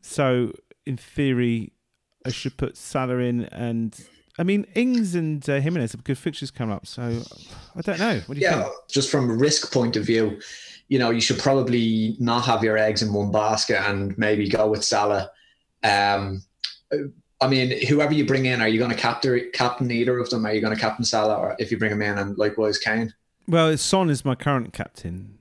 So 0.00 0.52
in 0.84 0.96
theory, 0.96 1.72
I 2.26 2.30
should 2.30 2.56
put 2.56 2.76
Salah 2.76 3.18
in, 3.18 3.44
and 3.46 3.98
I 4.38 4.42
mean 4.42 4.66
Ings 4.74 5.14
and 5.14 5.48
uh, 5.48 5.60
Jimenez 5.60 5.92
have 5.92 6.04
good 6.04 6.18
fixtures 6.18 6.50
coming 6.50 6.74
up. 6.74 6.86
So 6.86 7.22
I 7.76 7.80
don't 7.82 7.98
know. 7.98 8.20
What 8.26 8.34
do 8.34 8.40
you 8.40 8.48
think? 8.48 8.56
yeah, 8.56 8.62
think? 8.62 8.74
just 8.90 9.10
from 9.10 9.30
a 9.30 9.34
risk 9.34 9.72
point 9.72 9.96
of 9.96 10.04
view, 10.04 10.40
you 10.88 10.98
know, 10.98 11.10
you 11.10 11.20
should 11.20 11.38
probably 11.38 12.16
not 12.18 12.44
have 12.46 12.64
your 12.64 12.76
eggs 12.76 13.02
in 13.02 13.12
one 13.12 13.30
basket 13.30 13.78
and 13.88 14.16
maybe 14.18 14.48
go 14.48 14.66
with 14.68 14.82
Salah. 14.84 15.30
Um, 15.84 16.42
I 17.40 17.48
mean, 17.48 17.86
whoever 17.88 18.12
you 18.14 18.24
bring 18.24 18.46
in, 18.46 18.60
are 18.60 18.68
you 18.68 18.78
going 18.78 18.90
to 18.92 18.96
captain 18.96 19.50
captain 19.52 19.90
either 19.90 20.18
of 20.18 20.30
them? 20.30 20.46
Are 20.46 20.52
you 20.52 20.60
going 20.60 20.74
to 20.74 20.80
captain 20.80 21.04
Salah, 21.04 21.36
or 21.36 21.56
if 21.58 21.70
you 21.72 21.78
bring 21.78 21.90
him 21.90 22.02
in, 22.02 22.16
and 22.18 22.38
likewise 22.38 22.78
Kane? 22.78 23.12
Well, 23.48 23.76
Son 23.76 24.10
is 24.10 24.24
my 24.24 24.34
current 24.36 24.72
captain. 24.72 25.38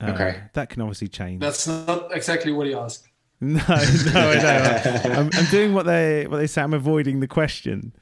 Uh, 0.00 0.10
Okay. 0.12 0.40
that 0.54 0.70
can 0.70 0.80
obviously 0.82 1.08
change. 1.08 1.40
That's 1.40 1.66
not 1.66 2.14
exactly 2.16 2.52
what 2.52 2.66
he 2.66 2.74
asked. 2.74 3.06
No, 3.40 3.58
no, 3.58 3.64
I 3.66 4.34
know. 4.36 5.00
I'm, 5.20 5.30
I'm 5.34 5.44
doing 5.50 5.74
what 5.74 5.84
they 5.84 6.26
what 6.26 6.38
they 6.38 6.46
say. 6.46 6.62
I'm 6.62 6.72
avoiding 6.72 7.20
the 7.20 7.26
question. 7.28 7.92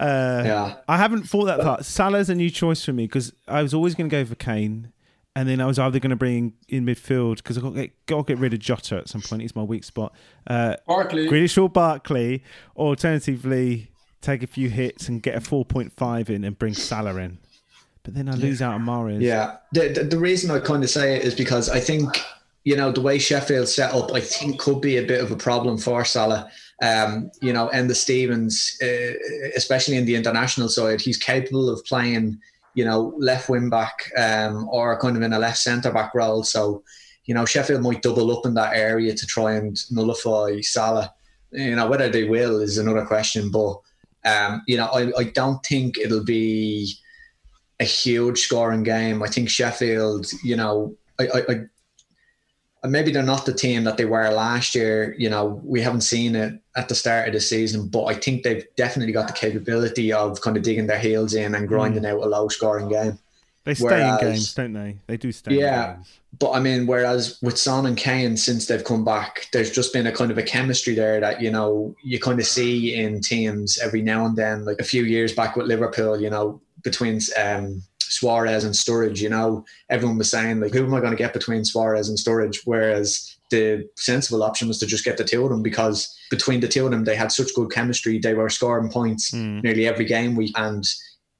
Uh, 0.00 0.42
Yeah. 0.46 0.76
I 0.88 0.96
haven't 0.96 1.24
thought 1.24 1.44
that 1.46 1.60
part. 1.60 1.84
Salah's 1.84 2.30
a 2.30 2.34
new 2.34 2.48
choice 2.48 2.82
for 2.84 2.92
me 2.94 3.04
because 3.04 3.32
I 3.46 3.62
was 3.62 3.74
always 3.74 3.94
going 3.94 4.08
to 4.08 4.16
go 4.16 4.24
for 4.24 4.34
Kane, 4.36 4.92
and 5.38 5.48
then 5.48 5.60
I 5.60 5.66
was 5.66 5.78
either 5.78 6.00
going 6.00 6.10
to 6.10 6.16
bring 6.16 6.54
in 6.68 6.84
midfield 6.84 7.36
because 7.36 7.56
I 7.56 7.60
got 7.60 7.74
to 7.74 7.82
get, 7.82 8.06
got 8.06 8.26
to 8.26 8.34
get 8.34 8.38
rid 8.38 8.54
of 8.54 8.58
Jota 8.58 8.96
at 8.96 9.08
some 9.08 9.20
point. 9.20 9.42
He's 9.42 9.54
my 9.54 9.62
weak 9.62 9.84
spot. 9.84 10.12
Uh, 10.48 10.74
Barkley. 10.84 11.28
Grealish 11.28 11.56
or 11.62 11.68
Barkley, 11.68 12.42
or 12.74 12.88
alternatively 12.88 13.92
take 14.20 14.42
a 14.42 14.48
few 14.48 14.68
hits 14.68 15.08
and 15.08 15.22
get 15.22 15.36
a 15.36 15.40
four 15.40 15.64
point 15.64 15.92
five 15.92 16.28
in 16.28 16.42
and 16.42 16.58
bring 16.58 16.74
Salah 16.74 17.14
in. 17.18 17.38
But 18.02 18.14
then 18.14 18.28
I 18.28 18.32
lose 18.32 18.60
out 18.60 18.74
on 18.74 18.84
Mahrez. 18.84 19.20
Yeah, 19.20 19.58
the, 19.70 19.90
the 19.90 20.02
the 20.02 20.18
reason 20.18 20.50
I 20.50 20.58
kind 20.58 20.82
of 20.82 20.90
say 20.90 21.14
it 21.14 21.22
is 21.22 21.36
because 21.36 21.70
I 21.70 21.78
think 21.78 22.20
you 22.64 22.74
know 22.74 22.90
the 22.90 23.00
way 23.00 23.20
Sheffield 23.20 23.68
set 23.68 23.94
up, 23.94 24.12
I 24.12 24.20
think 24.20 24.58
could 24.58 24.80
be 24.80 24.96
a 24.96 25.06
bit 25.06 25.22
of 25.22 25.30
a 25.30 25.36
problem 25.36 25.78
for 25.78 26.04
Salah. 26.04 26.50
Um, 26.82 27.30
you 27.40 27.52
know, 27.52 27.68
and 27.68 27.88
the 27.88 27.94
Stevens, 27.94 28.76
uh, 28.82 29.12
especially 29.54 29.98
in 29.98 30.04
the 30.04 30.16
international 30.16 30.68
side, 30.68 31.00
he's 31.00 31.16
capable 31.16 31.70
of 31.70 31.84
playing, 31.84 32.40
you 32.78 32.84
know, 32.84 33.12
left 33.18 33.48
wing 33.48 33.68
back 33.68 34.08
um, 34.16 34.68
or 34.70 34.96
kind 35.00 35.16
of 35.16 35.22
in 35.24 35.32
a 35.32 35.38
left 35.40 35.58
centre 35.58 35.90
back 35.90 36.14
role. 36.14 36.44
So, 36.44 36.84
you 37.24 37.34
know, 37.34 37.44
Sheffield 37.44 37.82
might 37.82 38.02
double 38.02 38.30
up 38.30 38.46
in 38.46 38.54
that 38.54 38.76
area 38.76 39.16
to 39.16 39.26
try 39.26 39.54
and 39.54 39.76
nullify 39.90 40.60
Salah. 40.60 41.12
You 41.50 41.74
know, 41.74 41.88
whether 41.88 42.08
they 42.08 42.22
will 42.22 42.60
is 42.60 42.78
another 42.78 43.04
question, 43.04 43.50
but 43.50 43.80
um, 44.24 44.62
you 44.68 44.76
know, 44.76 44.86
I, 44.86 45.10
I 45.18 45.24
don't 45.24 45.60
think 45.66 45.98
it'll 45.98 46.22
be 46.22 46.92
a 47.80 47.84
huge 47.84 48.42
scoring 48.42 48.84
game. 48.84 49.24
I 49.24 49.26
think 49.26 49.50
Sheffield, 49.50 50.30
you 50.44 50.54
know, 50.54 50.96
I, 51.18 51.24
I, 51.34 51.54
I 52.82 52.86
maybe 52.86 53.10
they're 53.10 53.22
not 53.22 53.44
the 53.44 53.52
team 53.52 53.84
that 53.84 53.96
they 53.96 54.04
were 54.04 54.28
last 54.30 54.74
year. 54.74 55.14
You 55.18 55.30
know, 55.30 55.60
we 55.64 55.80
haven't 55.80 56.02
seen 56.02 56.36
it 56.36 56.60
at 56.76 56.88
the 56.88 56.94
start 56.94 57.26
of 57.28 57.34
the 57.34 57.40
season, 57.40 57.88
but 57.88 58.04
I 58.04 58.14
think 58.14 58.42
they've 58.44 58.64
definitely 58.76 59.12
got 59.12 59.26
the 59.26 59.32
capability 59.32 60.12
of 60.12 60.40
kind 60.40 60.56
of 60.56 60.62
digging 60.62 60.86
their 60.86 60.98
heels 60.98 61.34
in 61.34 61.54
and 61.54 61.66
grinding 61.66 62.06
out 62.06 62.22
a 62.22 62.26
low 62.26 62.48
scoring 62.48 62.88
game. 62.88 63.18
They 63.64 63.74
stay 63.74 63.84
Whereas- 63.84 64.22
in 64.22 64.28
games, 64.28 64.54
don't 64.54 64.72
they? 64.72 64.98
They 65.08 65.16
do 65.16 65.32
stay 65.32 65.56
Yeah. 65.58 65.90
in 65.90 65.96
games. 65.96 66.06
Yeah. 66.08 66.14
But 66.38 66.50
I 66.52 66.60
mean, 66.60 66.86
whereas 66.86 67.38
with 67.42 67.58
Son 67.58 67.84
and 67.84 67.96
Kane, 67.96 68.36
since 68.36 68.66
they've 68.66 68.84
come 68.84 69.04
back, 69.04 69.48
there's 69.52 69.70
just 69.70 69.92
been 69.92 70.06
a 70.06 70.12
kind 70.12 70.30
of 70.30 70.38
a 70.38 70.42
chemistry 70.42 70.94
there 70.94 71.18
that, 71.20 71.42
you 71.42 71.50
know, 71.50 71.96
you 72.04 72.20
kind 72.20 72.38
of 72.38 72.46
see 72.46 72.94
in 72.94 73.20
teams 73.20 73.78
every 73.78 74.02
now 74.02 74.24
and 74.26 74.36
then. 74.36 74.64
Like 74.64 74.78
a 74.78 74.84
few 74.84 75.02
years 75.04 75.32
back 75.32 75.56
with 75.56 75.66
Liverpool, 75.66 76.20
you 76.20 76.30
know, 76.30 76.60
between 76.84 77.20
um, 77.42 77.82
Suarez 78.10 78.64
and 78.64 78.74
Sturridge, 78.74 79.20
you 79.20 79.28
know, 79.28 79.64
everyone 79.90 80.18
was 80.18 80.30
saying, 80.30 80.60
like, 80.60 80.72
who 80.72 80.84
am 80.84 80.94
I 80.94 81.00
going 81.00 81.12
to 81.12 81.16
get 81.16 81.32
between 81.32 81.64
Suarez 81.64 82.08
and 82.08 82.18
Sturridge? 82.18 82.58
Whereas 82.64 83.36
the 83.50 83.88
sensible 83.96 84.42
option 84.42 84.68
was 84.68 84.78
to 84.78 84.86
just 84.86 85.04
get 85.04 85.16
the 85.16 85.24
two 85.24 85.42
of 85.44 85.50
them 85.50 85.62
because 85.62 86.16
between 86.30 86.60
the 86.60 86.68
two 86.68 86.84
of 86.84 86.90
them, 86.90 87.04
they 87.04 87.16
had 87.16 87.32
such 87.32 87.54
good 87.54 87.70
chemistry. 87.70 88.18
They 88.18 88.34
were 88.34 88.48
scoring 88.48 88.90
points 88.90 89.30
hmm. 89.30 89.60
nearly 89.60 89.86
every 89.86 90.04
game 90.04 90.36
week 90.36 90.58
and 90.58 90.84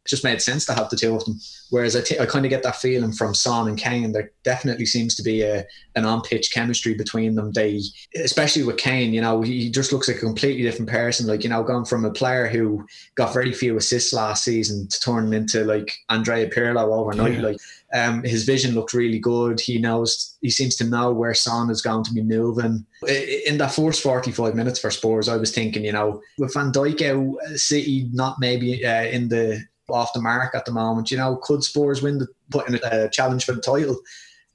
it 0.09 0.11
just 0.11 0.25
made 0.25 0.41
sense 0.41 0.65
to 0.67 0.73
have 0.73 0.89
the 0.89 0.97
two 0.97 1.15
of 1.15 1.25
them. 1.25 1.39
Whereas 1.71 1.95
I 1.95 2.01
t- 2.01 2.19
I 2.19 2.25
kind 2.25 2.47
of 2.47 2.51
get 2.51 2.63
that 2.63 2.77
feeling 2.77 3.13
from 3.13 3.35
Son 3.35 3.69
and 3.69 3.77
Kane. 3.77 4.13
There 4.13 4.33
definitely 4.43 4.87
seems 4.87 5.15
to 5.17 5.23
be 5.23 5.43
a 5.43 5.67
an 5.97 6.07
on 6.07 6.23
pitch 6.23 6.53
chemistry 6.53 6.95
between 6.95 7.35
them. 7.35 7.53
They, 7.53 7.81
especially 8.17 8.63
with 8.63 8.79
Kane, 8.79 9.13
you 9.13 9.21
know, 9.21 9.43
he 9.43 9.71
just 9.71 9.93
looks 9.93 10.09
like 10.09 10.17
a 10.17 10.21
completely 10.21 10.63
different 10.63 10.91
person. 10.91 11.27
Like 11.27 11.45
you 11.45 11.51
know, 11.51 11.63
gone 11.63 11.85
from 11.85 12.05
a 12.05 12.11
player 12.11 12.47
who 12.47 12.87
got 13.17 13.35
very 13.35 13.53
few 13.53 13.77
assists 13.77 14.13
last 14.13 14.45
season 14.45 14.89
to 14.89 15.01
turn 15.01 15.33
into 15.35 15.65
like 15.65 15.93
Andrea 16.09 16.49
Pirlo 16.49 16.85
overnight. 16.85 17.41
Like 17.41 17.59
um, 17.95 18.23
his 18.23 18.45
vision 18.45 18.75
looked 18.75 18.95
really 18.95 19.19
good. 19.19 19.61
He 19.61 19.79
knows 19.79 20.37
he 20.41 20.51
seems 20.51 20.77
to 20.77 20.85
know 20.85 21.13
where 21.13 21.35
Son 21.35 21.71
is 21.71 21.83
going 21.83 22.05
to 22.05 22.13
be 22.13 22.23
moving. 22.23 22.87
In 23.47 23.59
that 23.59 23.73
first 23.73 24.03
forty 24.03 24.33
five 24.33 24.55
minutes 24.55 24.79
for 24.79 24.91
Spurs, 24.91 25.29
I 25.29 25.37
was 25.37 25.55
thinking, 25.55 25.85
you 25.85 25.93
know, 25.93 26.23
with 26.39 26.55
Van 26.55 26.73
Dijk 26.73 27.03
out, 27.03 27.59
City 27.59 28.09
not 28.13 28.37
maybe 28.41 28.85
uh, 28.87 29.05
in 29.05 29.29
the 29.29 29.65
off 29.91 30.13
the 30.13 30.21
mark 30.21 30.55
at 30.55 30.65
the 30.65 30.73
moment. 30.73 31.11
You 31.11 31.17
know, 31.17 31.37
could 31.37 31.63
Spurs 31.63 32.03
win 32.03 32.19
the 32.19 32.29
put 32.51 32.69
in 32.69 32.79
a 32.83 33.09
challenge 33.09 33.45
for 33.45 33.53
the 33.53 33.61
title? 33.61 33.99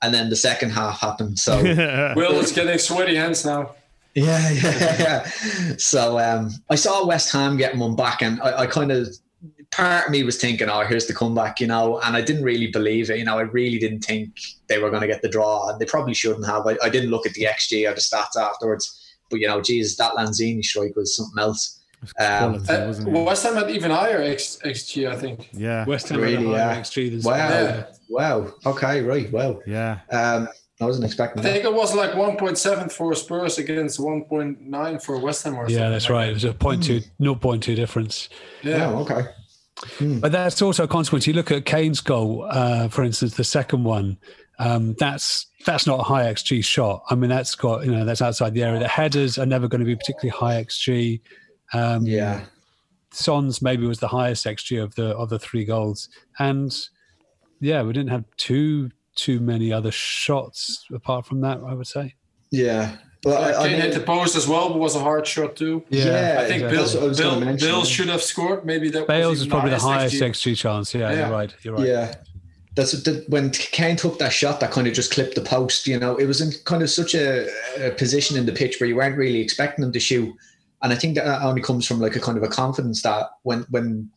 And 0.01 0.13
then 0.13 0.29
the 0.29 0.35
second 0.35 0.71
half 0.71 0.99
happened. 0.99 1.39
So 1.39 1.61
Will 2.15 2.33
is 2.39 2.51
getting 2.51 2.77
sweaty 2.77 3.15
hands 3.15 3.45
now. 3.45 3.71
yeah, 4.15 4.49
yeah, 4.51 4.97
yeah. 4.99 5.29
So 5.77 6.19
um, 6.19 6.51
I 6.69 6.75
saw 6.75 7.05
West 7.05 7.31
Ham 7.31 7.57
getting 7.57 7.79
one 7.79 7.95
back, 7.95 8.21
and 8.21 8.41
I, 8.41 8.61
I 8.61 8.67
kind 8.67 8.91
of 8.91 9.07
part 9.71 10.05
of 10.05 10.11
me 10.11 10.23
was 10.23 10.39
thinking, 10.39 10.69
oh, 10.69 10.85
here's 10.85 11.07
the 11.07 11.13
comeback, 11.13 11.59
you 11.59 11.67
know, 11.67 11.99
and 12.01 12.15
I 12.15 12.21
didn't 12.21 12.43
really 12.43 12.67
believe 12.67 13.09
it. 13.09 13.17
You 13.17 13.25
know, 13.25 13.39
I 13.39 13.41
really 13.41 13.79
didn't 13.79 14.01
think 14.01 14.39
they 14.67 14.77
were 14.77 14.89
going 14.89 15.01
to 15.01 15.07
get 15.07 15.21
the 15.21 15.29
draw, 15.29 15.69
and 15.69 15.79
they 15.79 15.85
probably 15.85 16.13
shouldn't 16.13 16.45
have. 16.45 16.67
I, 16.67 16.77
I 16.83 16.89
didn't 16.89 17.09
look 17.09 17.25
at 17.25 17.33
the 17.33 17.45
XG 17.45 17.89
or 17.89 17.93
the 17.93 18.01
stats 18.01 18.39
afterwards, 18.39 19.15
but 19.29 19.39
you 19.39 19.47
know, 19.47 19.61
geez, 19.61 19.97
that 19.97 20.13
Lanzini 20.13 20.63
strike 20.63 20.95
was 20.95 21.15
something 21.15 21.41
else. 21.41 21.79
Um, 22.19 22.63
Uh. 22.69 22.93
West 23.23 23.43
Ham 23.43 23.55
had 23.55 23.69
even 23.71 23.91
higher 23.91 24.21
X, 24.21 24.59
XG, 24.63 25.07
I 25.09 25.15
think. 25.15 25.49
Yeah. 25.53 25.85
West 25.85 26.09
Ham 26.09 26.19
Really, 26.21 26.37
really, 26.37 26.51
yeah. 26.55 26.75
XG 26.79 27.09
than 27.11 27.21
wow, 27.21 27.35
Yeah. 27.37 27.83
wow, 28.09 28.53
okay, 28.65 29.01
right, 29.01 29.31
wow. 29.31 29.59
Yeah. 29.65 29.99
Um, 30.11 30.47
I 30.81 30.85
wasn't 30.85 31.05
I 31.05 31.07
expecting 31.07 31.43
that. 31.43 31.51
think 31.53 31.63
it 31.65 31.73
was 31.73 31.95
like 31.95 32.11
1.7 32.11 32.91
for 32.91 33.13
Spurs 33.13 33.57
against 33.57 33.99
1.9 33.99 35.01
for 35.03 35.17
West 35.19 35.43
Ham 35.43 35.53
or 35.55 35.65
something. 35.65 35.77
Yeah, 35.77 35.89
that's 35.89 36.05
like 36.05 36.11
right. 36.11 36.29
It 36.29 36.33
was 36.33 36.43
a 36.43 36.53
point 36.53 36.83
two, 36.83 37.01
0.2 37.21 37.75
difference. 37.75 38.27
that. 38.63 38.69
Yeah. 38.69 38.89
Oh, 38.91 38.99
okay. 39.03 39.23
But 39.99 40.31
that's 40.31 40.61
also 40.61 40.83
a 40.83 40.87
consequence. 40.87 41.27
You 41.27 41.33
look 41.33 41.51
at 41.51 41.65
Kane's 41.65 41.99
goal, 41.99 42.47
uh, 42.49 42.87
for 42.87 43.03
instance, 43.03 43.35
the 43.35 43.43
second 43.43 43.83
one. 43.83 44.17
Um, 44.59 44.95
that's 44.99 45.47
that's 45.65 45.87
not 45.87 45.99
a 45.99 46.03
high 46.03 46.25
xG 46.31 46.63
shot. 46.63 47.03
I 47.09 47.15
mean, 47.15 47.29
that's 47.29 47.55
got 47.55 47.85
you 47.85 47.91
know 47.91 48.05
that's 48.05 48.21
outside 48.21 48.53
the 48.53 48.63
area. 48.63 48.79
The 48.79 48.87
headers 48.87 49.37
are 49.37 49.45
never 49.45 49.67
going 49.67 49.79
to 49.79 49.85
be 49.85 49.95
particularly 49.95 50.29
high 50.29 50.63
xG. 50.63 51.19
Um, 51.73 52.05
Yeah. 52.05 52.41
Son's 53.11 53.61
maybe 53.61 53.85
was 53.85 53.99
the 53.99 54.07
highest 54.07 54.45
xG 54.45 54.81
of 54.81 54.95
the 54.95 55.15
of 55.15 55.29
the 55.29 55.37
three 55.37 55.65
goals, 55.65 56.09
and 56.39 56.75
yeah, 57.59 57.83
we 57.83 57.93
didn't 57.93 58.09
have 58.09 58.23
too 58.37 58.89
too 59.15 59.39
many 59.39 59.71
other 59.71 59.91
shots 59.91 60.85
apart 60.91 61.25
from 61.25 61.41
that. 61.41 61.59
I 61.65 61.73
would 61.75 61.85
say. 61.85 62.15
Yeah. 62.49 62.95
Well, 63.23 63.41
I, 63.41 63.53
I 63.65 63.67
Kane 63.69 63.79
hit 63.81 63.93
the 63.93 63.99
post 64.01 64.35
as 64.35 64.47
well, 64.47 64.69
but 64.69 64.79
was 64.79 64.95
a 64.95 64.99
hard 64.99 65.25
shot 65.27 65.55
too. 65.55 65.83
yeah, 65.89 66.37
I 66.39 66.45
think 66.45 66.63
exactly. 66.63 67.09
Bill, 67.09 67.39
I 67.39 67.43
Bill, 67.45 67.57
Bill 67.57 67.83
should 67.85 68.09
have 68.09 68.21
scored. 68.23 68.65
Maybe 68.65 68.89
that 68.89 69.07
Bales 69.07 69.29
was 69.29 69.41
is 69.41 69.47
probably 69.47 69.69
the 69.69 69.79
highest 69.79 70.15
XG. 70.15 70.51
xG 70.53 70.57
chance. 70.57 70.93
Yeah, 70.93 71.11
Yeah. 71.11 71.19
you're 71.19 71.29
right. 71.29 71.55
You're 71.61 71.75
right. 71.75 71.87
Yeah. 71.87 72.15
That's 72.75 72.91
the, 73.03 73.23
when 73.29 73.51
Kane 73.51 73.95
took 73.95 74.17
that 74.19 74.33
shot 74.33 74.59
that 74.59 74.71
kind 74.71 74.87
of 74.87 74.93
just 74.93 75.13
clipped 75.13 75.35
the 75.35 75.41
post. 75.41 75.87
You 75.87 75.99
know, 75.99 76.17
it 76.17 76.25
was 76.25 76.41
in 76.41 76.51
kind 76.65 76.81
of 76.83 76.89
such 76.89 77.13
a, 77.13 77.47
a 77.79 77.91
position 77.91 78.35
in 78.35 78.45
the 78.47 78.51
pitch 78.51 78.79
where 78.81 78.89
you 78.89 78.95
weren't 78.95 79.15
really 79.17 79.39
expecting 79.39 79.85
him 79.85 79.91
to 79.93 79.99
shoot, 79.99 80.33
and 80.83 80.93
I 80.93 80.95
think 80.95 81.15
that 81.15 81.41
only 81.41 81.61
comes 81.61 81.87
from 81.87 81.99
like 81.99 82.15
a 82.15 82.19
kind 82.19 82.37
of 82.37 82.43
a 82.43 82.47
confidence 82.49 83.01
that 83.01 83.31
when 83.41 83.61
when 83.71 84.11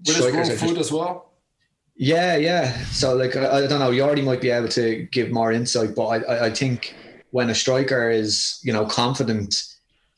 With 0.00 0.16
his 0.16 0.16
strikers 0.16 0.48
wrong 0.48 0.50
are 0.50 0.58
foot 0.58 0.68
just, 0.76 0.80
as 0.80 0.92
well. 0.92 1.30
yeah 1.94 2.36
yeah. 2.36 2.76
So 2.86 3.14
like 3.14 3.36
I, 3.36 3.64
I 3.64 3.66
don't 3.68 3.78
know, 3.78 3.90
you 3.90 4.02
already 4.02 4.22
might 4.22 4.40
be 4.40 4.50
able 4.50 4.68
to 4.70 5.06
give 5.12 5.30
more 5.30 5.52
insight, 5.52 5.94
but 5.94 6.06
I, 6.06 6.16
I 6.22 6.44
I 6.46 6.50
think 6.50 6.94
when 7.30 7.50
a 7.50 7.54
striker 7.54 8.10
is 8.10 8.58
you 8.64 8.72
know 8.72 8.84
confident. 8.86 9.62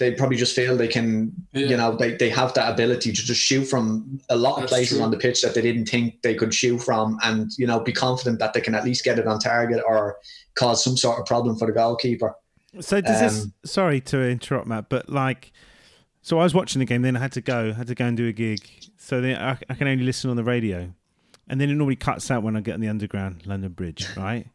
They 0.01 0.13
probably 0.13 0.37
just 0.37 0.55
feel 0.55 0.77
they 0.77 0.87
can, 0.87 1.33
you 1.53 1.77
know, 1.77 1.97
they, 1.97 2.15
they 2.15 2.31
have 2.31 2.55
that 2.55 2.73
ability 2.73 3.11
to 3.11 3.21
just 3.21 3.41
shoot 3.41 3.65
from 3.65 4.21
a 4.29 4.37
lot 4.37 4.55
of 4.55 4.61
That's 4.61 4.73
places 4.73 4.99
true. 4.99 5.05
on 5.05 5.11
the 5.11 5.17
pitch 5.17 5.43
that 5.43 5.55
they 5.57 5.61
didn't 5.61 5.87
think 5.87 6.23
they 6.23 6.37
could 6.37 6.55
shoot 6.55 6.79
from, 6.79 7.19
and 7.25 7.51
you 7.59 7.67
know, 7.67 7.81
be 7.81 7.93
confident 7.93 8.39
that 8.39 8.53
they 8.53 8.61
can 8.61 8.77
at 8.77 8.85
least 8.85 9.03
get 9.03 9.19
it 9.19 9.27
on 9.27 9.41
target 9.41 9.83
or 9.85 10.19
cause 10.55 10.85
some 10.85 10.97
sort 10.97 11.19
of 11.19 11.27
problem 11.27 11.57
for 11.57 11.67
the 11.67 11.73
goalkeeper. 11.73 12.33
So 12.79 13.01
does 13.01 13.19
this? 13.19 13.43
Um, 13.43 13.53
Sorry 13.65 14.01
to 14.03 14.23
interrupt, 14.23 14.69
Matt, 14.69 14.89
but 14.89 15.09
like, 15.11 15.51
so 16.23 16.39
I 16.39 16.45
was 16.45 16.55
watching 16.55 16.81
the 16.81 16.85
game, 16.85 17.03
then 17.03 17.17
I 17.17 17.21
had 17.21 17.33
to 17.33 17.41
go, 17.41 17.73
had 17.73 17.87
to 17.87 17.95
go 17.95 18.07
and 18.07 18.17
do 18.17 18.27
a 18.27 18.33
gig. 18.33 18.69
So 18.97 19.21
then 19.21 19.41
I, 19.41 19.59
I 19.69 19.75
can 19.75 19.89
only 19.89 20.05
listen 20.05 20.31
on 20.31 20.37
the 20.37 20.45
radio, 20.45 20.93
and 21.49 21.61
then 21.61 21.71
it 21.71 21.75
normally 21.75 21.97
cuts 21.97 22.31
out 22.31 22.43
when 22.43 22.57
I 22.57 22.61
get 22.61 22.75
on 22.75 22.81
the 22.81 22.89
underground 22.89 23.47
London 23.47 23.73
Bridge, 23.73 24.09
right? 24.17 24.47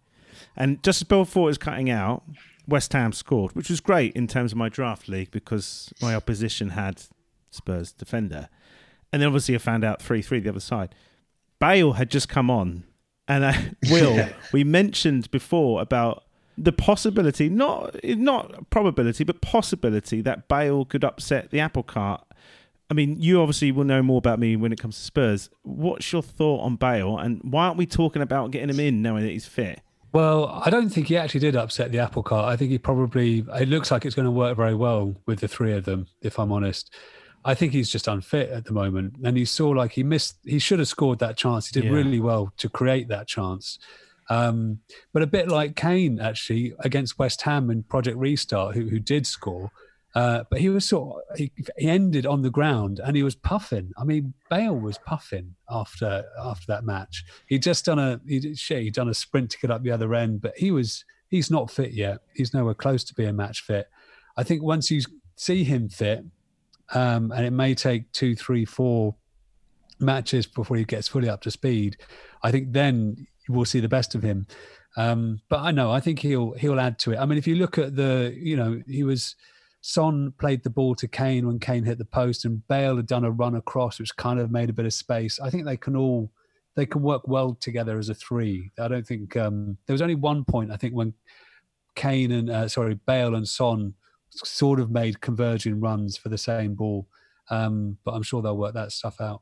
And 0.55 0.83
just 0.83 1.01
as 1.01 1.07
before 1.07 1.43
it 1.43 1.51
was 1.51 1.57
cutting 1.57 1.89
out, 1.89 2.23
West 2.67 2.93
Ham 2.93 3.11
scored, 3.11 3.55
which 3.55 3.69
was 3.69 3.79
great 3.79 4.13
in 4.13 4.27
terms 4.27 4.51
of 4.51 4.57
my 4.57 4.69
draft 4.69 5.07
league 5.07 5.31
because 5.31 5.93
my 6.01 6.15
opposition 6.15 6.69
had 6.69 7.03
Spurs 7.49 7.91
defender, 7.91 8.49
and 9.11 9.21
then 9.21 9.27
obviously 9.27 9.55
I 9.55 9.59
found 9.59 9.83
out 9.83 10.01
three 10.01 10.21
three 10.21 10.39
the 10.39 10.49
other 10.49 10.59
side. 10.59 10.95
Bale 11.59 11.93
had 11.93 12.09
just 12.09 12.29
come 12.29 12.49
on, 12.49 12.83
and 13.27 13.43
uh, 13.43 13.53
Will 13.89 14.29
we 14.51 14.63
mentioned 14.63 15.31
before 15.31 15.81
about 15.81 16.22
the 16.57 16.71
possibility, 16.71 17.49
not 17.49 17.95
not 18.03 18.69
probability, 18.69 19.23
but 19.23 19.41
possibility 19.41 20.21
that 20.21 20.47
Bale 20.47 20.85
could 20.85 21.03
upset 21.03 21.49
the 21.51 21.59
apple 21.59 21.83
cart. 21.83 22.25
I 22.89 22.93
mean, 22.93 23.19
you 23.21 23.41
obviously 23.41 23.71
will 23.71 23.85
know 23.85 24.03
more 24.03 24.17
about 24.19 24.39
me 24.39 24.55
when 24.55 24.71
it 24.71 24.79
comes 24.79 24.97
to 24.97 25.03
Spurs. 25.03 25.49
What's 25.63 26.11
your 26.11 26.21
thought 26.21 26.61
on 26.61 26.75
Bale, 26.75 27.17
and 27.17 27.41
why 27.43 27.65
aren't 27.65 27.77
we 27.77 27.85
talking 27.85 28.21
about 28.21 28.51
getting 28.51 28.69
him 28.69 28.79
in 28.79 29.01
knowing 29.01 29.23
that 29.23 29.31
he's 29.31 29.45
fit? 29.47 29.81
Well, 30.11 30.61
I 30.63 30.69
don't 30.69 30.89
think 30.89 31.07
he 31.07 31.17
actually 31.17 31.39
did 31.39 31.55
upset 31.55 31.91
the 31.91 31.97
apple 31.97 32.21
cart. 32.21 32.45
I 32.45 32.55
think 32.55 32.69
he 32.69 32.77
probably, 32.77 33.43
it 33.55 33.67
looks 33.67 33.89
like 33.89 34.05
it's 34.05 34.13
going 34.13 34.27
to 34.27 34.31
work 34.31 34.55
very 34.55 34.75
well 34.75 35.15
with 35.25 35.39
the 35.39 35.47
three 35.47 35.73
of 35.73 35.85
them, 35.85 36.05
if 36.21 36.37
I'm 36.37 36.51
honest. 36.51 36.93
I 37.43 37.55
think 37.55 37.73
he's 37.73 37.89
just 37.89 38.07
unfit 38.07 38.51
at 38.51 38.65
the 38.65 38.73
moment. 38.73 39.15
And 39.23 39.35
he 39.35 39.43
saw 39.43 39.69
like 39.69 39.93
he 39.93 40.03
missed, 40.03 40.37
he 40.45 40.59
should 40.59 40.77
have 40.77 40.87
scored 40.87 41.17
that 41.17 41.35
chance. 41.35 41.67
He 41.67 41.73
did 41.73 41.85
Yeah. 41.85 41.95
really 41.97 42.19
well 42.19 42.53
to 42.57 42.69
create 42.69 43.07
that 43.07 43.27
chance. 43.27 43.79
Um, 44.33 44.79
but 45.13 45.21
a 45.21 45.27
bit 45.27 45.47
like 45.47 45.75
Kane, 45.75 46.19
actually, 46.19 46.73
against 46.79 47.19
West 47.19 47.41
Ham 47.43 47.69
and 47.69 47.87
Project 47.87 48.17
Restart, 48.17 48.75
who, 48.75 48.89
who 48.89 48.99
did 48.99 49.27
score. 49.27 49.71
Uh, 50.15 50.43
but 50.49 50.59
he 50.59 50.69
was 50.69 50.85
sort 50.85 51.23
of, 51.29 51.37
he, 51.37 51.51
he 51.77 51.87
ended 51.87 52.25
on 52.25 52.41
the 52.41 52.49
ground 52.49 52.99
and 53.03 53.15
he 53.15 53.23
was 53.23 53.35
puffing. 53.35 53.91
I 53.97 54.03
mean, 54.03 54.33
Bale 54.49 54.75
was 54.75 54.99
puffing 54.99 55.55
after 55.69 56.23
after 56.39 56.65
that 56.67 56.83
match. 56.83 57.23
He'd 57.47 57.63
just 57.63 57.85
done 57.85 57.97
a 57.97 58.19
he 58.27 58.55
he'd 58.55 58.93
done 58.93 59.09
a 59.09 59.13
sprint 59.13 59.49
to 59.51 59.59
get 59.59 59.71
up 59.71 59.81
the 59.81 59.91
other 59.91 60.13
end, 60.13 60.41
but 60.41 60.53
he 60.55 60.69
was 60.69 61.03
he's 61.29 61.49
not 61.49 61.71
fit 61.71 61.93
yet. 61.93 62.19
He's 62.35 62.53
nowhere 62.53 62.75
close 62.75 63.03
to 63.05 63.15
being 63.15 63.35
match 63.35 63.61
fit. 63.61 63.87
I 64.37 64.43
think 64.43 64.61
once 64.61 64.91
you 64.91 65.01
see 65.35 65.63
him 65.63 65.89
fit, 65.89 66.23
um, 66.93 67.31
and 67.31 67.43
it 67.43 67.51
may 67.51 67.73
take 67.73 68.11
two, 68.11 68.35
three, 68.35 68.65
four 68.65 69.15
matches 69.99 70.45
before 70.45 70.77
he 70.77 70.85
gets 70.85 71.07
fully 71.07 71.29
up 71.29 71.41
to 71.41 71.51
speed. 71.51 71.97
I 72.43 72.51
think 72.51 72.71
then 72.71 73.25
will 73.49 73.65
see 73.65 73.79
the 73.79 73.89
best 73.89 74.15
of 74.15 74.23
him. 74.23 74.47
Um, 74.95 75.41
but 75.49 75.59
I 75.59 75.71
know 75.71 75.91
I 75.91 75.99
think 75.99 76.19
he'll 76.19 76.53
he'll 76.53 76.79
add 76.79 76.99
to 76.99 77.13
it. 77.13 77.17
I 77.17 77.25
mean, 77.25 77.37
if 77.37 77.47
you 77.47 77.55
look 77.55 77.77
at 77.77 77.95
the, 77.95 78.33
you 78.37 78.55
know, 78.55 78.81
he 78.87 79.03
was 79.03 79.35
Son 79.81 80.33
played 80.39 80.63
the 80.63 80.69
ball 80.69 80.95
to 80.95 81.07
Kane 81.07 81.45
when 81.45 81.59
Kane 81.59 81.83
hit 81.83 81.97
the 81.97 82.05
post, 82.05 82.45
and 82.45 82.65
Bale 82.67 82.95
had 82.95 83.07
done 83.07 83.25
a 83.25 83.31
run 83.31 83.55
across, 83.55 83.99
which 83.99 84.15
kind 84.15 84.39
of 84.39 84.51
made 84.51 84.69
a 84.69 84.73
bit 84.73 84.85
of 84.85 84.93
space. 84.93 85.39
I 85.39 85.49
think 85.49 85.65
they 85.65 85.77
can 85.77 85.95
all 85.95 86.31
they 86.75 86.85
can 86.85 87.01
work 87.01 87.27
well 87.27 87.55
together 87.59 87.99
as 87.99 88.09
a 88.09 88.15
three. 88.15 88.71
I 88.79 88.87
don't 88.87 89.05
think 89.05 89.35
um, 89.35 89.77
there 89.85 89.93
was 89.93 90.01
only 90.01 90.15
one 90.15 90.45
point 90.45 90.71
I 90.71 90.77
think 90.77 90.93
when 90.93 91.13
Kane 91.95 92.31
and 92.31 92.49
uh, 92.49 92.67
sorry 92.67 92.95
Bale 93.05 93.35
and 93.35 93.47
Son 93.47 93.93
sort 94.31 94.79
of 94.79 94.89
made 94.89 95.21
converging 95.21 95.79
runs 95.79 96.17
for 96.17 96.29
the 96.29 96.37
same 96.37 96.75
ball, 96.75 97.07
um, 97.49 97.97
but 98.03 98.13
I'm 98.13 98.23
sure 98.23 98.41
they'll 98.41 98.57
work 98.57 98.73
that 98.75 98.91
stuff 98.91 99.19
out. 99.19 99.41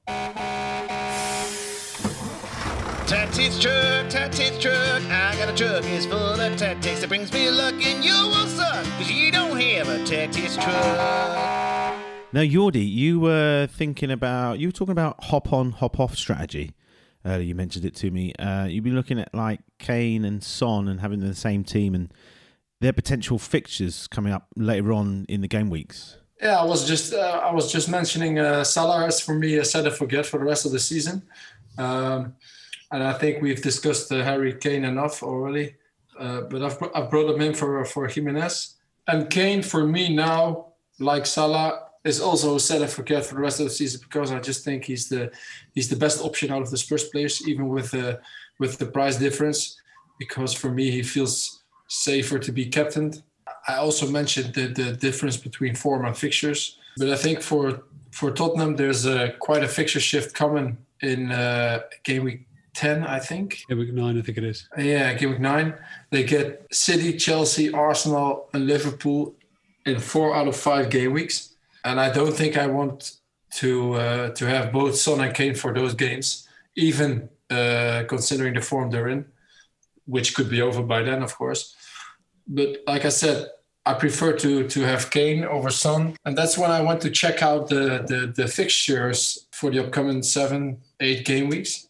Tactics 3.32 3.60
truck, 3.60 4.10
tactics 4.10 4.58
truck. 4.60 5.02
I 5.04 5.34
got 5.38 5.48
a 5.48 5.56
truck, 5.56 5.86
it's 5.86 6.06
full 6.06 6.18
of 6.18 6.58
tactics 6.58 7.00
that 7.00 7.08
brings 7.08 7.32
me 7.32 7.50
luck, 7.50 7.76
and 7.76 8.04
you 8.04 8.12
will 8.12 8.46
suck, 8.46 8.84
cause 8.98 9.10
you 9.10 9.32
don't 9.32 9.58
have 9.58 9.88
a 9.88 10.04
tactics 10.06 10.56
truck. 10.56 11.96
Now, 12.34 12.42
Yordi, 12.42 12.86
you 12.86 13.22
were 13.22 13.70
thinking 13.72 14.12
about, 14.12 14.60
you 14.60 14.68
were 14.68 14.74
talking 14.74 14.92
about 14.92 15.24
hop 15.24 15.54
on, 15.54 15.72
hop 15.72 15.98
off 15.98 16.18
strategy. 16.18 16.74
Earlier, 17.26 17.46
you 17.46 17.56
mentioned 17.56 17.86
it 17.86 17.96
to 17.96 18.12
me. 18.12 18.34
Uh, 18.34 18.66
you've 18.66 18.84
been 18.84 18.96
looking 18.96 19.18
at 19.18 19.34
like 19.34 19.62
Kane 19.80 20.26
and 20.26 20.44
Son 20.44 20.90
and 20.90 21.00
having 21.00 21.22
the 21.22 21.34
same 21.34 21.64
team 21.64 21.96
and 21.96 22.14
their 22.82 22.92
potential 22.92 23.40
fixtures 23.40 24.08
coming 24.08 24.34
up 24.34 24.48
later 24.58 24.92
on 24.92 25.26
in 25.30 25.40
the 25.40 25.48
game 25.48 25.70
weeks. 25.70 26.18
Yeah, 26.42 26.60
I 26.60 26.66
was 26.66 26.86
just 26.86 27.14
uh, 27.14 27.40
I 27.42 27.54
was 27.54 27.72
just 27.72 27.88
mentioning 27.88 28.40
uh, 28.40 28.66
Salah 28.66 29.06
is 29.06 29.22
for 29.22 29.36
me 29.36 29.56
a 29.56 29.64
set 29.64 29.86
and 29.86 29.96
forget 29.96 30.26
for 30.26 30.38
the 30.38 30.44
rest 30.44 30.66
of 30.66 30.74
the 30.74 30.80
season, 30.80 31.22
um, 31.78 32.36
and 32.92 33.04
I 33.04 33.14
think 33.14 33.42
we've 33.42 33.62
discussed 33.62 34.12
uh, 34.12 34.24
Harry 34.24 34.54
Kane 34.54 34.86
enough 34.86 35.24
already. 35.24 35.76
Uh, 36.20 36.42
but 36.42 36.62
I've 36.62 36.78
I've 36.94 37.10
brought 37.10 37.34
him 37.34 37.42
in 37.42 37.54
for 37.54 37.84
for 37.86 38.08
Jimenez 38.08 38.76
and 39.08 39.30
Kane 39.30 39.62
for 39.62 39.86
me 39.86 40.14
now, 40.14 40.68
like 41.00 41.26
Salah, 41.26 41.88
is 42.04 42.20
also 42.20 42.58
set 42.58 42.82
and 42.82 42.90
forget 42.90 43.26
for 43.26 43.36
the 43.36 43.42
rest 43.42 43.60
of 43.60 43.66
the 43.66 43.72
season 43.72 44.02
because 44.04 44.32
I 44.32 44.40
just 44.40 44.64
think 44.64 44.86
he's 44.86 45.10
the 45.10 45.32
he's 45.76 45.90
the 45.90 45.96
best 45.96 46.22
option 46.22 46.52
out 46.52 46.62
of 46.62 46.72
the 46.72 46.78
Spurs 46.78 47.06
players, 47.10 47.48
even 47.48 47.70
with 47.70 47.92
the 47.92 48.20
with 48.60 48.78
the 48.78 48.86
price 48.86 49.18
difference. 49.18 49.78
Because 50.20 50.54
for 50.54 50.70
me, 50.70 50.92
he 50.92 51.02
feels 51.02 51.64
safer 51.88 52.38
to 52.40 52.52
be 52.52 52.66
captained. 52.66 53.24
I 53.68 53.76
also 53.78 54.08
mentioned 54.10 54.54
the, 54.54 54.68
the 54.68 54.94
difference 54.94 55.36
between 55.36 55.76
form 55.76 56.06
and 56.06 56.16
fixtures, 56.16 56.78
but 56.98 57.10
I 57.10 57.16
think 57.16 57.42
for 57.42 57.84
for 58.12 58.32
Tottenham, 58.32 58.76
there's 58.76 59.06
a 59.06 59.34
quite 59.40 59.64
a 59.64 59.68
fixture 59.68 60.00
shift 60.00 60.36
coming 60.36 60.78
in 61.02 61.32
uh, 61.32 61.82
game 62.04 62.24
week 62.24 62.46
ten, 62.74 63.04
I 63.04 63.20
think. 63.20 63.64
Yeah, 63.70 63.76
week 63.76 63.94
nine, 63.94 64.18
I 64.18 64.22
think 64.22 64.38
it 64.38 64.44
is. 64.44 64.68
Yeah, 64.78 65.14
game 65.14 65.32
week 65.32 65.40
nine. 65.40 65.74
They 66.10 66.24
get 66.24 66.66
City, 66.72 67.18
Chelsea, 67.18 67.72
Arsenal, 67.72 68.50
and 68.54 68.68
Liverpool 68.68 69.36
in 69.86 70.00
four 70.00 70.36
out 70.36 70.48
of 70.48 70.56
five 70.56 70.90
game 70.90 71.14
weeks, 71.14 71.56
and 71.84 72.00
I 72.00 72.12
don't 72.12 72.34
think 72.34 72.58
I 72.58 72.68
want 72.68 73.18
to 73.56 73.94
uh, 73.94 74.30
to 74.32 74.46
have 74.46 74.72
both 74.72 74.96
Son 74.96 75.20
and 75.22 75.34
Kane 75.34 75.56
for 75.56 75.74
those 75.74 75.94
games, 75.94 76.48
even 76.76 77.30
uh, 77.50 78.04
considering 78.08 78.54
the 78.54 78.62
form 78.62 78.92
they're 78.92 79.10
in, 79.10 79.26
which 80.06 80.36
could 80.36 80.50
be 80.50 80.62
over 80.62 80.84
by 80.84 81.02
then, 81.04 81.24
of 81.24 81.36
course 81.36 81.76
but 82.48 82.78
like 82.88 83.06
I 83.06 83.10
said, 83.10 83.48
I 83.86 83.94
prefer 83.96 84.34
to 84.34 84.68
to 84.68 84.82
have 84.82 85.10
Kane 85.10 85.44
over 85.44 85.72
Son, 85.72 86.16
and 86.26 86.38
that's 86.38 86.58
when 86.58 86.70
I 86.70 86.82
went 86.82 87.02
to 87.02 87.10
check 87.10 87.42
out 87.42 87.68
the 87.68 88.06
the, 88.08 88.34
the 88.36 88.48
fixtures 88.48 89.48
for 89.52 89.72
the 89.72 89.80
upcoming 89.84 90.22
seven 90.22 90.82
eight 91.00 91.26
game 91.26 91.50
weeks. 91.50 91.88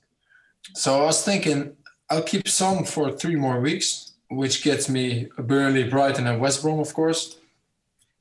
So 0.73 1.01
I 1.01 1.05
was 1.05 1.23
thinking 1.23 1.75
I'll 2.09 2.23
keep 2.23 2.47
Son 2.47 2.83
for 2.85 3.11
three 3.11 3.35
more 3.35 3.59
weeks, 3.59 4.13
which 4.29 4.63
gets 4.63 4.89
me 4.89 5.27
Burnley, 5.37 5.83
Brighton, 5.83 6.27
and 6.27 6.39
West 6.39 6.61
Brom, 6.61 6.79
of 6.79 6.93
course, 6.93 7.37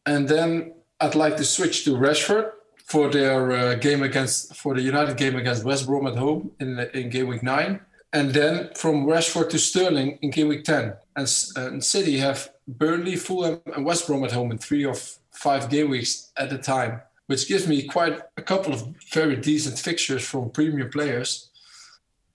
and 0.06 0.28
then 0.28 0.72
I'd 1.00 1.14
like 1.14 1.36
to 1.36 1.44
switch 1.44 1.84
to 1.84 1.96
Rashford 1.96 2.52
for 2.84 3.08
their 3.08 3.52
uh, 3.52 3.74
game 3.76 4.02
against 4.02 4.56
for 4.56 4.74
the 4.74 4.82
United 4.82 5.16
game 5.16 5.36
against 5.36 5.64
West 5.64 5.86
Brom 5.86 6.06
at 6.06 6.16
home 6.16 6.50
in 6.60 6.78
in 6.94 7.10
game 7.10 7.28
week 7.28 7.42
nine, 7.42 7.80
and 8.12 8.30
then 8.30 8.70
from 8.74 9.06
Rashford 9.06 9.50
to 9.50 9.58
Sterling 9.58 10.18
in 10.22 10.30
game 10.30 10.48
week 10.48 10.64
ten. 10.64 10.94
And, 11.16 11.28
and 11.56 11.84
City 11.84 12.16
have 12.18 12.50
Burnley, 12.66 13.16
Fulham, 13.16 13.60
and 13.74 13.84
West 13.84 14.06
Brom 14.06 14.24
at 14.24 14.32
home 14.32 14.50
in 14.50 14.58
three 14.58 14.84
of 14.84 14.98
five 15.32 15.68
game 15.68 15.90
weeks 15.90 16.32
at 16.36 16.52
a 16.52 16.58
time, 16.58 17.02
which 17.26 17.46
gives 17.46 17.68
me 17.68 17.82
quite 17.82 18.20
a 18.36 18.42
couple 18.42 18.72
of 18.72 18.86
very 19.12 19.36
decent 19.36 19.78
fixtures 19.78 20.24
from 20.26 20.50
premium 20.50 20.90
players. 20.90 21.49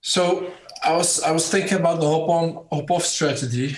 So 0.00 0.50
I 0.84 0.92
was 0.96 1.22
I 1.22 1.30
was 1.32 1.48
thinking 1.50 1.78
about 1.78 2.00
the 2.00 2.08
hop 2.08 2.28
on 2.28 2.66
hop 2.72 2.90
off 2.90 3.04
strategy. 3.04 3.76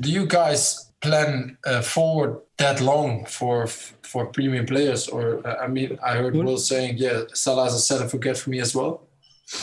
Do 0.00 0.10
you 0.10 0.26
guys 0.26 0.90
plan 1.00 1.56
uh, 1.64 1.82
forward 1.82 2.40
that 2.58 2.80
long 2.80 3.24
for 3.26 3.66
for 3.66 4.26
premium 4.26 4.66
players? 4.66 5.08
Or 5.08 5.46
uh, 5.46 5.56
I 5.62 5.68
mean, 5.68 5.98
I 6.04 6.16
heard 6.16 6.34
Will 6.34 6.58
saying, 6.58 6.98
yeah, 6.98 7.22
Salah's 7.34 7.74
a 7.74 7.78
set 7.78 8.00
and 8.00 8.10
forget 8.10 8.36
for 8.36 8.50
me 8.50 8.60
as 8.60 8.74
well. 8.74 9.06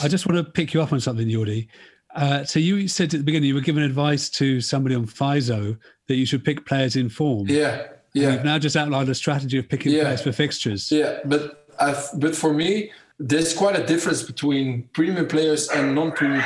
I 0.02 0.08
just 0.08 0.26
want 0.28 0.38
to 0.44 0.52
pick 0.52 0.74
you 0.74 0.82
up 0.82 0.94
on 0.94 1.00
something, 1.00 1.28
Yordi. 1.28 1.68
Uh, 2.16 2.44
so 2.46 2.60
you 2.60 2.88
said 2.88 3.14
at 3.14 3.18
the 3.20 3.24
beginning 3.24 3.50
you 3.50 3.56
were 3.56 3.62
giving 3.62 3.84
advice 3.84 4.30
to 4.30 4.62
somebody 4.62 4.96
on 4.96 5.06
FISO 5.06 5.78
that 6.08 6.16
you 6.16 6.26
should 6.26 6.46
pick 6.46 6.66
players 6.66 6.96
in 6.96 7.10
form. 7.10 7.46
Yeah, 7.50 7.88
yeah. 8.14 8.28
And 8.28 8.34
you've 8.36 8.46
now 8.46 8.58
just 8.58 8.78
outlined 8.78 9.10
a 9.10 9.16
strategy 9.16 9.58
of 9.58 9.68
picking 9.68 9.92
Yeah. 9.92 10.04
players 10.04 10.22
for 10.22 10.32
fixtures. 10.32 10.90
Yeah, 10.92 11.20
but 11.26 11.68
I've, 11.78 12.08
but 12.16 12.34
for 12.34 12.54
me, 12.54 12.90
there's 13.20 13.54
quite 13.54 13.78
a 13.78 13.86
difference 13.86 14.24
between 14.24 14.90
premium 14.94 15.28
players 15.28 15.70
and 15.70 15.96
non-premium 15.96 16.44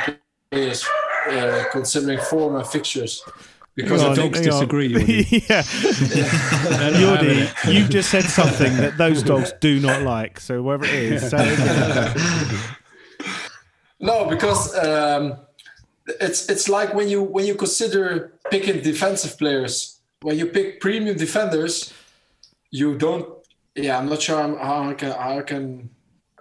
players, 0.50 0.86
uh, 1.28 1.64
considering 1.72 2.18
form 2.18 2.56
and 2.56 2.66
fixtures. 2.66 3.22
Because 3.76 4.00
Hang 4.00 4.08
I 4.08 4.10
on, 4.10 4.16
think 4.16 4.34
dogs 4.34 4.46
disagree, 4.46 4.92
Yordi. 4.92 5.48
yeah. 5.48 5.62
Yordi, 6.92 7.72
you've 7.72 7.88
just 7.88 8.10
said 8.10 8.24
something 8.24 8.76
that 8.76 8.98
those 8.98 9.22
dogs 9.22 9.52
do 9.60 9.80
not 9.80 10.02
like. 10.02 10.40
So 10.40 10.62
whatever 10.62 10.84
it 10.86 10.94
is, 10.94 11.30
say 11.30 11.54
it 11.56 12.60
no, 14.00 14.26
because 14.26 14.76
um, 14.76 15.38
it's 16.20 16.48
it's 16.48 16.68
like 16.68 16.94
when 16.94 17.08
you 17.08 17.22
when 17.22 17.46
you 17.46 17.54
consider 17.54 18.34
picking 18.50 18.82
defensive 18.82 19.38
players, 19.38 20.00
when 20.22 20.36
you 20.36 20.46
pick 20.46 20.80
premium 20.80 21.16
defenders, 21.16 21.94
you 22.70 22.98
don't. 22.98 23.28
Yeah, 23.76 23.98
I'm 23.98 24.08
not 24.08 24.20
sure 24.20 24.36
how 24.58 24.90
I 24.90 24.94
can 24.94 25.12
how 25.12 25.38
I 25.38 25.42
can 25.42 25.90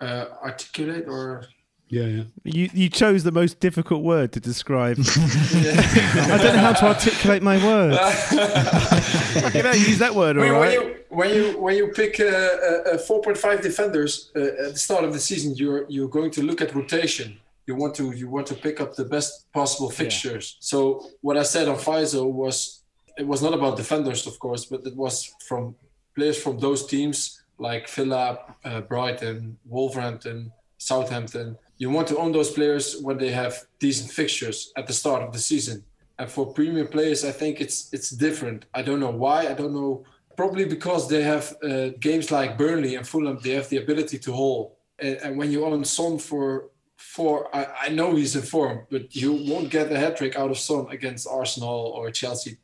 uh, 0.02 0.26
articulate 0.44 1.08
or 1.08 1.46
Yeah, 1.90 2.06
yeah. 2.06 2.24
You 2.44 2.70
you 2.74 2.90
chose 2.90 3.24
the 3.24 3.32
most 3.32 3.60
difficult 3.60 4.04
word 4.04 4.32
to 4.34 4.40
describe. 4.40 4.98
I 5.16 6.38
don't 6.42 6.56
know 6.56 6.62
how 6.62 6.74
to 6.74 6.86
articulate 6.86 7.42
my 7.42 7.58
words. 7.66 7.98
Fucking 9.42 9.62
hell, 9.62 9.76
use 9.76 9.98
that 9.98 10.14
word, 10.14 10.38
all 10.38 10.44
when, 10.44 10.60
when 10.60 10.72
you 10.72 10.96
when 11.10 11.30
you 11.34 11.60
when 11.60 11.76
you 11.76 11.88
pick 11.88 12.20
uh, 12.20 12.26
uh, 12.26 12.94
uh, 12.94 12.98
4.5 12.98 13.62
defenders 13.64 14.32
uh, 14.36 14.66
at 14.66 14.74
the 14.74 14.80
start 14.80 15.04
of 15.04 15.14
the 15.14 15.20
season, 15.20 15.56
you're 15.56 15.86
you're 15.90 16.10
going 16.10 16.32
to 16.32 16.44
look 16.44 16.62
at 16.62 16.76
rotation. 16.76 17.40
You 17.66 17.76
want 17.76 17.96
to 17.96 18.12
you 18.12 18.30
want 18.30 18.48
to 18.48 18.56
pick 18.56 18.80
up 18.82 18.96
the 18.96 19.06
best 19.06 19.52
possible 19.52 19.90
fixtures. 19.90 20.58
So 20.60 21.08
what 21.22 21.38
I 21.38 21.44
said 21.44 21.68
on 21.68 21.78
FISO 21.78 22.32
was 22.32 22.84
it 23.18 23.28
was 23.28 23.42
not 23.42 23.54
about 23.54 23.78
defenders, 23.78 24.28
of 24.28 24.40
course, 24.40 24.66
but 24.66 24.86
it 24.86 24.96
was 24.96 25.34
from 25.48 25.76
players 26.16 26.42
from 26.42 26.60
those 26.60 26.86
teams 26.86 27.39
like 27.60 27.90
Villa, 27.90 28.40
uh, 28.64 28.82
Brighton, 28.82 29.58
Wolverhampton, 29.66 30.52
Southampton. 30.78 31.58
You 31.78 31.90
want 31.90 32.08
to 32.08 32.18
own 32.18 32.32
those 32.32 32.52
players 32.52 33.00
when 33.02 33.18
they 33.18 33.32
have 33.32 33.54
decent 33.80 34.12
fixtures 34.12 34.72
at 34.76 34.88
the 34.88 34.94
start 34.94 35.22
of 35.22 35.32
the 35.32 35.40
season. 35.40 35.84
And 36.18 36.30
for 36.30 36.54
premium 36.54 36.88
players, 36.88 37.24
I 37.24 37.32
think 37.32 37.62
it's 37.62 37.94
it's 37.94 38.10
different. 38.10 38.66
I 38.74 38.82
don't 38.82 39.00
know 39.00 39.12
why. 39.12 39.48
I 39.48 39.54
don't 39.54 39.74
know. 39.74 40.04
Probably 40.36 40.66
because 40.66 41.08
they 41.08 41.24
have 41.24 41.56
uh, 41.64 41.90
games 42.00 42.32
like 42.32 42.58
Burnley 42.58 42.96
and 42.96 43.08
Fulham. 43.08 43.40
They 43.42 43.52
have 43.52 43.70
the 43.70 43.78
ability 43.78 44.20
to 44.20 44.32
hold. 44.32 44.72
And, 45.00 45.18
and 45.24 45.38
when 45.38 45.52
you 45.52 45.66
own 45.66 45.84
Son 45.86 46.18
for 46.18 46.72
for, 46.98 47.54
I, 47.56 47.68
I 47.86 47.90
know 47.90 48.16
he's 48.16 48.36
in 48.36 48.42
form, 48.42 48.86
but 48.92 49.16
you 49.16 49.32
won't 49.50 49.70
get 49.70 49.90
a 49.92 49.98
hat 49.98 50.18
trick 50.18 50.36
out 50.36 50.52
of 50.52 50.58
Son 50.58 50.88
against 50.92 51.28
Arsenal 51.28 51.94
or 51.96 52.12
Chelsea. 52.12 52.58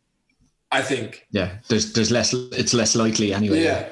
I 0.72 0.82
think. 0.82 1.26
Yeah, 1.32 1.60
there's 1.70 1.94
there's 1.94 2.12
less. 2.12 2.34
It's 2.34 2.74
less 2.74 2.96
likely 2.96 3.34
anyway. 3.34 3.64
Yeah. 3.64 3.88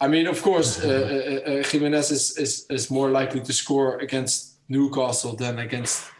I 0.00 0.08
mean, 0.08 0.26
of 0.26 0.42
course, 0.42 0.82
uh, 0.84 0.88
uh, 0.88 1.50
uh, 1.50 1.62
Jimenez 1.64 2.10
is, 2.10 2.38
is 2.38 2.66
is 2.70 2.90
more 2.90 3.10
likely 3.10 3.40
to 3.40 3.52
score 3.52 3.98
against 3.98 4.58
Newcastle 4.68 5.34
than 5.36 5.58
against 5.58 6.10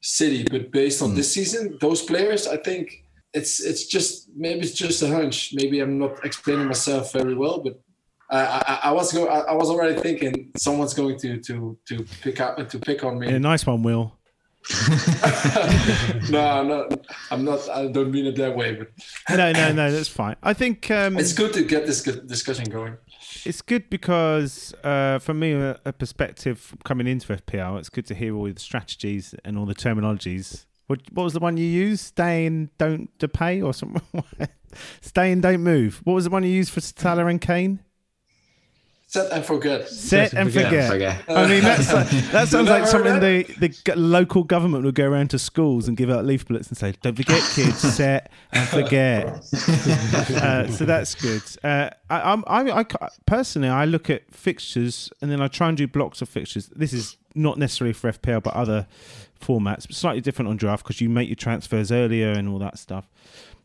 City. 0.00 0.44
But 0.50 0.70
based 0.70 1.02
on 1.02 1.14
this 1.14 1.32
season, 1.32 1.78
those 1.80 2.02
players, 2.02 2.46
I 2.46 2.56
think 2.56 3.04
it's 3.34 3.60
it's 3.60 3.86
just 3.86 4.28
maybe 4.36 4.60
it's 4.60 4.72
just 4.72 5.02
a 5.02 5.08
hunch. 5.08 5.52
Maybe 5.54 5.80
I'm 5.80 5.98
not 5.98 6.24
explaining 6.24 6.66
myself 6.66 7.12
very 7.12 7.34
well, 7.34 7.58
but 7.58 7.80
I, 8.30 8.38
I, 8.40 8.88
I 8.88 8.92
was 8.92 9.12
go 9.12 9.26
I, 9.26 9.40
I 9.40 9.54
was 9.54 9.70
already 9.70 10.00
thinking 10.00 10.50
someone's 10.56 10.94
going 10.94 11.18
to 11.20 11.38
to 11.40 11.78
to 11.88 12.04
pick 12.22 12.40
up 12.40 12.68
to 12.68 12.78
pick 12.78 13.04
on 13.04 13.18
me. 13.18 13.30
Yeah, 13.30 13.38
nice 13.38 13.66
one, 13.66 13.82
Will. 13.82 14.14
no, 16.30 16.40
I'm 16.40 16.68
not. 16.68 17.06
I'm 17.30 17.44
not. 17.44 17.68
I 17.70 17.86
don't 17.86 18.10
mean 18.10 18.26
it 18.26 18.36
that 18.36 18.54
way, 18.54 18.74
but 18.74 18.88
No, 19.30 19.52
no, 19.52 19.72
no, 19.72 19.90
that's 19.90 20.08
fine. 20.08 20.36
I 20.42 20.52
think 20.52 20.90
um, 20.90 21.16
it's 21.18 21.32
good 21.32 21.54
to 21.54 21.62
get 21.62 21.86
this 21.86 22.02
discussion 22.02 22.68
going. 22.68 22.96
It's 23.44 23.62
good 23.62 23.90
because, 23.90 24.74
uh, 24.84 25.18
from 25.18 25.38
me, 25.38 25.52
a, 25.52 25.78
a 25.84 25.92
perspective 25.92 26.74
coming 26.84 27.06
into 27.06 27.34
FPL, 27.34 27.78
it's 27.78 27.88
good 27.88 28.06
to 28.06 28.14
hear 28.14 28.34
all 28.34 28.44
the 28.44 28.58
strategies 28.60 29.34
and 29.44 29.58
all 29.58 29.66
the 29.66 29.74
terminologies. 29.74 30.66
What, 30.86 31.00
what 31.12 31.24
was 31.24 31.34
the 31.34 31.40
one 31.40 31.56
you 31.56 31.66
used? 31.66 32.04
Stay 32.04 32.46
and 32.46 32.76
don't 32.78 33.10
pay 33.32 33.60
or 33.60 33.74
something? 33.74 34.02
Stay 35.00 35.32
and 35.32 35.42
don't 35.42 35.62
move. 35.62 36.00
What 36.04 36.14
was 36.14 36.24
the 36.24 36.30
one 36.30 36.42
you 36.44 36.50
used 36.50 36.72
for 36.72 36.80
Salah 36.80 37.26
and 37.26 37.40
Kane? 37.40 37.80
Set 39.10 39.32
and 39.32 39.42
forget. 39.42 39.88
Set 39.88 40.34
and 40.34 40.52
forget. 40.52 40.90
forget. 40.90 41.22
Forget. 41.22 41.36
I 41.38 41.48
mean, 41.48 41.62
that's 41.62 41.90
like, 41.94 42.10
that 42.30 42.48
sounds 42.48 42.68
like 42.68 42.86
something 42.86 43.20
the, 43.20 43.44
the 43.58 43.96
local 43.96 44.44
government 44.44 44.84
would 44.84 44.94
go 44.94 45.08
around 45.08 45.30
to 45.30 45.38
schools 45.38 45.88
and 45.88 45.96
give 45.96 46.10
out 46.10 46.26
leaflets 46.26 46.68
and 46.68 46.76
say, 46.76 46.92
"Don't 47.00 47.16
forget, 47.16 47.42
kids, 47.54 47.78
set 47.94 48.30
and 48.52 48.68
forget." 48.68 49.26
uh, 50.42 50.70
so 50.70 50.84
that's 50.84 51.14
good. 51.14 51.40
Uh, 51.64 51.88
I, 52.10 52.32
I'm, 52.32 52.44
I, 52.46 52.70
I, 52.70 53.08
personally, 53.24 53.70
I 53.70 53.86
look 53.86 54.10
at 54.10 54.30
fixtures 54.30 55.10
and 55.22 55.30
then 55.30 55.40
I 55.40 55.48
try 55.48 55.68
and 55.68 55.76
do 55.78 55.88
blocks 55.88 56.20
of 56.20 56.28
fixtures. 56.28 56.66
This 56.76 56.92
is 56.92 57.16
not 57.34 57.56
necessarily 57.56 57.94
for 57.94 58.12
FPL, 58.12 58.42
but 58.42 58.52
other 58.52 58.86
formats, 59.40 59.86
but 59.86 59.94
slightly 59.96 60.20
different 60.20 60.50
on 60.50 60.58
draft 60.58 60.84
because 60.84 61.00
you 61.00 61.08
make 61.08 61.30
your 61.30 61.36
transfers 61.36 61.90
earlier 61.90 62.32
and 62.32 62.46
all 62.46 62.58
that 62.58 62.76
stuff. 62.78 63.08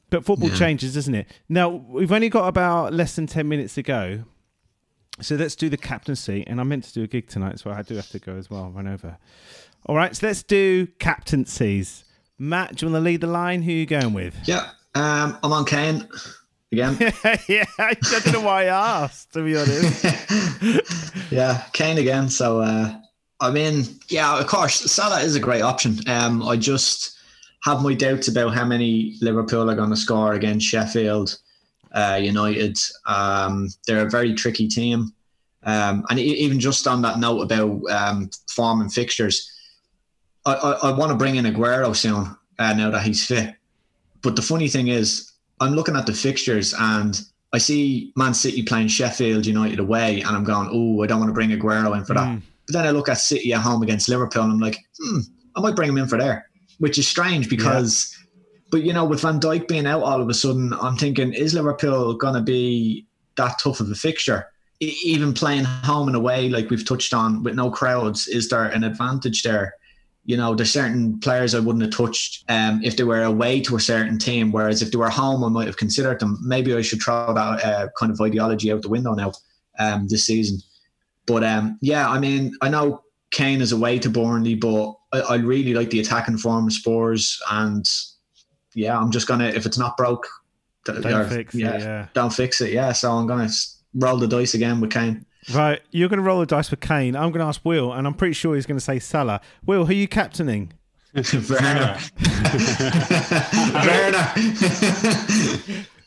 But 0.09 0.23
football 0.23 0.49
Yeah. 0.51 0.55
changes, 0.55 0.93
doesn't 0.93 1.15
it? 1.15 1.27
Now 1.49 1.67
we've 1.67 2.13
only 2.13 2.29
got 2.29 2.47
about 2.47 2.93
less 2.93 3.17
than 3.17 3.27
ten 3.27 3.49
minutes 3.49 3.73
to 3.73 3.83
go. 3.83 4.23
So 5.22 5.36
let's 5.36 5.55
do 5.55 5.70
the 5.70 5.78
captaincy, 5.78 6.43
and 6.47 6.59
I 6.59 6.64
meant 6.64 6.86
to 6.86 6.93
do 6.93 7.03
a 7.03 7.07
gig 7.07 7.28
tonight, 7.28 7.59
so 7.59 7.70
I 7.70 7.82
do 7.84 7.95
have 7.95 8.09
to 8.09 8.20
go 8.20 8.36
as 8.36 8.49
well. 8.49 8.72
Run 8.72 8.88
over. 8.88 9.18
All 9.86 9.95
right, 9.95 10.16
so 10.16 10.28
let's 10.28 10.43
do 10.43 10.88
captaincies. 10.99 12.03
Matt, 12.39 12.76
do 12.76 12.86
you 12.86 12.91
want 12.91 13.01
to 13.01 13.05
lead 13.05 13.22
the 13.22 13.28
line? 13.28 13.61
Who 13.61 13.72
are 13.72 13.76
you 13.76 13.86
going 13.86 14.14
with? 14.14 14.36
Yeah, 14.45 14.72
um, 14.95 15.38
I'm 15.43 15.53
on 15.53 15.66
Kane 15.66 16.07
again. 16.72 16.97
yeah, 17.47 17.66
I 17.78 17.93
don't 17.93 18.34
know 18.34 18.41
why 18.41 18.64
I 18.64 19.03
asked. 19.03 19.34
To 19.34 19.43
be 19.43 19.55
honest, 19.55 20.03
yeah, 21.32 21.64
Kane 21.74 21.99
again. 21.99 22.30
So 22.30 22.61
uh, 22.61 22.95
I 23.39 23.51
mean, 23.51 23.84
yeah, 24.09 24.39
of 24.39 24.47
course, 24.47 24.80
Salah 24.91 25.22
is 25.22 25.36
a 25.36 25.39
great 25.39 25.61
option. 25.61 25.99
Um, 26.07 26.41
I 26.41 26.57
just 26.57 27.18
have 27.64 27.84
my 27.84 27.93
doubts 27.93 28.28
about 28.28 28.53
how 28.53 28.66
many 28.66 29.16
Liverpool 29.22 29.70
are 29.70 29.76
going 29.76 29.89
to 29.89 29.95
score 29.95 30.34
against 30.34 30.66
Sheffield 30.66 31.38
uh, 31.93 32.19
United. 32.21 32.77
Um, 33.05 33.69
they're 33.87 34.05
a 34.05 34.09
very 34.09 34.33
tricky 34.33 34.67
team, 34.67 35.13
um, 35.63 36.05
and 36.09 36.19
even 36.19 36.59
just 36.59 36.87
on 36.87 37.01
that 37.03 37.19
note 37.19 37.41
about 37.41 37.81
um, 37.89 38.29
form 38.49 38.81
and 38.81 38.91
fixtures, 38.91 39.51
I, 40.45 40.53
I, 40.53 40.71
I 40.89 40.91
want 40.91 41.11
to 41.11 41.17
bring 41.17 41.35
in 41.35 41.45
Aguero 41.45 41.95
soon 41.95 42.35
uh, 42.59 42.73
now 42.73 42.89
that 42.89 43.03
he's 43.03 43.25
fit. 43.25 43.55
But 44.21 44.35
the 44.35 44.41
funny 44.41 44.67
thing 44.69 44.87
is, 44.87 45.31
I'm 45.59 45.73
looking 45.73 45.95
at 45.95 46.05
the 46.05 46.13
fixtures 46.13 46.73
and 46.77 47.21
I 47.53 47.59
see 47.59 48.11
Man 48.15 48.33
City 48.33 48.63
playing 48.63 48.87
Sheffield 48.87 49.45
United 49.45 49.79
away, 49.79 50.21
and 50.21 50.35
I'm 50.35 50.43
going, 50.43 50.69
oh, 50.71 51.03
I 51.03 51.07
don't 51.07 51.19
want 51.19 51.29
to 51.29 51.33
bring 51.33 51.51
Aguero 51.51 51.95
in 51.95 52.03
for 52.03 52.15
that. 52.15 52.27
Mm. 52.27 52.41
But 52.65 52.73
then 52.73 52.87
I 52.87 52.91
look 52.91 53.09
at 53.09 53.19
City 53.19 53.53
at 53.53 53.61
home 53.61 53.83
against 53.83 54.09
Liverpool, 54.09 54.43
and 54.43 54.53
I'm 54.53 54.59
like, 54.59 54.79
hmm, 54.99 55.19
I 55.55 55.61
might 55.61 55.75
bring 55.75 55.89
him 55.89 55.97
in 55.97 56.07
for 56.07 56.17
there, 56.17 56.49
which 56.79 56.97
is 56.97 57.07
strange 57.07 57.49
because, 57.49 58.17
but 58.74 58.82
you 58.82 58.91
know, 58.91 59.05
with 59.05 59.21
Van 59.21 59.39
Dijk 59.39 59.67
being 59.67 59.86
out 59.86 60.01
all 60.01 60.19
of 60.19 60.28
a 60.28 60.34
sudden, 60.34 60.74
I'm 60.82 60.95
thinking, 60.95 61.32
is 61.32 61.53
Liverpool 61.53 62.15
going 62.15 62.34
to 62.34 62.41
be 62.41 63.05
that 63.38 63.59
tough 63.59 63.80
of 63.80 63.91
a 63.91 63.93
fixture? 63.93 64.47
Even 64.80 65.32
playing 65.32 65.63
home 65.63 66.07
and 66.07 66.17
away, 66.17 66.49
like 66.49 66.71
we've 66.71 66.84
touched 66.84 67.13
on, 67.13 67.43
with 67.43 67.53
no 67.53 67.69
crowds, 67.69 68.28
is 68.28 68.49
there 68.49 68.63
an 68.63 68.84
advantage 68.84 69.43
there? 69.43 69.76
You 70.26 70.38
know, 70.38 70.55
there's 70.55 70.71
certain 70.71 71.19
players 71.19 71.53
I 71.53 71.59
wouldn't 71.59 71.84
have 71.84 71.93
touched 71.93 72.45
um, 72.49 72.82
if 72.84 72.97
they 72.97 73.03
were 73.03 73.21
away 73.21 73.61
to 73.61 73.76
a 73.76 73.80
certain 73.80 74.17
team, 74.17 74.51
whereas 74.51 74.82
if 74.82 74.89
they 74.89 74.97
were 74.97 75.07
home, 75.11 75.43
I 75.43 75.49
might 75.49 75.67
have 75.67 75.78
considered 75.78 76.19
them. 76.19 76.39
Maybe 76.41 76.74
I 76.74 76.82
should 76.82 77.03
throw 77.03 77.32
that 77.32 77.63
uh, 77.63 77.89
kind 77.99 78.11
of 78.11 78.19
ideology 78.21 78.71
out 78.71 78.82
the 78.82 78.89
window 78.89 79.13
now 79.13 79.34
um, 79.78 80.07
this 80.07 80.26
season. 80.26 80.57
But 81.28 81.43
um, 81.43 81.78
yeah, 81.84 82.09
I 82.09 82.17
mean, 82.17 82.53
I 82.63 82.69
know 82.69 83.03
Kane 83.30 83.61
is 83.61 83.71
away 83.71 83.99
to 83.99 84.09
Burnley, 84.09 84.55
but 84.55 84.95
I, 85.11 85.19
I 85.19 85.36
really 85.36 85.76
like 85.76 85.91
the 85.91 85.99
attacking 85.99 86.39
form 86.39 86.65
of 86.65 86.74
Spurs. 86.74 87.39
And 87.51 87.88
yeah, 88.76 88.97
I'm 88.97 89.11
just 89.11 89.28
gonna 89.28 89.45
if 89.47 89.65
it's 89.65 89.78
not 89.78 89.97
broke, 89.97 90.28
Don't 90.86 91.05
or- 91.05 91.24
fix 91.26 91.53
it, 91.55 91.59
yeah. 91.59 92.07
don't 92.13 92.34
fix 92.34 92.61
it. 92.61 92.71
Yeah, 92.74 92.91
so 92.93 93.11
I'm 93.11 93.28
gonna 93.28 93.49
roll 93.95 94.17
the 94.17 94.28
dice 94.28 94.53
again 94.53 94.80
with 94.82 94.91
Kane. 94.91 95.26
right, 95.53 95.82
you're 95.91 96.07
going 96.09 96.19
to 96.19 96.24
roll 96.24 96.39
the 96.39 96.45
dice 96.45 96.71
with 96.71 96.80
Kane. 96.80 97.15
I'm 97.17 97.30
going 97.32 97.41
to 97.41 97.45
ask 97.45 97.59
Will, 97.65 97.91
and 97.91 98.07
I'm 98.07 98.13
pretty 98.13 98.32
sure 98.34 98.55
he's 98.55 98.65
going 98.65 98.78
to 98.80 98.84
say 98.84 98.97
Salah. 98.97 99.41
Will, 99.65 99.86
who 99.86 99.91
are 99.91 99.95
you 99.95 100.07
captaining? 100.07 100.71
Werner. 101.13 101.97
Werner. 103.74 104.34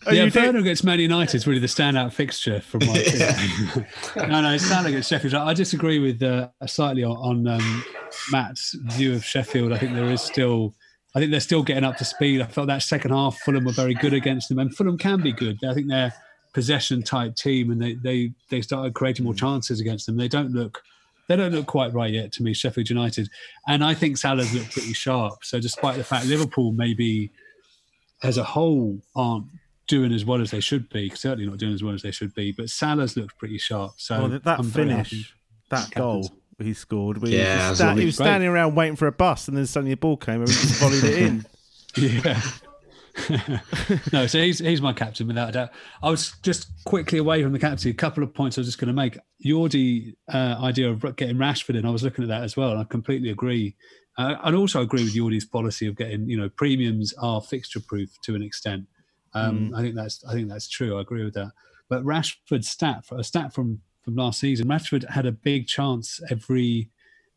Are 0.07 0.15
yeah, 0.15 0.25
you 0.25 0.31
do- 0.31 0.41
Werner 0.41 0.59
against 0.61 0.85
Man 0.85 1.01
United 1.01 1.35
is 1.35 1.47
really 1.47 1.59
the 1.59 1.67
standout 1.67 2.13
fixture 2.13 2.61
from 2.61 2.87
my 2.87 2.97
opinion. 2.97 3.87
no, 4.31 4.41
no, 4.41 4.53
it's 4.55 4.65
Salah 4.65 4.89
against 4.89 5.11
Sheffield. 5.11 5.35
I 5.35 5.53
disagree 5.53 5.99
with 5.99 6.23
uh, 6.23 6.49
slightly 6.67 7.03
on, 7.03 7.17
on 7.17 7.47
um, 7.61 7.85
Matt's 8.31 8.75
view 8.85 9.15
of 9.15 9.25
Sheffield. 9.25 9.73
I 9.73 9.79
think 9.79 9.95
there 9.95 10.11
is 10.11 10.23
still, 10.23 10.75
I 11.17 11.19
think 11.19 11.31
they're 11.31 11.41
still 11.41 11.63
getting 11.63 11.83
up 11.83 11.97
to 11.97 12.05
speed. 12.05 12.43
I 12.43 12.45
felt 12.45 12.67
that 12.67 12.83
second 12.83 13.11
half, 13.11 13.39
Fulham 13.39 13.65
were 13.65 13.73
very 13.73 13.95
good 13.95 14.13
against 14.13 14.51
them, 14.51 14.59
and 14.59 14.77
Fulham 14.77 14.99
can 14.99 15.23
be 15.23 15.33
good. 15.33 15.59
I 15.65 15.73
think 15.73 15.89
they're 15.89 16.13
possession 16.53 17.03
type 17.03 17.35
team, 17.35 17.71
and 17.71 17.81
they 17.81 17.95
they 17.95 18.33
they 18.51 18.61
started 18.61 18.93
creating 18.93 19.25
more 19.25 19.33
chances 19.33 19.81
against 19.81 20.05
them. 20.05 20.19
They 20.19 20.29
don't 20.29 20.53
look. 20.53 20.83
They 21.27 21.37
don't 21.37 21.53
look 21.53 21.67
quite 21.67 21.95
right 21.95 22.13
yet 22.13 22.33
to 22.33 22.43
me, 22.43 22.53
Sheffield 22.53 22.91
United, 22.91 23.31
and 23.67 23.83
I 23.83 23.95
think 23.95 24.19
Salah's 24.19 24.53
looked 24.55 24.73
pretty 24.73 24.93
sharp. 24.93 25.43
So, 25.43 25.59
despite 25.59 25.97
the 25.97 26.05
fact 26.05 26.27
Liverpool 26.27 26.73
maybe 26.73 27.33
as 28.23 28.37
a 28.37 28.45
whole 28.45 28.99
aren't 29.17 29.47
doing 29.87 30.13
as 30.13 30.27
well 30.27 30.43
as 30.43 30.51
they 30.51 30.61
should 30.61 30.87
be. 30.91 31.09
Certainly 31.11 31.47
not 31.47 31.57
doing 31.57 31.73
as 31.73 31.83
well 31.83 31.95
as 31.95 32.03
they 32.03 32.11
should 32.11 32.35
be. 32.35 32.53
But 32.53 32.69
Salah's 32.69 33.17
looked 33.17 33.39
pretty 33.39 33.57
sharp. 33.57 33.93
So 33.97 34.19
Well, 34.19 34.29
that, 34.29 34.45
that 34.45 34.65
finish, 34.67 35.35
that 35.71 35.91
goal 35.93 36.29
he 36.65 36.75
scored, 36.75 37.19
where 37.19 37.31
Yeah, 37.31 37.55
he, 37.55 37.59
was 37.59 37.69
was 37.71 37.79
sta- 37.79 37.95
he 37.97 38.05
was 38.07 38.15
standing 38.15 38.49
around 38.49 38.75
waiting 38.75 38.97
for 38.97 39.07
a 39.07 39.13
bus, 39.13 39.49
and 39.49 39.57
then 39.57 39.67
suddenly 39.67 39.93
a 39.93 39.97
ball 39.97 40.17
came 40.17 40.41
and 40.41 40.49
he 40.49 40.55
just 40.55 40.81
volleyed 40.81 41.05
it 41.05 41.19
in. 41.19 41.47
Yeah. 41.99 42.43
no, 44.13 44.27
so 44.27 44.39
he's 44.39 44.59
he's 44.59 44.83
my 44.83 44.93
captain 44.93 45.27
without 45.27 45.49
a 45.49 45.53
doubt. 45.53 45.71
I 46.03 46.11
was 46.11 46.35
just 46.43 46.69
quickly 46.85 47.19
away 47.19 47.43
from 47.43 47.53
the 47.53 47.59
captain. 47.59 47.91
A 47.91 47.95
couple 47.95 48.23
of 48.23 48.35
points 48.35 48.59
I 48.59 48.61
was 48.61 48.69
just 48.69 48.79
going 48.79 48.89
to 48.89 48.93
make. 48.93 49.19
Yordi 49.43 50.15
uh, 50.33 50.57
idea 50.63 50.91
of 50.91 51.17
getting 51.17 51.37
Rashford 51.37 51.75
in. 51.75 51.87
I 51.87 51.91
was 51.91 52.03
looking 52.03 52.25
at 52.25 52.29
that 52.29 52.43
as 52.43 52.55
well, 52.55 52.73
and 52.73 52.81
I 52.81 52.85
completely 52.85 53.31
agree. 53.31 53.77
Uh, 54.19 54.35
and 54.45 54.57
also 54.57 54.83
agree 54.83 55.05
with 55.05 55.15
Yordi's 55.15 55.47
policy 55.47 55.87
of 55.87 55.97
getting 55.97 56.29
you 56.29 56.37
know 56.37 56.51
premiums 56.51 57.15
are 57.15 57.41
fixture 57.41 57.81
proof 57.81 58.11
to 58.23 58.35
an 58.35 58.43
extent. 58.43 58.87
Um, 59.33 59.73
I 59.75 59.83
think 59.83 59.95
that's 59.95 60.25
I 60.25 60.33
think 60.33 60.49
that's 60.49 60.69
true. 60.69 60.99
I 60.99 61.01
agree 61.01 61.25
with 61.25 61.35
that. 61.35 61.53
But 61.89 62.03
Rashford's 62.05 62.69
stat 62.69 63.05
a 63.11 63.25
stat 63.25 63.55
from 63.55 63.81
from 64.07 64.17
last 64.17 64.41
season. 64.41 64.69
Rashford 64.69 65.09
had 65.11 65.27
a 65.27 65.33
big 65.33 65.67
chance 65.67 66.21
every 66.31 66.91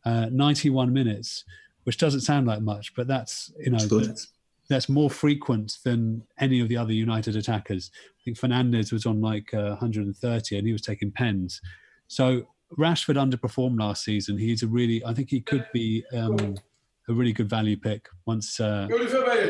uh, 0.05 0.27
91 0.31 0.93
minutes, 0.93 1.43
which 1.83 1.97
doesn't 1.97 2.21
sound 2.21 2.47
like 2.47 2.61
much, 2.61 2.95
but 2.95 3.07
that's 3.07 3.51
you 3.59 3.71
know 3.71 3.79
that's, 3.79 4.27
that's 4.69 4.87
more 4.87 5.09
frequent 5.09 5.79
than 5.83 6.23
any 6.39 6.59
of 6.61 6.69
the 6.69 6.77
other 6.77 6.93
United 6.93 7.35
attackers. 7.35 7.91
I 7.95 8.21
think 8.23 8.39
Fernandes 8.39 8.93
was 8.93 9.07
on 9.07 9.19
like 9.19 9.51
uh, 9.53 9.75
130 9.79 10.57
and 10.57 10.67
he 10.67 10.71
was 10.73 10.83
taking 10.83 11.11
pens. 11.11 11.59
So 12.07 12.43
Rashford 12.77 13.15
underperformed 13.17 13.79
last 13.79 14.03
season. 14.05 14.37
He's 14.37 14.61
a 14.61 14.67
really, 14.67 15.03
I 15.03 15.13
think 15.15 15.31
he 15.31 15.41
could 15.41 15.67
be 15.73 16.03
um, 16.13 16.55
a 17.09 17.13
really 17.13 17.33
good 17.33 17.49
value 17.49 17.75
pick 17.75 18.07
once, 18.25 18.59
uh, 18.59 18.87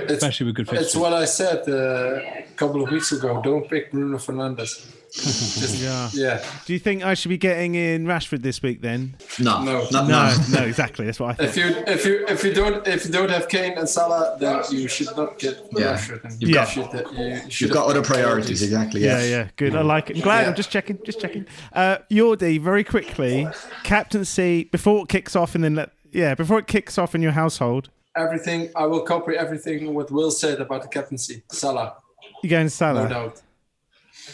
especially 0.07 0.45
with 0.47 0.55
good 0.55 0.67
fixtures. 0.69 0.87
it's 0.87 0.95
what 0.95 1.13
I 1.13 1.25
said 1.25 1.67
uh, 1.67 2.21
a 2.39 2.45
couple 2.55 2.81
of 2.83 2.89
weeks 2.89 3.11
ago. 3.11 3.41
Don't 3.43 3.69
pick 3.69 3.91
Bruno 3.91 4.17
Fernandes. 4.17 4.95
Just, 5.11 5.81
Yeah. 5.81 6.07
yeah. 6.13 6.43
Do 6.67 6.73
you 6.73 6.77
think 6.77 7.03
I 7.03 7.15
should 7.15 7.29
be 7.29 7.37
getting 7.39 7.73
in 7.73 8.05
Rashford 8.05 8.43
this 8.43 8.61
week 8.61 8.81
then? 8.83 9.15
No, 9.39 9.63
No. 9.63 9.87
no, 9.91 10.03
No, 10.03 10.07
no. 10.07 10.35
no, 10.59 10.61
exactly. 10.65 11.05
That's 11.07 11.19
what 11.19 11.41
I 11.41 11.45
If 11.45 11.57
you 11.57 11.65
if 11.87 12.05
you 12.05 12.25
if 12.27 12.43
you 12.43 12.53
don't 12.53 12.87
if 12.87 13.05
you 13.05 13.11
don't 13.11 13.31
have 13.31 13.49
Kane 13.49 13.75
and 13.77 13.89
Salah, 13.89 14.37
then 14.39 14.61
you 14.69 14.87
should 14.87 15.07
not 15.17 15.39
get 15.39 15.55
Yeah. 15.75 15.95
Rashford. 15.95 16.23
And 16.25 16.33
You've 16.39 16.49
you 16.49 16.53
got- 16.55 16.77
uh, 16.95 17.03
you 17.17 17.41
You've 17.49 17.71
got 17.71 17.87
other 17.89 18.03
priorities, 18.03 18.61
exactly. 18.61 19.01
Yeah, 19.03 19.19
Yeah, 19.19 19.25
yeah, 19.29 19.47
good. 19.55 19.75
I 19.75 19.81
like 19.81 20.11
it. 20.11 20.17
I'm 20.17 20.21
glad. 20.21 20.41
Yeah. 20.43 20.49
I'm 20.49 20.55
just 20.55 20.69
checking. 20.69 20.99
Just 21.03 21.19
checking. 21.19 21.47
Uh, 21.73 21.97
Yordi, 22.11 22.61
very 22.61 22.83
quickly, 22.83 23.47
captaincy 23.83 24.65
before 24.65 25.03
it 25.03 25.09
kicks 25.09 25.35
off, 25.35 25.55
and 25.55 25.63
then 25.63 25.73
let, 25.75 25.89
yeah, 26.11 26.35
before 26.35 26.59
it 26.59 26.67
kicks 26.67 26.97
off 26.97 27.15
in 27.15 27.21
your 27.21 27.31
household, 27.31 27.89
Everything 28.15 28.69
I 28.75 28.85
will 28.85 29.01
copy 29.01 29.35
everything 29.35 29.93
what 29.93 30.11
Will 30.11 30.31
said 30.31 30.59
about 30.59 30.81
the 30.81 30.87
captaincy. 30.87 31.43
Salah, 31.51 31.95
You're 32.43 32.49
going 32.49 32.69
no 32.79 33.07
doubt. 33.07 33.41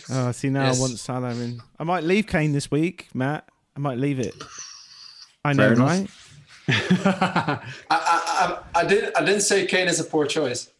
Oh, 0.09 0.31
see 0.31 0.49
now 0.49 0.65
Yes. 0.65 0.77
I 0.77 0.81
want 0.81 0.99
Salah 0.99 1.29
in. 1.31 1.59
I 1.77 1.83
might 1.83 2.03
leave 2.03 2.25
Kane 2.25 2.51
this 2.53 2.71
week, 2.71 3.09
Matt. 3.13 3.47
I 3.75 3.79
might 3.79 3.97
leave 3.97 4.19
it. 4.19 4.33
I 5.43 5.53
know, 5.53 5.75
Fair 5.75 5.85
right? 5.85 6.09
I, 6.67 7.59
I, 7.89 7.99
I, 7.99 8.59
I 8.79 8.85
didn't 8.85 9.15
I 9.15 9.23
didn't 9.23 9.41
say 9.41 9.67
Kane 9.67 9.87
is 9.87 9.99
a 9.99 10.03
poor 10.03 10.25
choice. 10.25 10.71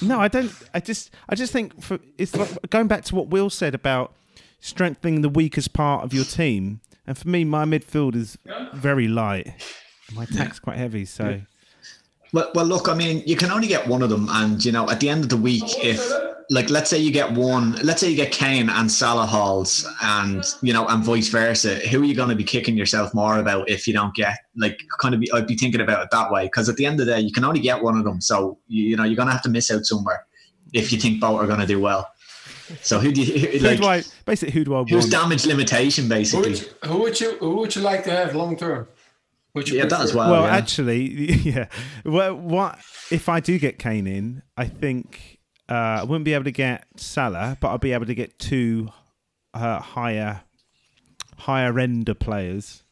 No, 0.00 0.20
I 0.20 0.28
don't. 0.28 0.52
I 0.72 0.80
just, 0.80 1.10
I 1.28 1.34
just 1.34 1.52
think 1.52 1.82
for 1.82 1.98
it's 2.16 2.34
like 2.34 2.70
going 2.70 2.86
back 2.86 3.04
to 3.06 3.14
what 3.14 3.28
Will 3.28 3.50
said 3.50 3.74
about 3.74 4.14
strengthening 4.60 5.20
the 5.22 5.28
weakest 5.28 5.72
part 5.72 6.04
of 6.04 6.14
your 6.14 6.24
team. 6.24 6.80
And 7.06 7.18
for 7.18 7.28
me, 7.28 7.44
my 7.44 7.64
midfield 7.64 8.14
is 8.14 8.38
very 8.72 9.08
light. 9.08 9.52
My 10.14 10.24
attack's 10.24 10.58
quite 10.58 10.76
heavy, 10.76 11.04
so 11.04 11.40
Well, 12.32 12.50
well, 12.54 12.64
look, 12.66 12.88
I 12.88 12.94
mean, 12.94 13.22
you 13.26 13.36
can 13.36 13.50
only 13.50 13.68
get 13.68 13.86
one 13.86 14.02
of 14.02 14.10
them, 14.10 14.28
and 14.30 14.64
you 14.64 14.72
know, 14.72 14.88
at 14.88 15.00
the 15.00 15.08
end 15.08 15.24
of 15.24 15.30
the 15.30 15.36
week, 15.36 15.64
if 15.84 16.00
like, 16.52 16.68
let's 16.68 16.90
say 16.90 16.98
you 16.98 17.12
get 17.12 17.32
one, 17.32 17.76
let's 17.76 18.00
say 18.00 18.10
you 18.10 18.16
get 18.16 18.32
Kane 18.32 18.68
and 18.68 18.90
Salah 18.90 19.26
hauls, 19.26 19.86
and 20.02 20.44
you 20.62 20.72
know, 20.72 20.86
and 20.88 21.02
vice 21.04 21.28
versa, 21.28 21.76
who 21.76 22.02
are 22.02 22.04
you 22.04 22.14
going 22.14 22.28
to 22.28 22.34
be 22.34 22.44
kicking 22.44 22.76
yourself 22.76 23.14
more 23.14 23.38
about 23.38 23.68
if 23.68 23.86
you 23.86 23.94
don't 23.94 24.14
get 24.14 24.36
like 24.56 24.80
kind 25.00 25.14
of? 25.14 25.20
Be, 25.20 25.30
I'd 25.32 25.46
be 25.46 25.56
thinking 25.56 25.80
about 25.80 26.02
it 26.04 26.10
that 26.10 26.30
way 26.30 26.44
because 26.46 26.68
at 26.68 26.76
the 26.76 26.86
end 26.86 27.00
of 27.00 27.06
the 27.06 27.12
day, 27.12 27.20
you 27.20 27.32
can 27.32 27.44
only 27.44 27.60
get 27.60 27.82
one 27.82 27.96
of 27.96 28.04
them, 28.04 28.20
so 28.20 28.58
you, 28.68 28.82
you 28.84 28.96
know, 28.96 29.04
you're 29.04 29.16
going 29.16 29.28
to 29.28 29.32
have 29.32 29.42
to 29.42 29.48
miss 29.48 29.70
out 29.70 29.84
somewhere 29.84 30.26
if 30.72 30.92
you 30.92 30.98
think 30.98 31.20
both 31.20 31.40
are 31.40 31.46
going 31.46 31.60
to 31.60 31.66
do 31.66 31.80
well. 31.80 32.08
So 32.82 33.00
who 33.00 33.10
do 33.10 33.22
you 33.22 33.58
who 33.58 33.66
like? 33.66 33.80
do 33.80 33.86
I 33.86 34.02
basically 34.24 34.52
who 34.52 34.64
do 34.64 34.76
I 34.76 34.82
Who's 34.84 34.92
want? 34.92 35.10
damage 35.10 35.46
limitation, 35.46 36.04
Who 36.04 36.10
basically? 36.10 36.50
would, 36.50 36.60
you, 36.60 36.66
who 36.84 36.98
would 36.98 37.20
you 37.20 37.36
who 37.38 37.56
would 37.56 37.74
you 37.74 37.82
like 37.82 38.04
to 38.04 38.10
have 38.12 38.34
long 38.36 38.56
term? 38.56 38.86
Would 39.54 39.68
you 39.68 39.78
Yeah, 39.78 39.86
that 39.86 40.00
as 40.00 40.14
well. 40.14 40.30
well, 40.30 40.42
yeah. 40.44 40.56
actually, 40.56 41.10
yeah. 41.32 41.66
Well, 42.04 42.34
what 42.36 42.78
if 43.10 43.28
I 43.28 43.40
do 43.40 43.58
get 43.58 43.78
Kane 43.78 44.06
in? 44.06 44.42
I 44.56 44.66
think 44.66 45.38
uh, 45.68 45.74
I 45.74 46.02
wouldn't 46.04 46.24
be 46.24 46.34
able 46.34 46.44
to 46.44 46.52
get 46.52 46.84
Salah, 46.96 47.56
but 47.60 47.68
I'll 47.68 47.78
be 47.78 47.92
able 47.92 48.06
to 48.06 48.14
get 48.14 48.38
two 48.38 48.90
uh, 49.54 49.80
higher, 49.80 50.42
higher 51.38 51.78
ender 51.78 52.14
players. 52.14 52.84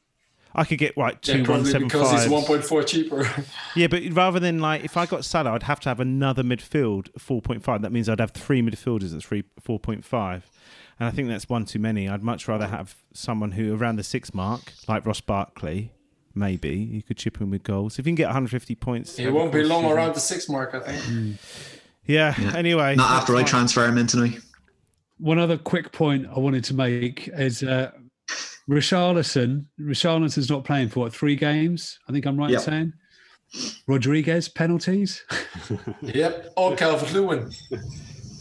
I 0.55 0.65
could 0.65 0.79
get 0.79 0.97
like 0.97 1.25
Yeah, 1.27 1.35
two 1.35 1.39
one 1.41 1.47
probably 1.47 1.71
seven 1.71 1.89
because 1.89 2.11
five. 2.11 2.21
he's 2.23 2.29
one 2.31 2.43
point 2.45 2.65
four 2.65 2.83
cheaper. 2.83 3.29
Yeah, 3.77 3.87
but 3.87 4.03
rather 4.11 4.41
than 4.41 4.59
like 4.59 4.83
if 4.85 4.97
I 4.97 5.07
got 5.07 5.25
Salah, 5.25 5.53
I'd 5.53 5.63
have 5.65 5.79
to 5.81 5.89
have 5.91 6.01
another 6.01 6.43
midfield 6.43 7.09
four 7.21 7.41
point 7.41 7.63
five. 7.63 7.83
That 7.83 7.93
means 7.93 8.09
I'd 8.09 8.19
have 8.19 8.33
three 8.33 8.63
midfielders 8.63 9.15
at 9.17 9.23
three 9.23 9.45
four 9.61 9.79
point 9.79 10.05
five. 10.05 10.51
And 10.99 11.07
I 11.07 11.13
think 11.13 11.29
that's 11.29 11.49
one 11.49 11.65
too 11.65 11.79
many. 11.79 12.09
I'd 12.09 12.25
much 12.25 12.49
rather 12.49 12.67
have 12.67 12.97
someone 13.13 13.53
who 13.53 13.77
around 13.77 13.97
the 13.97 14.03
six 14.03 14.35
mark, 14.35 14.73
like 14.89 15.07
Ross 15.07 15.21
Barkley, 15.21 15.93
maybe. 16.35 16.71
You 16.71 17.03
could 17.03 17.17
chip 17.17 17.41
in 17.41 17.51
with 17.51 17.63
goals. 17.63 17.99
If 17.99 18.07
you 18.07 18.11
can 18.11 18.15
get 18.17 18.27
150 18.27 18.75
points. 18.77 19.19
It 19.19 19.31
won't 19.31 19.53
be 19.53 19.63
long 19.63 19.85
of 19.85 19.91
the 19.91 19.97
around 19.97 20.15
the 20.15 20.21
six 20.21 20.49
mark, 20.49 20.75
I 20.75 20.81
think. 20.81 21.03
season. 21.03 21.39
Yeah, 22.07 22.35
anyway. 22.57 22.95
Not 22.97 23.11
after 23.11 23.37
I 23.37 23.43
transfer 23.43 23.87
him 23.87 23.99
into 23.99 24.17
me. 24.17 24.39
One 25.19 25.39
other 25.39 25.59
quick 25.59 25.93
point 25.93 26.27
I 26.35 26.39
wanted 26.39 26.65
to 26.65 26.75
make 26.75 27.29
is 27.35 27.63
uh, 27.63 27.91
Richarlison. 28.69 29.67
Richarlison's 29.81 30.49
not 30.51 30.65
playing 30.65 30.89
for 30.89 31.01
what 31.01 31.13
three 31.15 31.37
games? 31.37 31.99
I 32.09 32.13
think 32.13 32.25
I'm 32.27 32.37
right 32.39 32.51
Yep. 32.51 32.61
in 32.61 32.65
saying. 32.65 32.93
Rodriguez 33.87 34.49
penalties. 34.49 35.25
Yep, 36.03 36.53
or 36.57 36.77
Calvert 36.77 37.13
Lewin. 37.13 37.51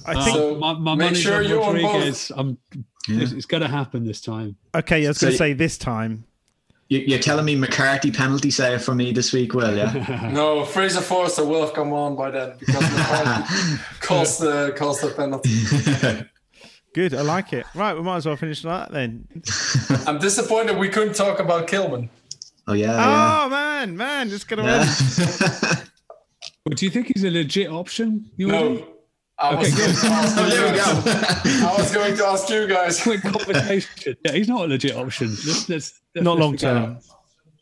I 0.06 0.24
think. 0.24 0.36
So 0.38 0.56
my 0.56 0.74
my 0.74 0.96
make 0.96 1.06
money's 1.08 1.22
sure 1.22 1.38
on 1.38 1.46
you're 1.50 1.64
on 1.64 1.76
both. 1.76 1.84
Rodriguez. 1.84 2.32
I'm, 2.36 2.58
it's, 3.10 3.32
it's 3.32 3.46
going 3.46 3.64
to 3.64 3.70
happen 3.70 4.06
this 4.06 4.22
time. 4.22 4.56
okay, 4.76 5.06
I 5.06 5.10
was 5.10 5.18
So 5.18 5.28
going 5.28 5.32
to 5.34 5.38
say 5.38 5.54
this 5.54 5.78
time. 5.78 6.26
You, 6.90 7.00
you're 7.00 7.20
telling 7.20 7.44
me 7.46 7.56
McCarthy 7.56 8.12
penalty 8.12 8.50
save 8.50 8.82
for 8.82 8.96
me 8.96 9.12
this 9.12 9.34
week, 9.34 9.54
Will? 9.54 9.76
Yeah. 9.76 10.30
No, 10.34 10.64
Fraser 10.64 11.02
Forster 11.02 11.44
will 11.46 11.62
have 11.66 11.74
come 11.74 11.92
on 11.94 12.16
by 12.16 12.32
then 12.32 12.54
because 12.60 12.82
McCarthy 12.82 13.84
caused 14.00 14.40
the 14.42 14.74
caused 14.78 15.02
the 15.04 15.10
penalty. 15.10 16.26
Good, 16.94 17.14
I 17.14 17.22
like 17.22 17.52
it. 17.54 17.66
Right, 17.76 17.94
we 17.94 18.02
might 18.02 18.18
as 18.18 18.26
well 18.26 18.38
finish 18.38 18.64
like 18.64 18.90
that 18.90 18.94
then. 18.94 19.28
I'm 20.08 20.18
disappointed 20.18 20.78
we 20.78 20.90
couldn't 20.90 21.14
talk 21.14 21.40
about 21.40 21.68
Kilman. 21.68 22.10
oh 22.68 22.74
yeah. 22.74 22.88
yeah. 22.96 23.42
Oh 23.46 23.50
man, 23.50 23.96
man, 23.98 24.30
just 24.30 24.48
gonna 24.48 24.64
Yeah. 24.64 24.80
win. 24.80 25.78
But 26.66 26.78
do 26.78 26.86
you 26.86 26.92
think 26.92 27.12
he's 27.14 27.24
a 27.24 27.30
legit 27.30 27.70
option? 27.70 28.30
You 28.38 28.48
No, 28.48 28.88
I 29.40 29.54
was, 29.56 29.68
Okay, 29.72 29.78
going 29.78 29.96
to 29.96 30.08
ask 30.08 30.38
you 30.38 30.50
there 30.50 30.72
we 30.72 30.78
guys. 30.78 31.04
go. 31.04 31.68
I 31.68 31.76
was 31.78 31.94
going 31.94 32.18
to 32.18 32.26
ask 32.26 32.50
you 32.50 32.68
guys. 32.68 33.02
quick 33.04 33.22
conversation. 33.22 34.16
yeah, 34.26 34.32
he's 34.32 34.48
not 34.48 34.66
a 34.66 34.68
legit 34.68 34.96
option. 34.96 35.30
Let's, 35.30 35.70
let's, 35.70 35.70
let's- 36.16 36.24
Not 36.24 36.38
long 36.40 36.58
term. 36.58 37.00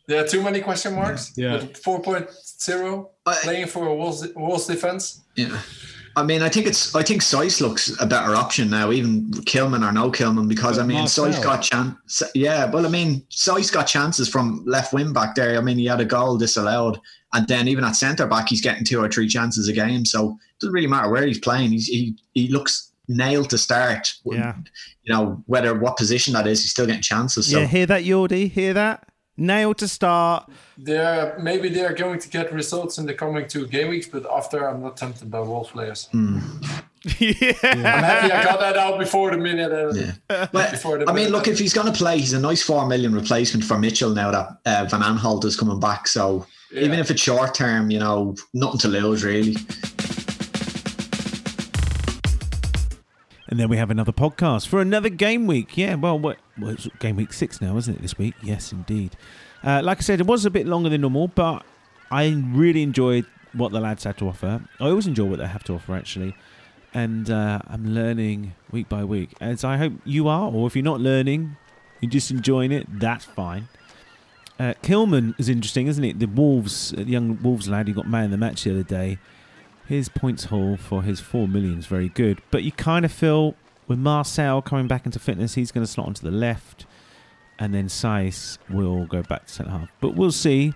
There 0.08 0.24
are 0.24 0.28
too 0.28 0.42
many 0.44 0.62
question 0.62 0.94
marks. 0.94 1.34
Yeah. 1.36 1.54
With 1.54 1.82
4.0 1.84 3.10
playing 3.42 3.68
for 3.68 3.88
a 3.88 3.96
Wolves, 3.96 4.28
Wolves 4.36 4.68
defense. 4.68 5.24
yeah. 5.36 5.60
I 6.18 6.24
mean, 6.24 6.42
I 6.42 6.50
think 6.50 6.66
it's. 6.66 6.96
I 6.96 7.04
think 7.04 7.22
Saiss 7.22 7.60
looks 7.60 7.94
a 8.00 8.06
better 8.06 8.36
option 8.36 8.70
now, 8.70 8.92
even 8.92 9.32
Kilman 9.32 9.88
or 9.88 9.92
no 9.92 10.12
Kilman, 10.12 10.48
because 10.48 10.80
I 10.80 10.84
mean. 10.84 11.06
Saiss 11.06 11.42
got 11.44 11.62
chance. 11.62 12.24
Yeah, 12.34 12.70
well, 12.70 12.86
I 12.86 12.90
mean, 12.90 13.22
Saiss 13.30 13.72
got 13.72 13.86
chances 13.88 14.30
from 14.30 14.64
left 14.66 14.94
wing 14.94 15.14
back 15.14 15.36
there. 15.36 15.58
I 15.58 15.62
mean, 15.62 15.78
he 15.78 15.86
had 15.86 16.00
a 16.00 16.06
goal 16.06 16.38
disallowed, 16.38 17.00
and 17.34 17.48
then 17.48 17.68
even 17.68 17.84
at 17.84 17.96
centre 17.96 18.28
back, 18.28 18.50
he's 18.50 18.62
getting 18.62 18.86
two 18.86 19.02
or 19.02 19.10
three 19.10 19.28
chances 19.28 19.68
a 19.68 19.74
game. 19.74 20.06
So 20.06 20.32
it 20.32 20.60
doesn't 20.62 20.74
really 20.74 20.88
matter 20.88 21.10
where 21.10 21.26
he's 21.26 21.40
playing. 21.40 21.72
He's, 21.72 21.88
he 21.88 22.16
he 22.34 22.48
looks 22.48 22.92
nailed 23.08 23.50
to 23.50 23.58
start. 23.58 24.14
Yeah. 24.24 24.56
You 25.04 25.14
know 25.14 25.44
whether 25.48 25.78
what 25.78 25.98
position 25.98 26.34
that 26.34 26.48
is, 26.48 26.62
he's 26.62 26.72
still 26.72 26.86
getting 26.86 27.02
chances. 27.02 27.52
So 27.52 27.60
Yeah, 27.60 27.66
hear 27.66 27.86
that, 27.88 28.04
Yordi? 28.04 28.50
Hear 28.50 28.74
that? 28.74 29.08
Nailed 29.38 29.78
to 29.80 29.88
start. 29.88 30.50
They're 30.78 31.38
maybe 31.40 31.68
they're 31.70 31.94
going 31.94 32.20
to 32.20 32.30
get 32.30 32.54
results 32.54 32.98
in 32.98 33.06
the 33.06 33.14
coming 33.14 33.48
two 33.48 33.68
game 33.68 33.90
weeks, 33.90 34.08
but 34.08 34.26
after 34.32 34.68
I'm 34.70 34.82
not 34.82 34.96
tempted 34.96 35.30
by 35.30 35.42
Wolves 35.42 35.72
players. 35.72 36.08
yeah. 36.14 37.54
I'm 37.64 37.80
happy 37.84 38.32
I 38.32 38.44
got 38.44 38.60
that 38.62 38.78
out 38.78 38.98
before 38.98 39.32
the 39.32 39.38
minute. 39.38 39.72
uh, 39.72 39.94
Yeah. 39.94 40.48
Well, 40.54 40.72
Before 40.72 40.98
the 40.98 41.10
I 41.10 41.14
mean, 41.14 41.30
look, 41.30 41.48
if 41.48 41.60
he's 41.60 41.74
going 41.74 41.88
to 41.92 41.94
play, 41.94 42.18
he's 42.18 42.34
a 42.34 42.40
nice 42.40 42.64
four 42.64 42.88
million 42.88 43.14
replacement 43.14 43.64
for 43.66 43.78
Mitchell 43.78 44.12
now 44.12 44.32
that 44.32 44.58
uh, 44.66 44.86
Van 44.90 45.02
Aanholt 45.02 45.44
is 45.46 45.56
coming 45.58 45.80
back. 45.80 46.08
So 46.08 46.46
even 46.72 47.00
if 47.00 47.12
it's 47.12 47.22
short 47.22 47.54
term, 47.54 47.92
you 47.92 48.00
know, 48.00 48.36
nothing 48.54 48.80
to 48.80 48.88
lose 48.88 49.24
really. 49.24 49.56
And 53.48 53.60
then 53.60 53.70
we 53.70 53.78
have 53.78 53.92
another 53.92 54.12
podcast 54.12 54.68
for 54.68 54.82
another 54.82 55.10
game 55.10 55.46
week. 55.46 55.78
Yeah, 55.78 55.96
well, 55.96 56.18
what, 56.18 56.38
well 56.58 56.72
it's 56.72 56.88
game 57.00 57.16
week 57.16 57.32
six 57.32 57.62
now, 57.62 57.78
isn't 57.78 57.96
it, 57.96 58.02
this 58.02 58.18
week? 58.18 58.34
Yes, 58.42 58.72
indeed. 58.72 59.16
Uh, 59.64 59.82
like 59.84 60.00
I 60.00 60.02
said, 60.02 60.20
it 60.20 60.26
was 60.26 60.46
a 60.46 60.50
bit 60.50 60.66
longer 60.66 60.90
than 60.90 61.02
normal, 61.02 61.28
but 61.28 61.64
I 62.10 62.30
really 62.48 62.82
enjoyed 62.82 63.26
what 63.54 63.72
the 63.72 63.80
lads 63.80 64.04
had 64.04 64.18
to 64.18 64.28
offer. 64.30 64.62
I 64.80 64.86
always 64.86 65.08
enjoy 65.08 65.26
what 65.26 65.40
they 65.40 65.48
have 65.48 65.64
to 65.66 65.74
offer, 65.74 65.96
actually. 65.96 66.36
And 66.94 67.30
uh, 67.30 67.60
I'm 67.68 67.94
learning 67.94 68.56
week 68.72 68.90
by 68.90 69.04
week, 69.04 69.32
as 69.40 69.64
I 69.64 69.78
hope 69.78 69.94
you 70.06 70.28
are. 70.28 70.50
Or 70.50 70.66
if 70.66 70.76
you're 70.76 70.84
not 70.84 71.00
learning, 71.00 71.58
you're 72.02 72.12
just 72.12 72.32
enjoying 72.32 72.72
it, 72.72 72.88
that's 73.00 73.26
fine. 73.26 73.68
Uh, 74.58 74.74
Kilman 74.82 75.38
is 75.38 75.50
interesting, 75.50 75.88
isn't 75.88 76.04
it? 76.04 76.20
The 76.20 76.28
Wolves, 76.28 76.92
the 76.92 77.04
young 77.04 77.42
Wolves 77.44 77.68
lad 77.68 77.88
who 77.88 77.94
got 77.94 78.08
man 78.08 78.26
of 78.26 78.32
the 78.32 78.38
match 78.38 78.64
the 78.64 78.72
other 78.72 78.84
day. 78.84 79.20
His 79.88 80.10
points 80.10 80.46
haul 80.46 80.78
for 80.78 81.04
his 81.04 81.20
four 81.20 81.48
million 81.48 81.78
is 81.78 81.86
very 81.86 82.10
good, 82.10 82.42
but 82.52 82.64
you 82.64 82.72
kind 82.72 83.06
of 83.06 83.12
feel 83.12 83.56
with 83.88 84.00
Marcel 84.00 84.62
coming 84.62 84.88
back 84.88 85.06
into 85.06 85.20
fitness, 85.20 85.54
he's 85.54 85.72
going 85.72 85.86
to 85.86 85.92
slot 85.92 86.08
onto 86.08 86.24
the 86.24 86.32
left, 86.32 86.86
and 87.60 87.74
then 87.74 87.88
Saiss 87.88 88.58
will 88.70 89.06
go 89.06 89.22
back 89.22 89.46
to 89.46 89.54
centre 89.54 89.72
half. 89.72 89.90
But 90.02 90.16
we'll 90.16 90.32
see 90.32 90.74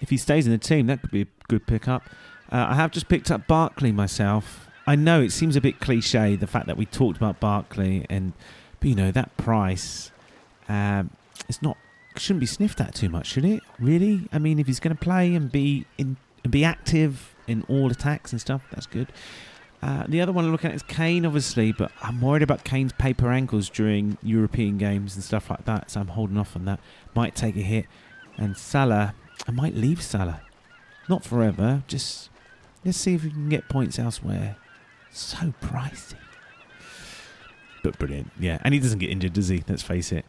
if 0.00 0.10
he 0.10 0.16
stays 0.16 0.46
in 0.46 0.52
the 0.52 0.58
team. 0.58 0.88
That 0.88 1.00
could 1.00 1.12
be 1.12 1.22
a 1.22 1.26
good 1.48 1.66
pickup. 1.66 2.02
Uh, 2.50 2.66
I 2.70 2.74
have 2.74 2.90
just 2.90 3.08
picked 3.08 3.30
up 3.30 3.46
Barkley 3.46 3.92
myself. 3.92 4.68
I 4.86 4.96
know 4.96 5.22
it 5.22 5.30
seems 5.30 5.54
a 5.54 5.60
bit 5.60 5.78
cliche 5.78 6.34
the 6.34 6.48
fact 6.48 6.66
that 6.66 6.76
we 6.76 6.84
talked 6.84 7.16
about 7.16 7.38
Barkley, 7.38 8.04
and 8.10 8.32
but 8.80 8.88
you 8.88 8.96
know 8.96 9.12
that 9.12 9.36
price, 9.36 10.10
um, 10.68 11.10
it's 11.48 11.62
not 11.62 11.76
shouldn't 12.16 12.40
be 12.40 12.46
sniffed 12.46 12.80
at 12.80 12.94
too 12.94 13.08
much, 13.08 13.28
should 13.28 13.44
it? 13.44 13.62
Really? 13.78 14.28
I 14.32 14.38
mean, 14.38 14.58
if 14.58 14.66
he's 14.66 14.80
going 14.80 14.94
to 14.94 15.00
play 15.00 15.34
and 15.34 15.50
be 15.50 15.86
in 15.96 16.16
and 16.42 16.50
be 16.50 16.64
active 16.64 17.31
in 17.46 17.64
all 17.68 17.90
attacks 17.90 18.32
and 18.32 18.40
stuff, 18.40 18.62
that's 18.70 18.86
good. 18.86 19.08
Uh, 19.82 20.04
the 20.06 20.20
other 20.20 20.30
one 20.30 20.44
I'm 20.44 20.52
looking 20.52 20.70
at 20.70 20.76
is 20.76 20.82
Kane, 20.84 21.26
obviously, 21.26 21.72
but 21.72 21.90
I'm 22.02 22.20
worried 22.20 22.42
about 22.42 22.62
Kane's 22.62 22.92
paper 22.92 23.30
ankles 23.30 23.68
during 23.68 24.16
European 24.22 24.78
games 24.78 25.16
and 25.16 25.24
stuff 25.24 25.50
like 25.50 25.64
that, 25.64 25.90
so 25.90 26.00
I'm 26.00 26.08
holding 26.08 26.38
off 26.38 26.54
on 26.54 26.64
that. 26.66 26.78
Might 27.14 27.34
take 27.34 27.56
a 27.56 27.62
hit. 27.62 27.86
And 28.36 28.56
Salah, 28.56 29.14
I 29.46 29.50
might 29.50 29.74
leave 29.74 30.00
Salah. 30.00 30.40
Not 31.08 31.24
forever, 31.24 31.82
just 31.88 32.30
let's 32.84 32.96
see 32.96 33.14
if 33.14 33.24
we 33.24 33.30
can 33.30 33.48
get 33.48 33.68
points 33.68 33.98
elsewhere. 33.98 34.56
So 35.10 35.52
pricey. 35.60 36.14
But 37.82 37.98
brilliant, 37.98 38.30
yeah. 38.38 38.58
And 38.62 38.74
he 38.74 38.78
doesn't 38.78 39.00
get 39.00 39.10
injured, 39.10 39.32
does 39.32 39.48
he? 39.48 39.64
Let's 39.68 39.82
face 39.82 40.12
it. 40.12 40.24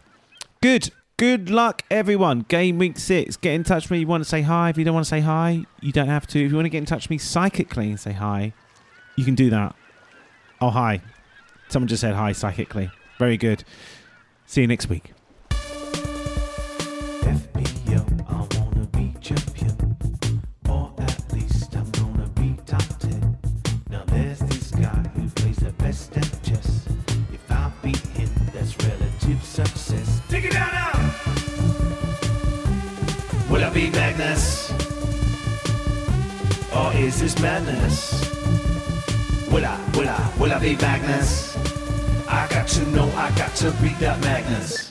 Good. 0.61 0.89
Good 1.24 1.49
luck, 1.49 1.84
everyone. 1.89 2.41
Game 2.49 2.78
week 2.78 2.99
six. 2.99 3.38
Get 3.38 3.53
in 3.53 3.63
touch 3.63 3.86
with 3.86 3.91
me. 3.91 3.99
You 3.99 4.07
want 4.07 4.26
to 4.26 4.30
say 4.30 4.41
hi. 4.41 4.71
If 4.71 4.78
you 4.78 4.84
don't 4.84 4.93
want 4.93 5.05
to 5.05 5.09
say 5.09 5.21
hi, 5.21 5.63
you 5.80 5.93
don't 5.93 6.09
have 6.09 6.28
to. 6.28 6.43
If 6.43 6.51
you 6.51 6.57
want 6.57 6.65
to 6.65 6.69
get 6.69 6.80
in 6.80 6.86
touch 6.86 7.05
with 7.05 7.11
me 7.11 7.17
psychically 7.17 7.89
and 7.89 7.97
say 7.97 8.11
hi, 8.11 8.51
you 9.15 9.24
can 9.24 9.34
do 9.34 9.49
that. 9.49 9.74
Oh, 10.59 10.69
hi. 10.69 11.01
Someone 11.69 11.88
just 11.88 12.01
said 12.01 12.15
hi 12.15 12.34
psychically. 12.34 12.91
Very 13.19 13.38
good. 13.38 13.63
See 14.47 14.59
you 14.59 14.67
next 14.67 14.89
week. 14.89 15.12
Or 36.76 36.91
is 36.93 37.19
this 37.19 37.39
madness? 37.39 38.30
Will 39.51 39.63
I, 39.63 39.80
will 39.95 40.09
I, 40.09 40.34
will 40.39 40.51
I 40.51 40.59
be 40.59 40.76
Magnus? 40.76 41.55
I 42.28 42.47
got 42.49 42.67
to 42.69 42.86
know, 42.88 43.07
I 43.11 43.30
got 43.38 43.53
to 43.57 43.71
beat 43.82 43.99
that 43.99 44.19
Magnus. 44.21 44.82